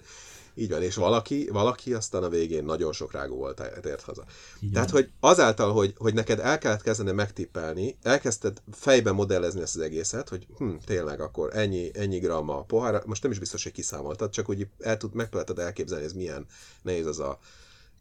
Így 0.60 0.70
van, 0.70 0.82
és 0.82 0.95
valaki, 0.95 1.49
valaki 1.51 1.93
aztán 1.93 2.24
a 2.24 2.30
végén 2.30 2.64
nagyon 2.64 2.93
sok 2.93 3.12
rágó 3.12 3.36
volt, 3.36 3.62
ért 3.86 4.01
haza. 4.01 4.26
Igen. 4.60 4.74
Tehát, 4.74 4.89
hogy 4.89 5.10
azáltal, 5.20 5.72
hogy, 5.72 5.93
hogy 5.97 6.14
neked 6.14 6.39
el 6.39 6.58
kellett 6.58 6.82
kezdeni 6.82 7.12
megtippelni, 7.12 7.97
elkezdted 8.03 8.62
fejben 8.72 9.16
modellezni 9.16 9.62
ezt 9.62 9.76
az 9.76 9.82
egészet, 9.82 10.30
hogy 10.30 10.47
hm, 10.58 10.70
tényleg 10.86 11.22
akkor 11.22 11.55
ennyi, 11.55 11.91
ennyi 11.93 12.20
gram 12.20 12.49
a 12.49 12.64
pohár, 12.64 13.03
most 13.05 13.24
nem 13.24 13.32
is 13.32 13.39
biztos, 13.39 13.64
hogy 13.64 13.72
kiszámoltad, 13.72 14.30
csak 14.30 14.49
úgy 14.49 14.68
el 14.80 14.97
tud, 14.97 15.14
meg 15.14 15.30
tudtad 15.30 15.60
elképzelni, 15.60 16.05
ez 16.05 16.14
milyen 16.14 16.45
nehéz 16.82 17.05
az 17.05 17.20
a 17.20 17.39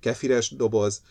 kefires 0.01 0.51
doboz, 0.51 1.03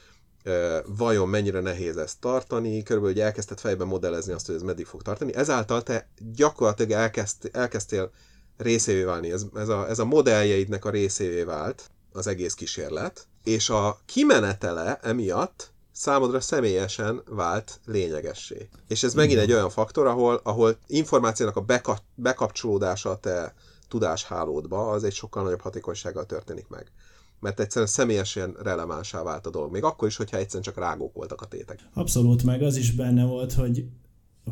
vajon 0.85 1.29
mennyire 1.29 1.59
nehéz 1.59 1.97
ezt 1.97 2.19
tartani, 2.19 2.83
körülbelül 2.83 3.15
hogy 3.15 3.25
elkezdted 3.25 3.59
fejben 3.59 3.87
modellezni 3.87 4.33
azt, 4.33 4.45
hogy 4.45 4.55
ez 4.55 4.61
meddig 4.61 4.85
fog 4.85 5.01
tartani. 5.01 5.33
Ezáltal 5.33 5.83
te 5.83 6.09
gyakorlatilag 6.35 6.91
elkezd, 6.91 7.49
elkezdtél 7.51 8.11
részévé 8.57 9.03
válni. 9.03 9.31
Ez, 9.31 9.45
ez, 9.55 9.69
a, 9.69 9.89
ez 9.89 9.99
a 9.99 10.05
modelljeidnek 10.05 10.85
a 10.85 10.89
részévé 10.89 11.43
vált 11.43 11.89
az 12.11 12.27
egész 12.27 12.53
kísérlet, 12.53 13.27
és 13.43 13.69
a 13.69 13.99
kimenetele 14.05 14.99
emiatt 15.01 15.73
számodra 15.91 16.39
személyesen 16.39 17.21
vált 17.29 17.79
lényegessé. 17.85 18.69
És 18.87 19.03
ez 19.03 19.13
megint 19.13 19.39
egy 19.39 19.51
olyan 19.51 19.69
faktor, 19.69 20.07
ahol, 20.07 20.39
ahol 20.43 20.77
információnak 20.87 21.55
a 21.55 21.61
beka, 21.61 21.97
bekapcsolódása 22.15 23.09
a 23.09 23.17
te 23.17 23.53
tudáshálódba, 23.87 24.89
az 24.89 25.03
egy 25.03 25.13
sokkal 25.13 25.43
nagyobb 25.43 25.61
hatékonysággal 25.61 26.25
történik 26.25 26.67
meg. 26.67 26.91
Mert 27.39 27.59
egyszerűen 27.59 27.91
személyesen 27.91 28.55
relevánsá 28.63 29.23
vált 29.23 29.45
a 29.45 29.49
dolog. 29.49 29.71
Még 29.71 29.83
akkor 29.83 30.07
is, 30.07 30.15
hogyha 30.15 30.37
egyszerűen 30.37 30.63
csak 30.63 30.77
rágók 30.77 31.13
voltak 31.13 31.41
a 31.41 31.45
tétek. 31.45 31.79
Abszolút, 31.93 32.43
meg 32.43 32.61
az 32.61 32.75
is 32.75 32.91
benne 32.91 33.25
volt, 33.25 33.53
hogy 33.53 33.85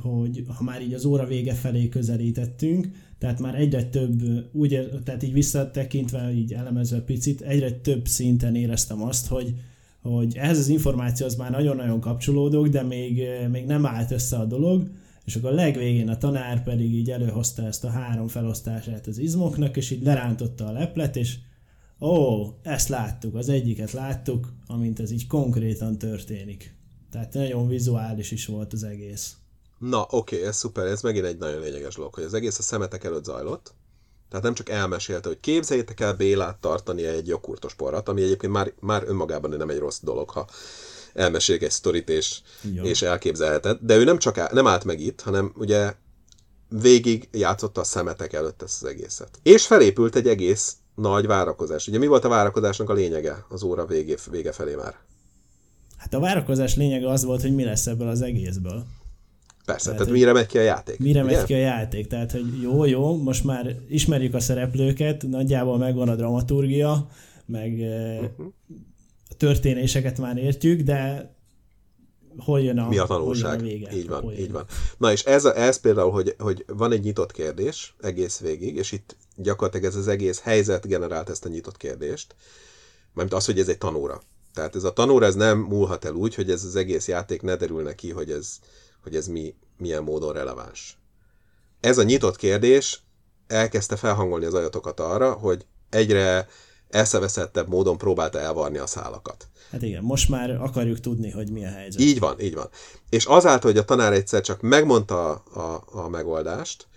hogy 0.02 0.46
ha 0.48 0.64
már 0.64 0.82
így 0.82 0.94
az 0.94 1.06
óra 1.06 1.26
vége 1.26 1.54
felé 1.54 1.90
közelítettünk, 1.90 2.88
tehát 3.18 3.40
már 3.40 3.56
egyre 3.56 3.84
több, 3.84 4.22
úgy, 4.52 4.90
tehát 5.04 5.24
így 5.24 5.34
visszatekintve, 5.34 6.34
így 6.34 6.54
elemezve 6.54 7.02
picit, 7.02 7.42
egyre 7.42 7.72
több 7.72 8.08
szinten 8.08 8.56
éreztem 8.56 9.04
azt, 9.04 9.28
hogy, 9.28 9.54
hogy 10.02 10.38
ehhez 10.38 10.58
az 10.58 10.68
információhoz 10.68 11.36
már 11.36 11.52
nagyon-nagyon 11.52 12.00
kapcsolódok, 12.00 12.68
de 12.68 12.82
még, 12.82 13.22
még 13.52 13.66
nem 13.66 13.86
állt 13.86 14.12
össze 14.12 14.38
a 14.38 14.46
dolog, 14.46 14.90
és 15.26 15.36
akkor 15.36 15.52
a 15.52 15.56
legvégén 15.56 16.10
a 16.10 16.18
tanár 16.18 16.64
pedig 16.64 16.94
így 16.94 17.12
előhozta 17.12 17.66
ezt 17.66 17.84
a 17.84 17.90
három 17.90 18.28
felosztását 18.28 19.08
az 19.08 19.18
izmoknak, 19.18 19.78
és 19.78 19.92
így 19.92 20.04
lerántotta 20.04 20.66
a 20.66 20.72
leplet, 20.72 21.16
és 21.16 21.38
ó, 22.00 22.48
ezt 22.62 22.90
láttuk, 22.90 23.36
az 23.36 23.50
egyiket 23.50 23.92
láttuk, 23.92 24.54
amint 24.68 25.00
ez 25.00 25.12
így 25.12 25.28
konkrétan 25.28 25.98
történik. 25.98 26.76
Tehát 27.12 27.34
nagyon 27.34 27.68
vizuális 27.68 28.32
is 28.32 28.46
volt 28.46 28.74
az 28.74 28.84
egész. 28.84 29.38
Na, 29.78 30.08
oké, 30.10 30.36
okay, 30.36 30.48
ez 30.48 30.56
szuper, 30.56 30.86
ez 30.86 31.02
megint 31.02 31.26
egy 31.26 31.38
nagyon 31.38 31.60
lényeges 31.60 31.96
dolog, 31.96 32.14
hogy 32.14 32.24
az 32.24 32.34
egész 32.34 32.60
a 32.60 32.62
szemetek 32.62 33.04
előtt 33.04 33.24
zajlott, 33.24 33.74
tehát 34.30 34.48
nem 34.48 34.54
csak 34.54 34.70
elmesélte, 34.70 35.28
hogy 35.28 35.40
képzeljétek 35.40 36.00
el 36.00 36.14
Bélát 36.14 36.58
tartani 36.58 37.06
egy 37.06 37.28
joghurtos 37.28 37.74
porrat, 37.74 38.10
ami 38.10 38.22
egyébként 38.22 38.54
már, 38.54 38.74
már 38.80 39.04
önmagában 39.08 39.50
nem 39.50 39.70
egy 39.70 39.78
rossz 39.78 40.00
dolog, 40.02 40.30
ha 40.30 40.48
elmesélik 41.14 41.62
egy 41.62 41.72
sztorit 41.72 42.10
és, 42.10 42.42
és 42.82 43.02
elképzelheted. 43.02 43.78
De 43.82 43.96
ő 43.96 44.04
nem 44.04 44.18
csak 44.18 44.38
áll, 44.38 44.50
nem 44.52 44.68
állt 44.68 44.84
meg 44.84 45.00
itt, 45.00 45.22
hanem 45.22 45.54
ugye 45.58 45.94
végig 46.70 47.30
játszotta 47.32 47.82
a 47.82 47.84
szemetek 47.84 48.34
előtt 48.34 48.62
ezt 48.62 48.84
az 48.84 48.90
egészet. 48.90 49.40
És 49.44 49.66
felépült 49.66 50.16
egy 50.16 50.28
egész 50.28 50.76
nagy 50.96 51.28
várakozás. 51.28 51.88
Ugye 51.88 51.98
mi 51.98 52.08
volt 52.08 52.26
a 52.26 52.30
várakozásnak 52.30 52.90
a 52.90 52.94
lényege 52.94 53.46
az 53.50 53.64
óra 53.64 53.86
végé, 53.86 54.16
vége 54.32 54.52
felé 54.52 54.76
már? 54.76 54.96
Hát 55.98 56.14
a 56.14 56.20
várakozás 56.20 56.76
lényege 56.76 57.10
az 57.10 57.24
volt, 57.24 57.42
hogy 57.42 57.56
mi 57.56 57.64
lesz 57.64 57.88
ebből 57.88 58.08
az 58.08 58.22
egészből. 58.22 58.86
Persze, 59.66 59.84
tehát, 59.84 59.98
tehát 59.98 60.14
mire 60.14 60.34
megy 60.34 60.46
ki 60.46 60.58
a 60.58 60.62
játék. 60.62 61.00
Mire 61.00 61.24
ugye? 61.24 61.36
megy 61.36 61.46
ki 61.46 61.54
a 61.54 61.58
játék, 61.58 62.08
tehát 62.08 62.32
hogy 62.32 62.62
jó, 62.62 62.86
jó, 62.86 63.18
most 63.18 63.44
már 63.44 63.76
ismerjük 63.90 64.34
a 64.34 64.40
szereplőket, 64.40 65.24
nagyjából 65.28 65.78
megvan 65.78 66.10
a 66.10 66.16
dramaturgia, 66.16 67.08
meg 67.46 67.72
uh-huh. 67.72 68.48
a 69.30 69.34
történéseket 69.38 70.18
már 70.18 70.38
értjük, 70.38 70.82
de 70.82 71.32
hol 72.38 72.62
jön 72.62 72.78
a, 72.78 72.88
Mi 72.88 72.98
a 72.98 73.06
tanulság? 73.06 73.60
A 73.60 73.62
vége, 73.62 73.96
így 73.96 74.08
van, 74.08 74.34
így 74.34 74.52
van. 74.52 74.66
Na 74.98 75.12
és 75.12 75.24
ez, 75.24 75.46
a, 75.46 75.58
ez 75.58 75.80
például, 75.80 76.12
hogy, 76.12 76.36
hogy 76.38 76.66
van 76.68 76.92
egy 76.92 77.04
nyitott 77.04 77.32
kérdés 77.32 77.96
egész 78.02 78.40
végig, 78.40 78.76
és 78.76 78.92
itt 78.92 79.16
gyakorlatilag 79.36 79.86
ez 79.86 79.96
az 79.96 80.08
egész 80.08 80.42
helyzet 80.42 80.88
generált 80.88 81.30
ezt 81.30 81.46
a 81.46 81.50
nyitott 81.50 81.78
kérdést, 81.78 82.36
mert 83.14 83.34
az, 83.34 83.46
hogy 83.46 83.60
ez 83.60 83.68
egy 83.68 83.78
tanóra. 83.78 84.22
Tehát 84.54 84.76
ez 84.76 84.84
a 84.84 84.94
tanóra, 84.94 85.26
ez 85.26 85.36
nem 85.36 85.60
múlhat 85.60 86.06
el 86.06 86.14
úgy, 86.14 86.36
hogy 86.36 86.50
ez 86.50 86.64
az 86.64 86.76
egész 86.76 87.08
játék 87.08 87.42
ne 87.42 87.56
derülne 87.56 87.96
ki, 87.96 88.12
hogy 88.12 88.32
ez, 88.32 88.60
hogy 89.04 89.16
ez 89.16 89.28
mi, 89.28 89.56
milyen 89.78 90.04
módon 90.04 90.34
releváns. 90.34 90.98
Ez 91.80 91.98
a 91.98 92.04
nyitott 92.04 92.36
kérdés 92.36 93.04
elkezdte 93.48 93.96
felhangolni 93.96 94.46
az 94.46 94.54
ajatokat 94.54 95.00
arra, 95.00 95.32
hogy 95.32 95.66
egyre 95.90 96.48
eszeveszettebb 96.90 97.68
módon 97.68 97.98
próbálta 97.98 98.40
elvarni 98.40 98.78
a 98.78 98.88
szálakat. 98.88 99.48
Hát 99.72 99.82
igen, 99.82 100.04
most 100.04 100.30
már 100.30 100.50
akarjuk 100.50 101.00
tudni, 101.00 101.32
hogy 101.32 101.52
mi 101.52 101.66
a 101.66 101.70
helyzet. 101.70 102.02
Így 102.02 102.20
van, 102.20 102.40
így 102.40 102.54
van. 102.54 102.70
És 103.10 103.26
azáltal, 103.26 103.72
hogy 103.72 103.80
a 103.80 103.86
tanár 103.86 104.14
egyszer 104.14 104.42
csak 104.42 104.62
megmondta 104.62 105.34
a, 105.34 105.60
a, 105.60 105.84
a 105.92 106.10
megoldást, 106.10 106.88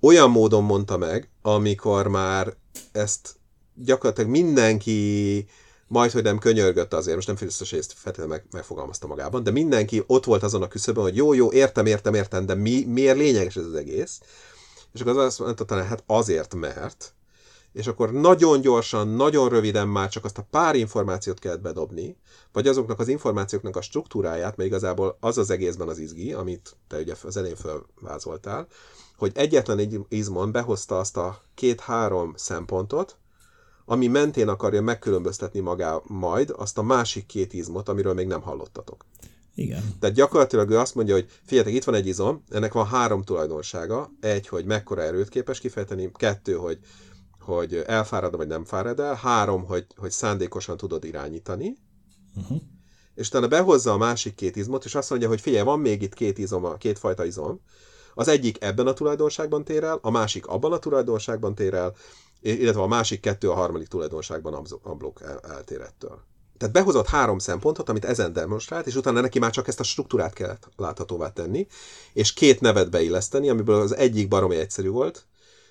olyan 0.00 0.30
módon 0.30 0.64
mondta 0.64 0.96
meg, 0.96 1.30
amikor 1.42 2.08
már 2.08 2.54
ezt 2.92 3.36
gyakorlatilag 3.74 4.30
mindenki 4.30 5.46
majd, 5.86 6.10
hogy 6.10 6.22
nem 6.22 6.38
könyörgött 6.38 6.94
azért, 6.94 7.14
most 7.14 7.26
nem 7.26 7.36
biztos, 7.40 7.70
hogy 7.70 7.78
ezt 7.78 7.92
feltétlenül 7.92 8.34
meg, 8.34 8.44
megfogalmazta 8.50 9.06
magában, 9.06 9.42
de 9.42 9.50
mindenki 9.50 10.02
ott 10.06 10.24
volt 10.24 10.42
azon 10.42 10.62
a 10.62 10.68
küszöbön, 10.68 11.02
hogy 11.02 11.16
jó, 11.16 11.32
jó, 11.32 11.52
értem, 11.52 11.86
értem, 11.86 12.14
értem, 12.14 12.46
de 12.46 12.54
mi, 12.54 12.84
miért 12.84 13.16
lényeges 13.16 13.56
ez 13.56 13.64
az 13.64 13.74
egész? 13.74 14.20
És 14.92 15.00
akkor 15.00 15.18
az 15.18 15.24
azt 15.24 15.38
mondta 15.38 15.64
talán, 15.64 15.86
hát 15.86 16.02
azért, 16.06 16.54
mert, 16.54 17.14
és 17.72 17.86
akkor 17.86 18.12
nagyon 18.12 18.60
gyorsan, 18.60 19.08
nagyon 19.08 19.48
röviden 19.48 19.88
már 19.88 20.08
csak 20.08 20.24
azt 20.24 20.38
a 20.38 20.46
pár 20.50 20.74
információt 20.74 21.38
kellett 21.38 21.60
bedobni, 21.60 22.16
vagy 22.52 22.68
azoknak 22.68 22.98
az 22.98 23.08
információknak 23.08 23.76
a 23.76 23.82
struktúráját, 23.82 24.56
mert 24.56 24.68
igazából 24.68 25.16
az 25.20 25.38
az 25.38 25.50
egészben 25.50 25.88
az 25.88 25.98
izgi, 25.98 26.32
amit 26.32 26.76
te 26.88 26.98
ugye 26.98 27.14
az 27.22 27.36
elején 27.36 27.56
felvázoltál, 27.56 28.66
hogy 29.16 29.32
egyetlen 29.34 29.78
egy 29.78 30.00
izmon 30.08 30.52
behozta 30.52 30.98
azt 30.98 31.16
a 31.16 31.40
két-három 31.54 32.32
szempontot, 32.36 33.16
ami 33.84 34.06
mentén 34.06 34.48
akarja 34.48 34.82
megkülönböztetni 34.82 35.60
magá 35.60 36.00
majd 36.04 36.54
azt 36.56 36.78
a 36.78 36.82
másik 36.82 37.26
két 37.26 37.52
izmot, 37.52 37.88
amiről 37.88 38.14
még 38.14 38.26
nem 38.26 38.40
hallottatok. 38.40 39.04
Igen. 39.54 39.82
Tehát 40.00 40.16
gyakorlatilag 40.16 40.70
ő 40.70 40.78
azt 40.78 40.94
mondja, 40.94 41.14
hogy 41.14 41.26
figyeljetek, 41.44 41.74
itt 41.76 41.84
van 41.84 41.94
egy 41.94 42.06
izom, 42.06 42.44
ennek 42.48 42.72
van 42.72 42.86
három 42.86 43.22
tulajdonsága. 43.22 44.10
Egy, 44.20 44.48
hogy 44.48 44.64
mekkora 44.64 45.02
erőt 45.02 45.28
képes 45.28 45.60
kifejteni, 45.60 46.10
kettő, 46.14 46.54
hogy, 46.54 46.78
hogy 47.40 47.74
elfárad 47.86 48.36
vagy 48.36 48.46
nem 48.46 48.64
fárad 48.64 49.00
el, 49.00 49.14
három, 49.14 49.64
hogy, 49.64 49.86
hogy 49.96 50.10
szándékosan 50.10 50.76
tudod 50.76 51.04
irányítani, 51.04 51.76
uh-huh. 52.36 52.60
és 53.14 53.28
utána 53.28 53.48
behozza 53.48 53.92
a 53.92 53.96
másik 53.96 54.34
két 54.34 54.56
izmot, 54.56 54.84
és 54.84 54.94
azt 54.94 55.10
mondja, 55.10 55.28
hogy 55.28 55.40
figyelj, 55.40 55.64
van 55.64 55.80
még 55.80 56.02
itt 56.02 56.14
két 56.14 56.38
izom, 56.38 56.76
két 56.78 56.98
fajta 56.98 57.24
izom, 57.24 57.60
az 58.14 58.28
egyik 58.28 58.62
ebben 58.62 58.86
a 58.86 58.92
tulajdonságban 58.92 59.64
tér 59.64 59.84
el, 59.84 59.98
a 60.02 60.10
másik 60.10 60.46
abban 60.46 60.72
a 60.72 60.78
tulajdonságban 60.78 61.54
tér 61.54 61.74
el, 61.74 61.94
illetve 62.44 62.80
a 62.80 62.86
másik 62.86 63.20
kettő 63.20 63.50
a 63.50 63.54
harmadik 63.54 63.88
tulajdonságban 63.88 64.66
ablok 64.82 65.22
el, 65.22 65.40
eltér 65.40 65.80
ettől. 65.80 66.22
Tehát 66.58 66.74
behozott 66.74 67.06
három 67.06 67.38
szempontot, 67.38 67.88
amit 67.88 68.04
ezen 68.04 68.32
demonstrált, 68.32 68.86
és 68.86 68.94
utána 68.94 69.20
neki 69.20 69.38
már 69.38 69.50
csak 69.50 69.68
ezt 69.68 69.80
a 69.80 69.82
struktúrát 69.82 70.32
kellett 70.32 70.68
láthatóvá 70.76 71.32
tenni, 71.32 71.66
és 72.12 72.32
két 72.32 72.60
nevet 72.60 72.90
beilleszteni, 72.90 73.48
amiből 73.48 73.80
az 73.80 73.96
egyik 73.96 74.28
baromi 74.28 74.56
egyszerű 74.56 74.88
volt, 74.88 75.26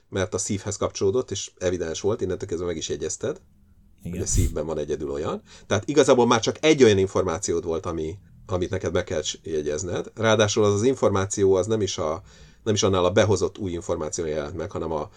mert 0.10 0.34
a 0.34 0.38
szívhez 0.38 0.78
kapcsolódott, 0.78 1.32
és 1.32 1.52
evidens 1.58 2.02
volt, 2.02 2.22
innentől 2.22 2.48
kezdve 2.48 2.68
meg 2.68 2.78
is 2.78 2.90
jegyezted, 2.90 3.42
Igen. 4.00 4.12
hogy 4.12 4.22
a 4.22 4.26
szívben 4.26 4.66
van 4.66 4.78
egyedül 4.78 5.12
olyan. 5.12 5.42
Tehát 5.68 5.88
igazából 5.88 6.28
már 6.28 6.40
csak 6.40 6.58
egy 6.62 6.84
olyan 6.84 6.98
információd 6.98 7.64
volt, 7.64 7.86
ami, 7.86 8.18
amit 8.46 8.70
neked 8.70 8.94
meg 8.94 9.04
kell 9.04 9.22
jegyezned. 9.44 10.12
Ráadásul 10.16 10.64
az 10.64 10.74
az 10.74 10.84
információ 10.84 11.54
az 11.54 11.68
nem 11.68 11.82
is, 11.82 11.98
a, 11.98 12.22
nem 12.64 12.74
is 12.74 12.84
annál 12.84 13.06
a 13.06 13.12
behozott 13.12 13.58
új 13.58 13.72
információ 13.72 14.26
jelent 14.26 14.56
meg, 14.56 14.72
hanem 14.72 14.92
a, 14.92 15.10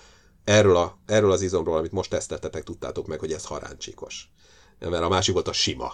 erről, 0.47 0.77
a, 0.77 0.99
erről 1.07 1.33
az 1.33 1.43
izomról, 1.43 1.77
amit 1.77 1.93
most 1.93 2.11
teszteltetek, 2.11 2.63
tudtátok 2.65 3.07
meg, 3.07 3.19
hogy 3.19 3.33
ez 3.33 3.45
haráncsíkos 3.45 4.31
mert 4.79 5.03
a 5.03 5.09
másik 5.09 5.35
volt 5.35 5.49
a 5.49 5.53
sima. 5.53 5.93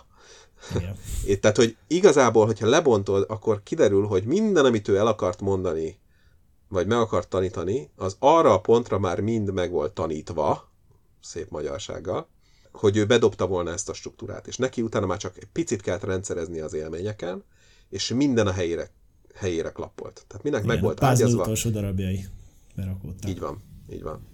Igen. 0.77 0.97
Tehát, 1.41 1.57
hogy 1.57 1.77
igazából, 1.87 2.47
hogyha 2.47 2.69
lebontod, 2.69 3.25
akkor 3.29 3.63
kiderül, 3.63 4.07
hogy 4.07 4.25
minden, 4.25 4.65
amit 4.65 4.89
ő 4.89 4.97
el 4.97 5.07
akart 5.07 5.41
mondani, 5.41 5.99
vagy 6.69 6.87
meg 6.87 6.99
akart 6.99 7.29
tanítani, 7.29 7.91
az 7.97 8.17
arra 8.19 8.53
a 8.53 8.61
pontra 8.61 8.99
már 8.99 9.21
mind 9.21 9.53
meg 9.53 9.71
volt 9.71 9.93
tanítva, 9.93 10.71
szép 11.21 11.51
magyarsággal, 11.51 12.29
hogy 12.73 12.97
ő 12.97 13.07
bedobta 13.07 13.47
volna 13.47 13.71
ezt 13.71 13.89
a 13.89 13.93
struktúrát, 13.93 14.47
és 14.47 14.57
neki 14.57 14.83
utána 14.83 15.07
már 15.07 15.19
csak 15.19 15.37
egy 15.37 15.49
picit 15.53 15.83
kellett 15.83 16.05
rendszerezni 16.05 16.61
az 16.61 16.75
élményeken, 16.75 17.45
és 17.89 18.09
minden 18.09 18.47
a 18.47 18.53
helyére, 18.53 18.91
helyére 19.35 19.71
klappolt. 19.71 20.25
Tehát 20.29 20.43
mindenki 20.43 20.67
meg 20.67 20.81
volt 20.81 21.03
ágyazva. 21.03 21.43
utolsó 21.43 21.71
darabjai 21.71 22.25
berakódtak. 22.75 23.31
Így 23.31 23.39
van, 23.39 23.63
így 23.91 24.03
van. 24.03 24.32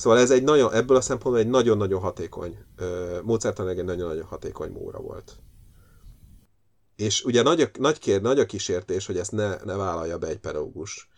Szóval 0.00 0.18
ez 0.18 0.30
egy 0.30 0.42
nagyon, 0.42 0.72
ebből 0.72 0.96
a 0.96 1.00
szempontból 1.00 1.42
egy 1.42 1.48
nagyon-nagyon 1.48 2.00
hatékony, 2.00 2.58
módszertan 3.22 3.68
egy 3.68 3.84
nagyon-nagyon 3.84 4.24
hatékony 4.24 4.70
móra 4.70 4.98
volt. 4.98 5.38
És 6.96 7.24
ugye 7.24 7.42
nagy 7.42 7.70
nagy, 7.78 7.98
kér, 7.98 8.20
nagy 8.20 8.38
a 8.38 8.46
kísértés, 8.46 9.06
hogy 9.06 9.18
ezt 9.18 9.32
ne, 9.32 9.56
ne 9.64 9.76
vállalja 9.76 10.18
be 10.18 10.26
egy 10.26 10.38
pedagógus, 10.38 11.08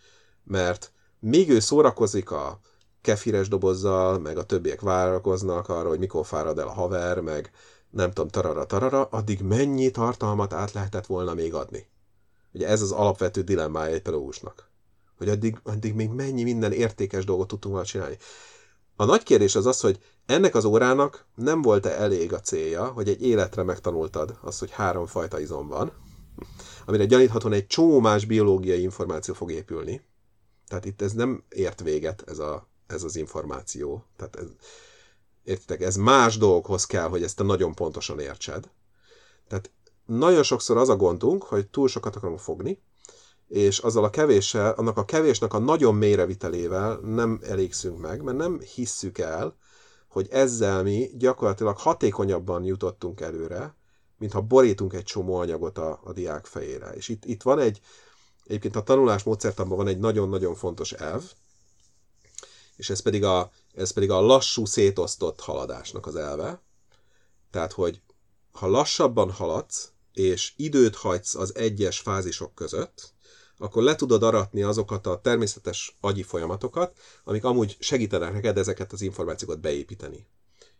mert 0.43 0.91
míg 1.19 1.49
ő 1.49 1.59
szórakozik 1.59 2.31
a 2.31 2.59
kefires 3.01 3.47
dobozzal, 3.47 4.19
meg 4.19 4.37
a 4.37 4.43
többiek 4.43 4.81
várakoznak 4.81 5.69
arra, 5.69 5.89
hogy 5.89 5.99
mikor 5.99 6.25
fárad 6.25 6.59
el 6.59 6.67
a 6.67 6.73
haver, 6.73 7.19
meg 7.19 7.51
nem 7.89 8.11
tudom, 8.11 8.29
tarara, 8.29 8.65
tarara, 8.65 9.03
addig 9.03 9.41
mennyi 9.41 9.91
tartalmat 9.91 10.53
át 10.53 10.71
lehetett 10.71 11.05
volna 11.05 11.33
még 11.33 11.53
adni. 11.53 11.87
Ugye 12.53 12.67
ez 12.67 12.81
az 12.81 12.91
alapvető 12.91 13.41
dilemmája 13.41 13.93
egy 13.93 14.01
pedagógusnak. 14.01 14.71
Hogy 15.17 15.29
addig, 15.29 15.59
addig 15.63 15.93
még 15.93 16.09
mennyi 16.09 16.43
minden 16.43 16.71
értékes 16.71 17.25
dolgot 17.25 17.47
tudtunk 17.47 17.73
volna 17.73 17.89
csinálni. 17.89 18.17
A 18.95 19.05
nagy 19.05 19.23
kérdés 19.23 19.55
az 19.55 19.65
az, 19.65 19.79
hogy 19.79 19.99
ennek 20.25 20.55
az 20.55 20.65
órának 20.65 21.25
nem 21.35 21.61
volt-e 21.61 21.89
elég 21.89 22.33
a 22.33 22.39
célja, 22.39 22.85
hogy 22.85 23.09
egy 23.09 23.21
életre 23.21 23.63
megtanultad 23.63 24.37
azt, 24.41 24.59
hogy 24.59 24.71
három 24.71 25.05
fajta 25.05 25.39
izom 25.39 25.67
van, 25.67 25.91
amire 26.85 27.05
gyaníthatóan 27.05 27.53
egy 27.53 27.67
csomó 27.67 27.99
más 27.99 28.25
biológiai 28.25 28.81
információ 28.81 29.33
fog 29.33 29.51
épülni. 29.51 30.01
Tehát 30.67 30.85
itt 30.85 31.01
ez 31.01 31.11
nem 31.11 31.43
ért 31.49 31.81
véget, 31.81 32.23
ez, 32.27 32.39
a, 32.39 32.67
ez 32.87 33.03
az 33.03 33.15
információ. 33.15 34.05
Tehát 34.15 34.35
ez, 34.35 34.47
értitek, 35.43 35.81
ez 35.81 35.95
más 35.95 36.37
dolgokhoz 36.37 36.85
kell, 36.85 37.07
hogy 37.07 37.23
ezt 37.23 37.35
te 37.35 37.43
nagyon 37.43 37.73
pontosan 37.73 38.19
értsed. 38.19 38.69
Tehát 39.47 39.71
nagyon 40.05 40.43
sokszor 40.43 40.77
az 40.77 40.89
a 40.89 40.95
gondunk, 40.95 41.43
hogy 41.43 41.67
túl 41.67 41.87
sokat 41.87 42.15
akarunk 42.15 42.39
fogni, 42.39 42.81
és 43.47 43.79
azzal 43.79 44.03
a 44.03 44.09
kevéssel, 44.09 44.71
annak 44.71 44.97
a 44.97 45.05
kevésnek 45.05 45.53
a 45.53 45.59
nagyon 45.59 45.95
mélyre 45.95 46.27
nem 47.01 47.39
elégszünk 47.43 47.99
meg, 47.99 48.21
mert 48.21 48.37
nem 48.37 48.59
hisszük 48.59 49.17
el, 49.17 49.55
hogy 50.07 50.27
ezzel 50.31 50.83
mi 50.83 51.09
gyakorlatilag 51.17 51.77
hatékonyabban 51.77 52.63
jutottunk 52.63 53.21
előre, 53.21 53.75
mintha 54.17 54.41
borítunk 54.41 54.93
egy 54.93 55.03
csomó 55.03 55.35
anyagot 55.35 55.77
a, 55.77 55.99
a 56.03 56.13
diák 56.13 56.45
fejére. 56.45 56.89
És 56.89 57.09
itt, 57.09 57.25
itt 57.25 57.41
van 57.41 57.59
egy, 57.59 57.79
egyébként 58.43 58.75
a 58.75 58.83
tanulás 58.83 59.23
módszertanban 59.23 59.77
van 59.77 59.87
egy 59.87 59.99
nagyon-nagyon 59.99 60.55
fontos 60.55 60.91
elv, 60.91 61.23
és 62.75 62.89
ez 62.89 62.99
pedig, 62.99 63.23
a, 63.23 63.51
ez 63.75 63.91
pedig 63.91 64.11
a 64.11 64.21
lassú 64.21 64.65
szétosztott 64.65 65.39
haladásnak 65.39 66.05
az 66.05 66.15
elve. 66.15 66.61
Tehát, 67.51 67.71
hogy 67.71 68.01
ha 68.51 68.67
lassabban 68.67 69.31
haladsz, 69.31 69.91
és 70.13 70.53
időt 70.55 70.95
hagysz 70.95 71.35
az 71.35 71.55
egyes 71.55 71.99
fázisok 71.99 72.55
között, 72.55 73.12
akkor 73.57 73.83
le 73.83 73.95
tudod 73.95 74.23
aratni 74.23 74.61
azokat 74.61 75.07
a 75.07 75.21
természetes 75.21 75.97
agyi 75.99 76.23
folyamatokat, 76.23 76.97
amik 77.23 77.43
amúgy 77.43 77.77
segítenek 77.79 78.33
neked 78.33 78.57
ezeket 78.57 78.93
az 78.93 79.01
információkat 79.01 79.59
beépíteni. 79.59 80.27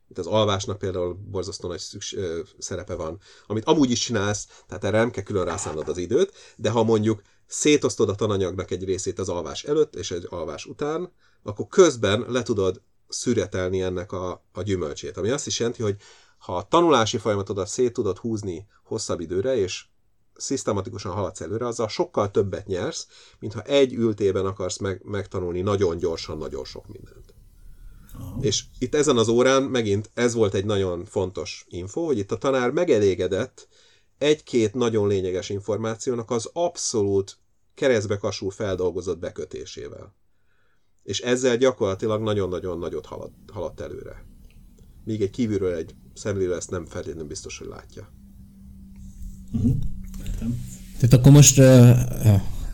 Itt 0.09 0.17
az 0.17 0.27
alvásnak 0.27 0.77
például 0.77 1.13
borzasztó 1.13 1.67
nagy 1.67 1.79
szüks, 1.79 2.13
ö, 2.13 2.39
szerepe 2.57 2.95
van, 2.95 3.19
amit 3.47 3.65
amúgy 3.65 3.91
is 3.91 3.99
csinálsz, 3.99 4.47
tehát 4.67 4.83
erre 4.83 4.97
nem 4.97 5.11
kell 5.11 5.23
külön 5.23 5.45
rászállnod 5.45 5.89
az 5.89 5.97
időt, 5.97 6.33
de 6.55 6.69
ha 6.69 6.83
mondjuk 6.83 7.21
szétosztod 7.47 8.09
a 8.09 8.15
tananyagnak 8.15 8.71
egy 8.71 8.83
részét 8.83 9.19
az 9.19 9.29
alvás 9.29 9.63
előtt 9.63 9.95
és 9.95 10.11
egy 10.11 10.27
alvás 10.29 10.65
után, 10.65 11.11
akkor 11.43 11.67
közben 11.67 12.25
le 12.27 12.43
tudod 12.43 12.81
szüretelni 13.07 13.81
ennek 13.81 14.11
a, 14.11 14.43
a 14.51 14.61
gyümölcsét. 14.61 15.17
Ami 15.17 15.29
azt 15.29 15.47
is 15.47 15.59
jelenti, 15.59 15.81
hogy 15.81 15.97
ha 16.37 16.57
a 16.57 16.67
tanulási 16.67 17.17
folyamatodat 17.17 17.67
szét 17.67 17.93
tudod 17.93 18.17
húzni 18.17 18.67
hosszabb 18.83 19.19
időre, 19.19 19.55
és 19.55 19.85
szisztematikusan 20.35 21.11
haladsz 21.11 21.41
előre, 21.41 21.67
azzal 21.67 21.87
sokkal 21.87 22.31
többet 22.31 22.67
nyersz, 22.67 23.07
mintha 23.39 23.61
egy 23.61 23.93
ültében 23.93 24.45
akarsz 24.45 24.77
meg, 24.77 25.01
megtanulni 25.03 25.61
nagyon 25.61 25.97
gyorsan, 25.97 26.37
nagyon 26.37 26.65
sok 26.65 26.87
mindent. 26.87 27.33
Aha. 28.19 28.37
És 28.41 28.63
itt 28.77 28.95
ezen 28.95 29.17
az 29.17 29.27
órán 29.27 29.63
megint 29.63 30.09
ez 30.13 30.33
volt 30.33 30.53
egy 30.53 30.65
nagyon 30.65 31.05
fontos 31.05 31.65
info, 31.69 32.05
hogy 32.05 32.17
itt 32.17 32.31
a 32.31 32.37
tanár 32.37 32.71
megelégedett 32.71 33.67
egy-két 34.17 34.73
nagyon 34.73 35.07
lényeges 35.07 35.49
információnak 35.49 36.31
az 36.31 36.49
abszolút 36.53 37.37
keresztbe 37.73 38.17
kasul 38.17 38.51
feldolgozott 38.51 39.19
bekötésével. 39.19 40.15
És 41.03 41.21
ezzel 41.21 41.57
gyakorlatilag 41.57 42.21
nagyon-nagyon 42.21 42.79
nagyot 42.79 43.05
halad, 43.05 43.31
haladt 43.53 43.79
előre. 43.79 44.25
Míg 45.03 45.21
egy 45.21 45.29
kívülről 45.29 45.73
egy 45.73 45.95
szemlélő 46.13 46.55
ezt 46.55 46.69
nem 46.69 46.85
feltétlenül 46.85 47.27
biztos, 47.27 47.57
hogy 47.57 47.67
látja. 47.67 48.13
Uh-huh. 49.53 49.75
Értem. 50.25 50.59
Tehát 50.99 51.13
akkor 51.13 51.31
most 51.31 51.59
uh, 51.59 51.65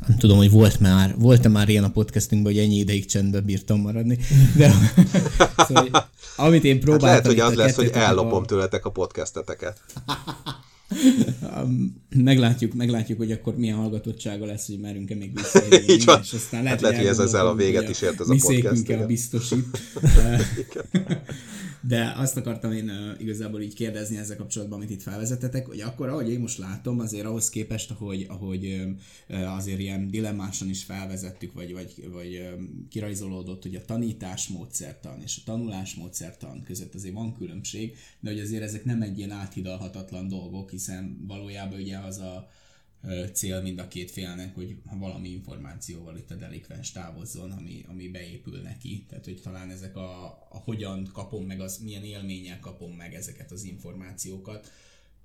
nem 0.10 0.18
tudom, 0.18 0.38
hogy 0.38 0.52
volt 0.52 0.80
már, 0.80 1.16
volt-e 1.18 1.50
már 1.50 1.70
ilyen 1.70 1.84
a 1.84 1.90
podcastünkben, 1.90 2.54
hogy 2.54 2.62
ennyi 2.62 2.76
ideig 2.76 3.06
csendben 3.06 3.44
bírtam 3.46 3.82
maradni, 3.82 4.18
de 4.56 4.72
szóval, 5.68 6.10
amit 6.36 6.64
én 6.64 6.80
próbáltam... 6.80 7.10
Hát 7.10 7.24
lehet, 7.24 7.26
hogy 7.26 7.52
az 7.52 7.58
lesz, 7.58 7.76
hogy 7.76 7.90
ellopom 7.94 8.44
a... 8.44 8.46
tőletek 8.46 8.86
a 8.86 8.90
podcasteteket. 8.90 9.82
Meglátjuk, 12.16 12.74
meglátjuk, 12.74 13.18
hogy 13.18 13.32
akkor 13.32 13.58
milyen 13.58 13.78
hallgatottsága 13.78 14.46
lesz, 14.46 14.68
hogy 14.68 14.80
merünk-e 14.80 15.16
még 15.16 15.34
vissza. 15.40 15.64
Így 15.88 16.06
van. 16.06 16.20
És 16.24 16.34
aztán 16.34 16.64
lehet, 16.64 16.82
hát 16.82 16.90
lehet 16.90 16.98
hogy 16.98 17.08
ez 17.08 17.20
ezzel 17.20 17.48
a 17.48 17.56
véget 17.56 17.90
is 17.90 18.02
ért 18.02 18.20
ez 18.20 18.30
a 18.30 18.36
podcast. 18.40 18.88
Mi 18.88 19.06
biztosít. 19.06 19.66
De 21.82 22.14
azt 22.16 22.38
akartam 22.38 22.72
én 22.72 22.90
uh, 22.90 23.22
igazából 23.22 23.62
így 23.62 23.74
kérdezni 23.74 24.18
ezzel 24.18 24.38
kapcsolatban, 24.38 24.78
amit 24.78 24.90
itt 24.90 25.02
felvezetetek, 25.02 25.68
hogy 25.68 25.82
akkor, 25.82 26.08
ahogy 26.08 26.30
én 26.30 26.40
most 26.40 26.58
látom, 26.58 27.00
azért 27.00 27.26
ahhoz 27.26 27.50
képest, 27.50 27.92
ahogy, 27.92 28.26
ahogy 28.30 28.86
uh, 29.30 29.56
azért 29.56 29.80
ilyen 29.80 30.12
dilemmásan 30.12 30.70
is 30.70 30.84
felvezettük, 30.84 31.54
vagy, 31.54 31.74
vagy, 31.74 32.10
vagy 32.12 32.50
kirajzolódott, 32.90 33.64
hogy 33.64 33.76
a 33.76 33.86
tanítás 33.86 34.48
módszertan 34.48 35.22
és 35.24 35.38
a 35.38 35.42
tanulás 35.46 35.96
módszertan 35.96 36.64
között 36.64 36.96
azért 36.96 37.14
van 37.14 37.36
különbség, 37.38 37.96
de 38.20 38.30
hogy 38.30 38.40
azért 38.40 38.64
ezek 38.64 38.86
nem 38.86 39.02
egy 39.02 39.18
ilyen 39.18 39.32
áthidalhatatlan 39.32 40.28
dolgok, 40.28 40.74
hiszen 40.80 41.26
valójában 41.28 41.80
ugye 41.80 41.98
az 41.98 42.18
a 42.18 42.50
cél 43.34 43.62
mind 43.62 43.80
a 43.80 43.88
két 43.88 44.12
félnek, 44.12 44.56
hogy 44.56 44.78
valami 45.00 45.30
információval 45.30 46.18
itt 46.18 46.32
a 46.32 46.36
delikvens 46.36 46.92
távozzon, 46.92 47.52
ami, 47.52 47.86
ami 47.88 48.08
beépül 48.08 48.62
neki. 48.62 49.06
Tehát, 49.10 49.26
hogy 49.26 49.42
talán 49.42 49.70
ezek 49.70 49.96
a, 49.96 50.26
a 50.50 50.58
hogyan 50.58 51.10
kapom 51.14 51.46
meg, 51.46 51.62
az 51.62 51.78
milyen 51.78 52.04
élménnyel 52.04 52.60
kapom 52.60 52.92
meg 52.92 53.14
ezeket 53.14 53.52
az 53.52 53.64
információkat, 53.64 54.72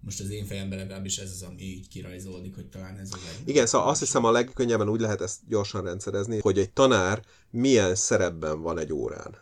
most 0.00 0.20
az 0.20 0.30
én 0.30 0.44
fejemben 0.44 0.78
legalábbis 0.78 1.18
ez 1.18 1.30
az, 1.30 1.42
ami 1.42 1.62
így 1.62 1.88
kirajzolódik, 1.88 2.54
hogy 2.54 2.66
talán 2.66 2.98
ez 2.98 3.10
az 3.12 3.20
egy... 3.40 3.48
Igen, 3.48 3.66
szóval 3.66 3.88
azt 3.88 4.00
hiszem 4.00 4.24
a 4.24 4.30
legkönnyebben 4.30 4.88
úgy 4.88 5.00
lehet 5.00 5.20
ezt 5.20 5.40
gyorsan 5.48 5.84
rendszerezni, 5.84 6.40
hogy 6.40 6.58
egy 6.58 6.70
tanár 6.70 7.24
milyen 7.50 7.94
szerepben 7.94 8.60
van 8.60 8.78
egy 8.78 8.92
órán. 8.92 9.36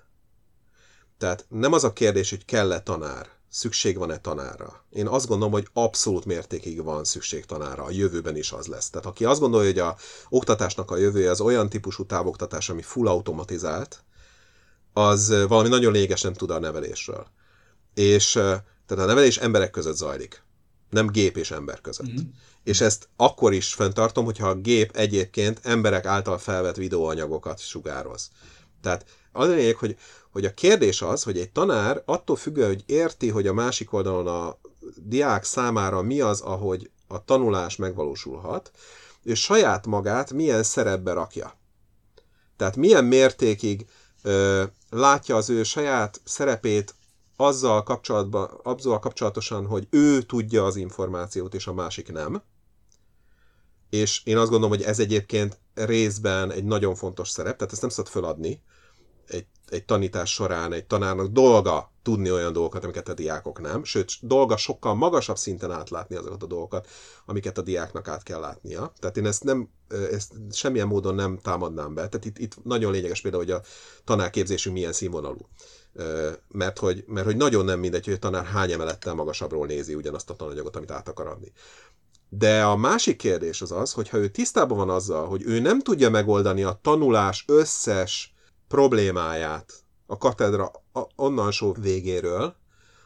Tehát 1.18 1.46
nem 1.48 1.72
az 1.72 1.84
a 1.84 1.92
kérdés, 1.92 2.30
hogy 2.30 2.44
kell-e 2.44 2.80
tanár, 2.80 3.26
szükség 3.52 3.98
van-e 3.98 4.18
tanára. 4.18 4.84
Én 4.90 5.06
azt 5.06 5.26
gondolom, 5.26 5.52
hogy 5.52 5.68
abszolút 5.72 6.24
mértékig 6.24 6.82
van 6.82 7.04
szükség 7.04 7.44
tanára, 7.44 7.82
a 7.82 7.90
jövőben 7.90 8.36
is 8.36 8.52
az 8.52 8.66
lesz. 8.66 8.90
Tehát 8.90 9.06
aki 9.06 9.24
azt 9.24 9.40
gondolja, 9.40 9.70
hogy 9.70 9.78
a 9.78 9.96
oktatásnak 10.28 10.90
a 10.90 10.96
jövője 10.96 11.30
az 11.30 11.40
olyan 11.40 11.68
típusú 11.68 12.06
távoktatás, 12.06 12.68
ami 12.68 12.82
full 12.82 13.08
automatizált, 13.08 14.04
az 14.92 15.28
valami 15.48 15.68
nagyon 15.68 15.92
lényeges 15.92 16.20
nem 16.20 16.32
tud 16.32 16.50
a 16.50 16.58
nevelésről. 16.58 17.26
És 17.94 18.32
tehát 18.32 19.04
a 19.04 19.06
nevelés 19.06 19.38
emberek 19.38 19.70
között 19.70 19.96
zajlik 19.96 20.42
nem 20.90 21.06
gép 21.06 21.36
és 21.36 21.50
ember 21.50 21.80
között. 21.80 22.12
Mm. 22.12 22.28
És 22.64 22.80
ezt 22.80 23.08
akkor 23.16 23.52
is 23.52 23.74
fenntartom, 23.74 24.24
hogyha 24.24 24.48
a 24.48 24.54
gép 24.54 24.96
egyébként 24.96 25.60
emberek 25.62 26.04
által 26.04 26.38
felvett 26.38 26.76
videóanyagokat 26.76 27.58
sugároz. 27.58 28.30
Tehát 28.82 29.04
az 29.32 29.48
a 29.48 29.52
lényeg, 29.52 29.76
hogy, 29.76 29.96
hogy 30.30 30.44
a 30.44 30.54
kérdés 30.54 31.02
az, 31.02 31.22
hogy 31.22 31.38
egy 31.38 31.50
tanár 31.50 32.02
attól 32.04 32.36
függően, 32.36 32.68
hogy 32.68 32.82
érti, 32.86 33.28
hogy 33.28 33.46
a 33.46 33.52
másik 33.52 33.92
oldalon 33.92 34.26
a 34.26 34.58
diák 34.96 35.44
számára 35.44 36.02
mi 36.02 36.20
az, 36.20 36.40
ahogy 36.40 36.90
a 37.06 37.24
tanulás 37.24 37.76
megvalósulhat, 37.76 38.70
ő 39.22 39.34
saját 39.34 39.86
magát 39.86 40.32
milyen 40.32 40.62
szerepbe 40.62 41.12
rakja. 41.12 41.58
Tehát 42.56 42.76
milyen 42.76 43.04
mértékig 43.04 43.86
ö, 44.22 44.64
látja 44.90 45.36
az 45.36 45.50
ő 45.50 45.62
saját 45.62 46.20
szerepét 46.24 46.94
azzal, 47.36 47.82
kapcsolatban, 47.82 48.60
azzal 48.62 48.98
kapcsolatosan, 48.98 49.66
hogy 49.66 49.86
ő 49.90 50.22
tudja 50.22 50.64
az 50.64 50.76
információt, 50.76 51.54
és 51.54 51.66
a 51.66 51.72
másik 51.72 52.12
nem. 52.12 52.42
És 53.90 54.20
én 54.24 54.36
azt 54.36 54.50
gondolom, 54.50 54.76
hogy 54.76 54.86
ez 54.86 54.98
egyébként 54.98 55.58
részben 55.74 56.50
egy 56.50 56.64
nagyon 56.64 56.94
fontos 56.94 57.28
szerep, 57.28 57.56
tehát 57.56 57.72
ezt 57.72 57.80
nem 57.80 57.90
szabad 57.90 58.10
föladni. 58.10 58.62
Egy, 59.72 59.84
tanítás 59.84 60.32
során 60.32 60.72
egy 60.72 60.86
tanárnak 60.86 61.26
dolga 61.26 61.92
tudni 62.02 62.30
olyan 62.30 62.52
dolgokat, 62.52 62.84
amiket 62.84 63.08
a 63.08 63.14
diákok 63.14 63.60
nem, 63.60 63.84
sőt, 63.84 64.12
dolga 64.20 64.56
sokkal 64.56 64.94
magasabb 64.94 65.36
szinten 65.36 65.70
átlátni 65.70 66.16
azokat 66.16 66.42
a 66.42 66.46
dolgokat, 66.46 66.88
amiket 67.26 67.58
a 67.58 67.62
diáknak 67.62 68.08
át 68.08 68.22
kell 68.22 68.40
látnia. 68.40 68.92
Tehát 68.98 69.16
én 69.16 69.26
ezt, 69.26 69.44
nem, 69.44 69.68
ezt 70.10 70.32
semmilyen 70.52 70.86
módon 70.86 71.14
nem 71.14 71.38
támadnám 71.42 71.94
be. 71.94 72.08
Tehát 72.08 72.24
itt, 72.24 72.38
itt 72.38 72.64
nagyon 72.64 72.92
lényeges 72.92 73.20
például, 73.20 73.44
hogy 73.44 73.52
a 73.52 73.62
tanárképzésünk 74.04 74.74
milyen 74.74 74.92
színvonalú 74.92 75.48
mert 76.48 76.78
hogy, 76.78 77.04
mert 77.06 77.26
hogy 77.26 77.36
nagyon 77.36 77.64
nem 77.64 77.78
mindegy, 77.78 78.04
hogy 78.04 78.14
a 78.14 78.18
tanár 78.18 78.44
hány 78.44 78.72
emelettel 78.72 79.14
magasabbról 79.14 79.66
nézi 79.66 79.94
ugyanazt 79.94 80.30
a 80.30 80.34
tananyagot, 80.34 80.76
amit 80.76 80.90
át 80.90 81.08
akar 81.08 81.26
adni. 81.26 81.52
De 82.28 82.64
a 82.64 82.76
másik 82.76 83.16
kérdés 83.16 83.62
az 83.62 83.72
az, 83.72 83.92
hogy 83.92 84.08
ha 84.08 84.16
ő 84.16 84.28
tisztában 84.28 84.76
van 84.76 84.90
azzal, 84.90 85.26
hogy 85.26 85.42
ő 85.44 85.60
nem 85.60 85.80
tudja 85.80 86.10
megoldani 86.10 86.62
a 86.62 86.78
tanulás 86.82 87.44
összes 87.46 88.31
problémáját 88.72 89.72
a 90.06 90.16
katedra 90.16 90.70
onnan 91.16 91.50
só 91.50 91.72
végéről, 91.72 92.54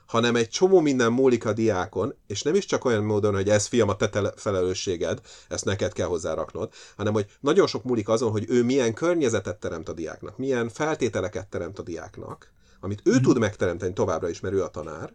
hanem 0.06 0.36
egy 0.36 0.48
csomó 0.48 0.80
minden 0.80 1.12
múlik 1.12 1.44
a 1.44 1.52
diákon, 1.52 2.14
és 2.26 2.42
nem 2.42 2.54
is 2.54 2.64
csak 2.64 2.84
olyan 2.84 3.04
módon, 3.04 3.34
hogy 3.34 3.48
ez 3.48 3.66
fiam 3.66 3.88
a 3.88 3.96
te 3.96 4.32
felelősséged, 4.36 5.20
ezt 5.48 5.64
neked 5.64 5.92
kell 5.92 6.06
hozzáraknod, 6.06 6.72
hanem 6.96 7.12
hogy 7.12 7.26
nagyon 7.40 7.66
sok 7.66 7.84
múlik 7.84 8.08
azon, 8.08 8.30
hogy 8.30 8.44
ő 8.48 8.64
milyen 8.64 8.94
környezetet 8.94 9.60
teremt 9.60 9.88
a 9.88 9.92
diáknak, 9.92 10.36
milyen 10.36 10.68
feltételeket 10.68 11.48
teremt 11.48 11.78
a 11.78 11.82
diáknak, 11.82 12.52
amit 12.80 13.02
ő 13.04 13.18
mm. 13.18 13.22
tud 13.22 13.38
megteremteni 13.38 13.92
továbbra 13.92 14.28
is, 14.28 14.40
mert 14.40 14.54
ő 14.54 14.62
a 14.62 14.68
tanár, 14.68 15.12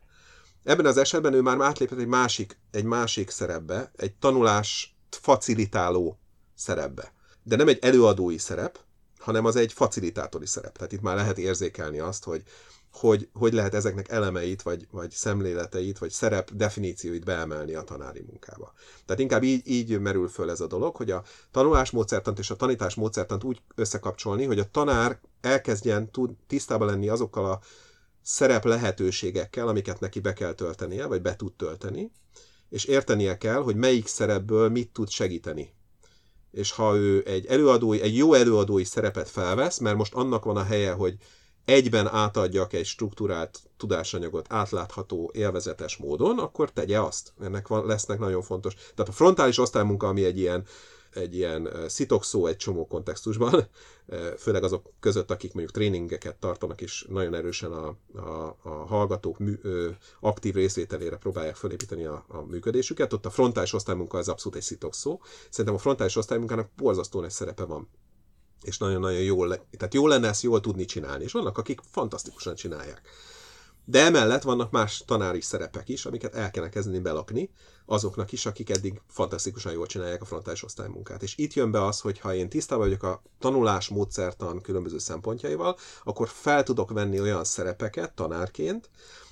ebben 0.64 0.86
az 0.86 0.98
esetben 0.98 1.34
ő 1.34 1.42
már 1.42 1.62
átlépett 1.62 2.00
egy 2.00 2.08
másik, 2.08 2.60
egy 2.72 2.86
másik 2.86 3.30
szerepbe, 3.30 3.92
egy 3.96 4.14
tanulás 4.14 4.98
facilitáló 5.10 6.20
szerepbe. 6.56 7.14
De 7.44 7.56
nem 7.56 7.68
egy 7.68 7.80
előadói 7.82 8.38
szerep, 8.38 8.80
hanem 9.22 9.46
az 9.46 9.56
egy 9.56 9.74
facilitátori 9.74 10.46
szerep. 10.46 10.78
Tehát 10.78 10.92
itt 10.92 11.02
már 11.02 11.16
lehet 11.16 11.38
érzékelni 11.38 12.00
azt, 12.00 12.24
hogy 12.24 12.44
hogy, 12.92 13.30
hogy 13.34 13.54
lehet 13.54 13.74
ezeknek 13.74 14.10
elemeit, 14.10 14.62
vagy, 14.62 14.88
vagy 14.92 15.12
szemléleteit, 15.12 15.98
vagy 15.98 16.10
szerep 16.10 16.52
definícióit 16.52 17.26
beemelni 17.26 17.74
a 17.74 17.82
tanári 17.82 18.22
munkába. 18.28 18.74
Tehát 19.06 19.22
inkább 19.22 19.44
így, 19.44 19.68
így 19.68 20.00
merül 20.00 20.28
föl 20.28 20.50
ez 20.50 20.62
a 20.62 20.68
dolog, 20.68 20.96
hogy 20.96 21.12
a 21.12 21.24
tanulásmódszertant 21.52 22.40
és 22.40 22.50
a 22.50 22.56
tanításmódszertant 22.56 23.44
úgy 23.44 23.62
összekapcsolni, 23.76 24.46
hogy 24.46 24.60
a 24.60 24.70
tanár 24.72 25.20
elkezdjen 25.42 26.12
tud 26.12 26.32
tisztában 26.48 26.88
lenni 26.88 27.10
azokkal 27.10 27.46
a 27.52 27.60
szerep 28.22 28.64
lehetőségekkel, 28.64 29.68
amiket 29.68 30.00
neki 30.00 30.20
be 30.20 30.34
kell 30.34 30.54
töltenie, 30.54 31.06
vagy 31.06 31.22
be 31.22 31.36
tud 31.36 31.54
tölteni, 31.54 32.12
és 32.70 32.86
értenie 32.86 33.38
kell, 33.38 33.62
hogy 33.62 33.76
melyik 33.76 34.08
szerepből 34.08 34.70
mit 34.70 34.90
tud 34.90 35.10
segíteni. 35.10 35.74
És 36.52 36.72
ha 36.72 36.96
ő 36.96 37.24
egy 37.26 37.46
előadói, 37.46 38.02
egy 38.02 38.18
jó 38.18 38.34
előadói 38.34 38.84
szerepet 38.84 39.30
felvesz, 39.30 39.78
mert 39.78 39.98
most 39.98 40.14
annak 40.14 40.44
van 40.44 40.58
a 40.58 40.64
helye, 40.64 40.92
hogy 40.92 41.16
egyben 41.66 42.08
átadjak 42.08 42.74
egy 42.74 42.86
struktúrált 42.86 43.60
tudásanyagot 43.78 44.46
átlátható, 44.50 45.32
élvezetes 45.34 45.98
módon, 45.98 46.40
akkor 46.40 46.72
tegye 46.72 47.00
azt. 47.00 47.34
Ennek 47.42 47.68
van, 47.68 47.86
lesznek 47.86 48.20
nagyon 48.20 48.42
fontos. 48.42 48.74
Tehát 48.74 49.12
a 49.12 49.16
frontális 49.16 49.58
osztálymunka, 49.58 50.08
ami 50.08 50.24
egy 50.24 50.40
ilyen 50.40 50.66
egy 51.14 51.36
ilyen 51.36 51.70
szitokszó 51.88 52.46
egy 52.46 52.58
csomó 52.58 52.88
kontextusban, 52.88 53.68
főleg 54.44 54.64
azok 54.64 54.90
között, 55.00 55.32
akik 55.32 55.54
mondjuk 55.54 55.76
tréningeket 55.76 56.36
tartanak, 56.36 56.82
és 56.82 57.06
nagyon 57.10 57.34
erősen 57.34 57.72
a, 57.72 57.96
a, 58.14 58.58
a 58.62 58.70
hallgatók 58.70 59.40
mű, 59.40 59.60
ö, 59.62 59.90
aktív 60.20 60.54
részvételére 60.54 61.18
próbálják 61.18 61.56
felépíteni 61.56 62.06
a, 62.06 62.26
a 62.28 62.42
működésüket. 62.42 63.14
Ott 63.14 63.26
a 63.26 63.30
frontális 63.30 63.74
osztálymunka 63.74 64.18
az 64.18 64.30
abszolút 64.30 64.58
egy 64.58 64.64
szitokszó. 64.64 65.22
Szerintem 65.50 65.76
a 65.76 65.82
frontális 65.82 66.16
osztálymunkának 66.16 66.70
borzasztó 66.76 67.20
nagy 67.20 67.30
szerepe 67.30 67.64
van 67.64 67.90
és 68.62 68.78
nagyon-nagyon 68.78 69.22
jól, 69.22 69.68
tehát 69.78 69.94
jó 69.94 70.08
lenne 70.08 70.28
ezt 70.28 70.42
jól 70.44 70.60
tudni 70.60 70.86
csinálni, 70.86 71.24
és 71.24 71.32
vannak, 71.32 71.58
akik 71.58 71.80
fantasztikusan 71.92 72.56
csinálják. 72.56 73.02
De 73.86 74.00
emellett 74.00 74.42
vannak 74.42 74.72
más 74.72 75.04
tanári 75.06 75.42
szerepek 75.42 75.90
is, 75.90 76.06
amiket 76.06 76.36
el 76.36 76.52
kellene 76.52 76.72
kezdeni 76.72 77.00
belakni, 77.00 77.50
azoknak 77.86 78.32
is, 78.32 78.46
akik 78.46 78.70
eddig 78.70 79.02
fantasztikusan 79.08 79.72
jól 79.72 79.86
csinálják 79.86 80.22
a 80.22 80.26
frontális 80.26 80.64
osztálymunkát. 80.64 81.24
És 81.24 81.38
itt 81.38 81.54
jön 81.54 81.72
be 81.72 81.86
az, 81.86 82.00
hogy 82.00 82.20
ha 82.20 82.34
én 82.34 82.50
tisztában 82.50 82.86
vagyok 82.86 83.04
a 83.04 83.22
tanulás 83.40 83.88
módszertan 83.88 84.62
különböző 84.62 84.98
szempontjaival, 84.98 85.78
akkor 86.04 86.30
fel 86.30 86.64
tudok 86.64 86.92
venni 86.92 87.20
olyan 87.20 87.44
szerepeket 87.44 88.14
tanárként, 88.14 88.90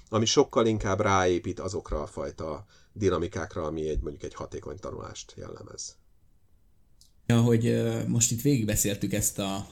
ami 0.09 0.25
sokkal 0.25 0.65
inkább 0.65 0.99
ráépít 0.99 1.59
azokra 1.59 2.01
a 2.01 2.07
fajta 2.07 2.65
dinamikákra, 2.93 3.63
ami 3.63 3.89
egy 3.89 4.01
mondjuk 4.01 4.23
egy 4.23 4.33
hatékony 4.33 4.77
tanulást 4.79 5.33
jellemez. 5.35 5.97
Ahogy 7.27 7.83
most 8.07 8.31
itt 8.31 8.41
végigbeszéltük 8.41 9.13
ezt 9.13 9.39
a 9.39 9.67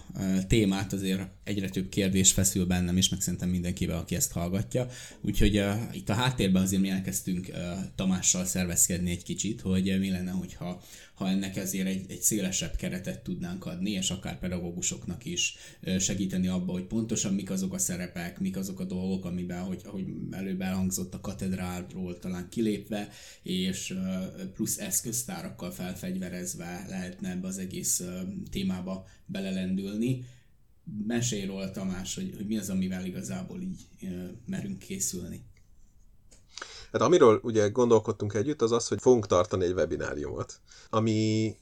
témát, 0.48 0.94
azért 0.94 1.30
egyre 1.48 1.70
több 1.70 1.90
kérdés 1.90 2.32
feszül 2.32 2.66
bennem 2.66 2.98
is, 2.98 3.10
meg 3.10 3.22
szerintem 3.22 3.50
mindenkivel, 3.50 3.98
aki 3.98 4.16
ezt 4.16 4.32
hallgatja. 4.32 4.88
Úgyhogy 5.22 5.64
itt 5.92 6.10
a 6.10 6.14
háttérben 6.14 6.62
azért 6.62 6.82
mi 6.82 6.90
elkezdtünk 6.90 7.52
Tamással 7.96 8.46
szervezkedni 8.46 9.12
egy 9.12 9.24
kicsit, 9.24 9.62
hogy 9.62 10.00
mi 10.00 10.10
lenne, 10.10 10.32
hogyha 10.32 10.82
ha 11.14 11.30
ennek 11.30 11.56
ezért 11.56 11.88
egy, 11.88 12.06
egy 12.12 12.22
szélesebb 12.22 12.76
keretet 12.76 13.24
tudnánk 13.24 13.66
adni, 13.66 13.92
és 13.92 14.10
akár 14.10 14.40
pedagógusoknak 14.40 15.26
is 15.26 15.56
segíteni 16.00 16.48
abba, 16.48 16.72
hogy 16.72 16.84
pontosan 16.84 17.34
mik 17.34 17.50
azok 17.50 17.74
a 17.74 17.78
szerepek, 17.78 18.40
mik 18.40 18.58
azok 18.58 18.80
a 18.80 18.84
dolgok, 18.84 19.26
amiben, 19.26 19.62
hogy, 19.62 19.82
ahogy 19.84 20.06
előbb 20.32 20.62
elhangzott 20.62 21.14
a 21.14 21.22
katedrálról 21.22 22.20
talán 22.20 22.50
kilépve, 22.50 23.10
és 23.44 23.94
plusz 24.54 24.78
eszköztárakkal 24.78 25.72
felfegyverezve 25.72 26.86
lehetne 26.90 27.30
ebbe 27.30 27.48
az 27.48 27.58
egész 27.58 28.04
témába 28.52 29.08
belelendülni. 29.26 30.26
Mesélj 31.08 31.46
róla 31.46 31.72
Tamás, 31.72 32.16
hogy, 32.16 32.34
hogy 32.36 32.48
mi 32.48 32.58
az, 32.58 32.70
amivel 32.70 33.06
igazából 33.06 33.62
így 33.62 33.88
merünk 34.46 34.80
készülni. 34.80 35.46
Hát 36.92 37.02
amiről 37.02 37.40
ugye 37.44 37.70
gondolkodtunk 37.70 38.34
együtt, 38.34 38.62
az 38.62 38.72
az, 38.72 38.88
hogy 38.88 39.02
fogunk 39.02 39.28
tartani 39.28 39.66
egy 39.66 39.74
webináriumot, 39.74 40.62
ami 40.90 41.56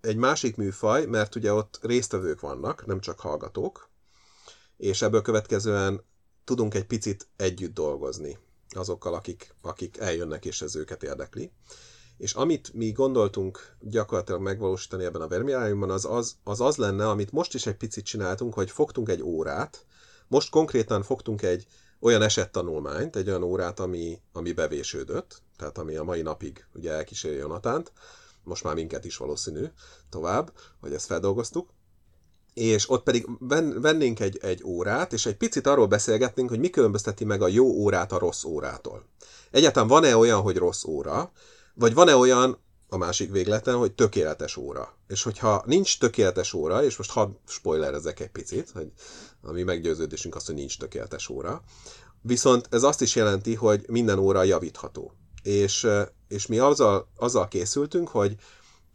egy 0.00 0.16
másik 0.16 0.56
műfaj, 0.56 1.06
mert 1.06 1.34
ugye 1.34 1.52
ott 1.52 1.78
résztvevők 1.82 2.40
vannak, 2.40 2.86
nem 2.86 3.00
csak 3.00 3.20
hallgatók, 3.20 3.90
és 4.76 5.02
ebből 5.02 5.22
következően 5.22 6.04
tudunk 6.44 6.74
egy 6.74 6.86
picit 6.86 7.28
együtt 7.36 7.74
dolgozni 7.74 8.38
azokkal, 8.68 9.14
akik, 9.14 9.54
akik 9.62 9.96
eljönnek 9.96 10.44
és 10.44 10.62
ez 10.62 10.76
őket 10.76 11.02
érdekli. 11.02 11.52
És 12.20 12.32
amit 12.32 12.72
mi 12.74 12.92
gondoltunk 12.92 13.76
gyakorlatilag 13.80 14.40
megvalósítani 14.40 15.04
ebben 15.04 15.20
a 15.20 15.26
webináriumban, 15.26 15.90
az 15.90 16.04
az, 16.04 16.36
az 16.44 16.60
az 16.60 16.76
lenne, 16.76 17.08
amit 17.08 17.32
most 17.32 17.54
is 17.54 17.66
egy 17.66 17.76
picit 17.76 18.04
csináltunk, 18.04 18.54
hogy 18.54 18.70
fogtunk 18.70 19.08
egy 19.08 19.22
órát, 19.22 19.84
most 20.28 20.50
konkrétan 20.50 21.02
fogtunk 21.02 21.42
egy 21.42 21.66
olyan 22.00 22.22
esettanulmányt, 22.22 23.16
egy 23.16 23.28
olyan 23.28 23.42
órát, 23.42 23.80
ami, 23.80 24.20
ami 24.32 24.52
bevésődött, 24.52 25.42
tehát 25.56 25.78
ami 25.78 25.96
a 25.96 26.04
mai 26.04 26.22
napig 26.22 26.66
ugye 26.74 26.92
elkíséri 26.92 27.36
Jonatánt, 27.36 27.92
most 28.44 28.64
már 28.64 28.74
minket 28.74 29.04
is 29.04 29.16
valószínű 29.16 29.64
tovább, 30.10 30.52
hogy 30.80 30.92
ezt 30.92 31.06
feldolgoztuk. 31.06 31.68
És 32.54 32.90
ott 32.90 33.02
pedig 33.02 33.26
vennénk 33.80 34.20
egy, 34.20 34.38
egy 34.42 34.64
órát, 34.64 35.12
és 35.12 35.26
egy 35.26 35.36
picit 35.36 35.66
arról 35.66 35.86
beszélgetnénk, 35.86 36.48
hogy 36.48 36.58
mi 36.58 36.70
különbözteti 36.70 37.24
meg 37.24 37.42
a 37.42 37.48
jó 37.48 37.66
órát 37.66 38.12
a 38.12 38.18
rossz 38.18 38.44
órától. 38.44 39.04
Egyáltalán 39.50 39.88
van-e 39.88 40.16
olyan, 40.16 40.40
hogy 40.40 40.56
rossz 40.56 40.84
óra, 40.84 41.32
vagy 41.74 41.94
van-e 41.94 42.16
olyan, 42.16 42.58
a 42.88 42.96
másik 42.96 43.30
végleten, 43.30 43.76
hogy 43.76 43.92
tökéletes 43.92 44.56
óra. 44.56 44.96
És 45.08 45.22
hogyha 45.22 45.62
nincs 45.66 45.98
tökéletes 45.98 46.52
óra, 46.52 46.84
és 46.84 46.96
most 46.96 47.10
hadd 47.10 47.30
spoilerezek 47.46 48.20
egy 48.20 48.30
picit, 48.30 48.70
hogy 48.70 48.92
a 49.42 49.52
mi 49.52 49.62
meggyőződésünk 49.62 50.34
az, 50.34 50.46
hogy 50.46 50.54
nincs 50.54 50.78
tökéletes 50.78 51.28
óra, 51.28 51.62
viszont 52.22 52.68
ez 52.70 52.82
azt 52.82 53.02
is 53.02 53.14
jelenti, 53.14 53.54
hogy 53.54 53.84
minden 53.88 54.18
óra 54.18 54.42
javítható. 54.42 55.12
És, 55.42 55.86
és 56.28 56.46
mi 56.46 56.58
azzal, 56.58 57.08
azzal 57.16 57.48
készültünk, 57.48 58.08
hogy 58.08 58.36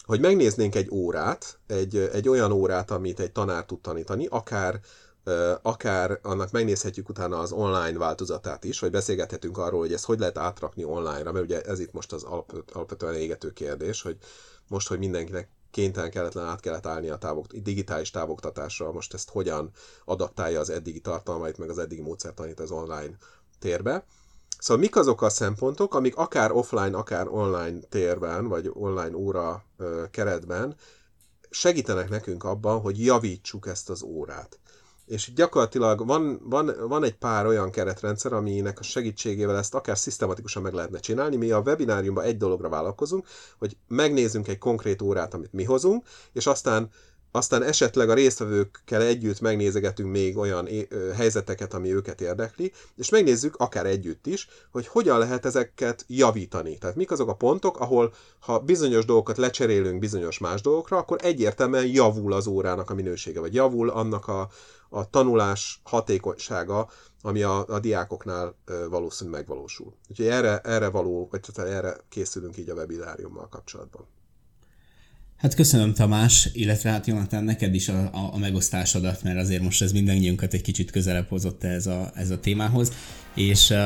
hogy 0.06 0.20
megnéznénk 0.20 0.76
egy 0.76 0.90
órát, 0.92 1.60
egy, 1.68 1.98
egy 1.98 2.30
olyan 2.30 2.52
órát, 2.52 2.92
amit 2.92 3.20
egy 3.20 3.32
tanár 3.32 3.66
tud 3.66 3.82
tanítani, 3.82 4.28
akár 4.30 4.80
akár 5.62 6.20
annak 6.24 6.52
megnézhetjük 6.52 7.10
utána 7.10 7.40
az 7.40 7.52
online 7.52 7.98
változatát 7.98 8.64
is, 8.64 8.80
vagy 8.80 8.92
beszélgethetünk 8.92 9.58
arról, 9.58 9.80
hogy 9.80 9.94
ezt 9.94 10.06
hogy 10.06 10.20
lehet 10.20 10.38
átrakni 10.38 10.84
online-ra, 10.84 11.32
mert 11.32 11.46
ugye 11.46 11.62
ez 11.62 11.80
itt 11.80 11.94
most 11.94 12.14
az 12.14 12.24
alapvetően 12.74 13.16
égető 13.16 13.52
kérdés, 13.52 14.02
hogy 14.02 14.18
most, 14.68 14.88
hogy 14.88 15.00
mindenkinek 15.00 15.50
kénytelen 15.72 16.12
kelletlen 16.12 16.46
át 16.46 16.60
kellett 16.60 16.86
állni 16.86 17.10
a 17.10 17.18
távok, 17.18 17.48
digitális 17.48 18.10
távoktatásra, 18.10 18.92
most 18.92 19.14
ezt 19.14 19.30
hogyan 19.30 19.72
adaptálja 20.06 20.60
az 20.60 20.70
eddigi 20.70 21.00
tartalmait, 21.00 21.58
meg 21.58 21.70
az 21.70 21.78
eddigi 21.78 22.02
módszertanit 22.02 22.60
az 22.60 22.72
online 22.72 23.18
térbe. 23.60 24.06
Szóval 24.60 24.84
mik 24.84 24.96
azok 24.96 25.22
a 25.22 25.30
szempontok, 25.30 25.94
amik 25.94 26.16
akár 26.16 26.52
offline, 26.52 26.98
akár 26.98 27.28
online 27.28 27.80
térben, 27.90 28.48
vagy 28.48 28.72
online 28.74 29.16
óra 29.16 29.66
keretben 30.12 30.76
segítenek 31.50 32.10
nekünk 32.10 32.44
abban, 32.44 32.80
hogy 32.80 33.06
javítsuk 33.06 33.68
ezt 33.68 33.90
az 33.90 34.02
órát. 34.04 34.60
És 35.06 35.34
gyakorlatilag 35.34 36.08
van, 36.08 36.40
van, 36.44 36.76
van 36.88 37.04
egy 37.04 37.16
pár 37.16 37.46
olyan 37.46 37.72
keretrendszer, 37.72 38.34
aminek 38.34 38.80
a 38.80 38.84
segítségével 38.84 39.58
ezt 39.58 39.76
akár 39.76 39.98
szisztematikusan 39.98 40.62
meg 40.62 40.74
lehetne 40.74 41.00
csinálni. 41.00 41.36
Mi 41.36 41.52
a 41.52 41.60
webináriumban 41.60 42.24
egy 42.24 42.38
dologra 42.38 42.70
vállalkozunk, 42.70 43.28
hogy 43.58 43.78
megnézzünk 43.88 44.48
egy 44.48 44.58
konkrét 44.58 45.02
órát, 45.02 45.34
amit 45.34 45.54
mi 45.54 45.64
hozunk, 45.64 46.08
és 46.34 46.48
aztán 46.48 46.90
aztán 47.36 47.64
esetleg 47.64 48.10
a 48.10 48.14
résztvevőkkel 48.14 49.02
együtt 49.02 49.40
megnézegetünk 49.40 50.12
még 50.12 50.38
olyan 50.38 50.68
helyzeteket, 51.16 51.74
ami 51.74 51.94
őket 51.94 52.22
érdekli, 52.22 52.72
és 52.96 53.10
megnézzük 53.10 53.56
akár 53.56 53.86
együtt 53.86 54.28
is, 54.28 54.48
hogy 54.72 54.88
hogyan 54.88 55.18
lehet 55.18 55.46
ezeket 55.46 56.06
javítani. 56.08 56.78
Tehát 56.78 56.96
mik 56.96 57.12
azok 57.12 57.30
a 57.30 57.36
pontok, 57.36 57.80
ahol 57.80 58.14
ha 58.40 58.60
bizonyos 58.60 59.06
dolgokat 59.06 59.38
lecserélünk 59.38 60.00
bizonyos 60.00 60.38
más 60.38 60.62
dolgokra, 60.62 60.98
akkor 60.98 61.18
egyértelműen 61.22 61.86
javul 61.88 62.34
az 62.34 62.48
órának 62.48 62.90
a 62.90 62.94
minősége, 62.94 63.40
vagy 63.40 63.54
javul 63.54 63.90
annak 63.90 64.28
a, 64.28 64.50
a 64.90 65.10
tanulás 65.10 65.82
hatékonysága, 65.84 66.90
ami 67.22 67.44
a, 67.44 67.66
a 67.68 67.80
diákoknál 67.80 68.56
valószínűleg 68.90 69.40
megvalósul. 69.40 69.94
Úgyhogy 70.10 70.28
erre, 70.28 70.60
erre 70.60 70.90
való, 70.90 71.28
vagy 71.32 71.40
tehát 71.40 71.72
erre 71.72 71.98
készülünk 72.10 72.58
így 72.58 72.70
a 72.70 72.74
webináriummal 72.74 73.48
kapcsolatban. 73.50 74.15
Hát 75.46 75.54
köszönöm 75.54 75.94
Tamás, 75.94 76.50
illetve 76.54 76.90
hát 76.90 77.08
Jonathan, 77.08 77.44
neked 77.44 77.76
is 77.76 77.90
a, 77.90 78.00
a, 78.00 78.30
a 78.34 78.38
megosztásodat, 78.38 79.24
mert 79.24 79.38
azért 79.38 79.62
most 79.62 79.82
ez 79.82 79.92
mindannyiunkat 79.92 80.54
egy 80.54 80.62
kicsit 80.62 80.92
közelebb 80.92 81.28
hozott 81.28 81.64
ez 81.64 81.88
a, 81.88 82.12
ez 82.16 82.30
a 82.30 82.40
témához 82.40 82.92
és 83.36 83.70
uh, 83.70 83.78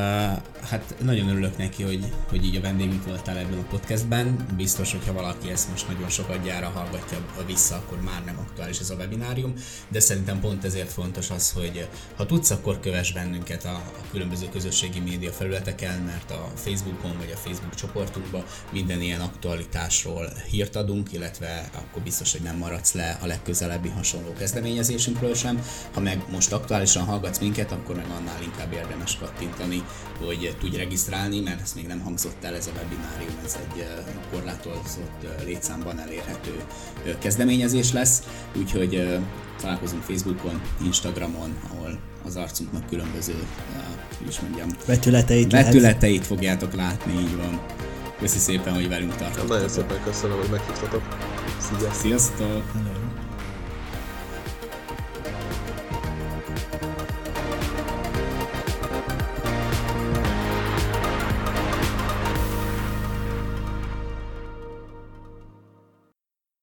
hát 0.70 0.96
nagyon 1.02 1.30
örülök 1.30 1.58
neki, 1.58 1.84
hogy, 1.84 2.06
hogy 2.30 2.46
így 2.46 2.56
a 2.56 2.62
vendégünk 2.62 3.06
voltál 3.06 3.38
ebben 3.38 3.58
a 3.58 3.68
podcastben. 3.70 4.46
Biztos, 4.56 4.92
hogyha 4.92 5.14
valaki 5.14 5.50
ezt 5.50 5.70
most 5.70 5.88
nagyon 5.88 6.10
sokat 6.10 6.44
gyára 6.44 6.70
hallgatja 6.70 7.18
vissza, 7.46 7.76
akkor 7.76 8.02
már 8.02 8.24
nem 8.26 8.38
aktuális 8.40 8.80
ez 8.80 8.90
a 8.90 8.96
webinárium, 8.96 9.54
de 9.88 10.00
szerintem 10.00 10.40
pont 10.40 10.66
ezért 10.66 10.92
fontos 10.92 11.30
az, 11.30 11.52
hogy 11.52 11.88
ha 12.16 12.26
tudsz, 12.26 12.50
akkor 12.50 12.80
kövess 12.80 13.12
bennünket 13.12 13.66
a, 13.66 13.74
a 13.76 14.02
különböző 14.12 14.50
közösségi 14.50 15.00
média 15.00 15.32
felületeken, 15.32 16.00
mert 16.02 16.32
a 16.32 16.52
Facebookon 16.56 17.18
vagy 17.18 17.32
a 17.34 17.38
Facebook 17.38 17.76
csoportunkban 17.76 18.44
minden 18.72 19.02
ilyen 19.02 19.22
aktualitásról 19.22 20.34
hírt 20.50 20.76
adunk, 20.76 21.14
illetve 21.14 21.70
akkor 21.74 22.02
biztos, 22.02 22.32
hogy 22.32 22.42
nem 22.42 22.58
maradsz 22.58 22.94
le 22.94 23.18
a 23.22 23.26
legközelebbi 23.26 23.90
hasonló 23.90 24.34
kezdeményezésünkről 24.34 25.36
sem. 25.36 25.62
Ha 25.94 26.00
meg 26.00 26.24
most 26.32 26.52
aktuálisan 26.52 27.04
hallgatsz 27.04 27.40
minket, 27.40 27.72
akkor 27.72 27.96
meg 27.96 28.06
annál 28.18 28.42
inkább 28.42 28.74
érdemes 28.74 29.16
kattintani, 29.40 29.84
hogy 30.26 30.56
tudj 30.60 30.78
regisztrálni, 30.78 31.40
mert 31.40 31.62
ez 31.62 31.74
még 31.76 31.88
nem 31.88 32.00
hangzott 32.00 32.44
el 32.44 32.56
ez 32.56 32.68
a 32.68 32.72
webinárium, 32.78 33.40
ez 33.46 33.58
egy 33.74 33.86
korlátozott 34.32 35.28
létszámban 35.46 36.00
elérhető 36.00 36.64
kezdeményezés 37.20 37.92
lesz, 37.92 38.24
úgyhogy 38.58 39.20
találkozunk 39.62 40.04
Facebookon, 40.04 40.62
Instagramon, 40.84 41.56
ahol 41.72 42.00
az 42.26 42.36
arcunknak 42.36 42.88
különböző, 42.90 43.36
hogy 44.18 44.28
is 44.28 44.40
mondjam, 44.40 44.70
vetületeit, 44.86 45.52
vetületeit 45.52 46.02
lehet. 46.02 46.26
fogjátok 46.26 46.74
látni, 46.74 47.20
így 47.20 47.36
van. 47.36 47.60
Köszi 48.20 48.40
szépen, 48.40 48.74
hogy 48.74 48.88
velünk 48.90 49.16
tartottatok. 49.16 49.50
Nagyon 49.50 49.70
szépen 49.70 50.04
köszönöm, 50.04 50.38
hogy 50.38 50.50
meghívtatok. 50.50 51.02
Sziasztok! 51.60 51.94
Sziasztok! 51.94 52.99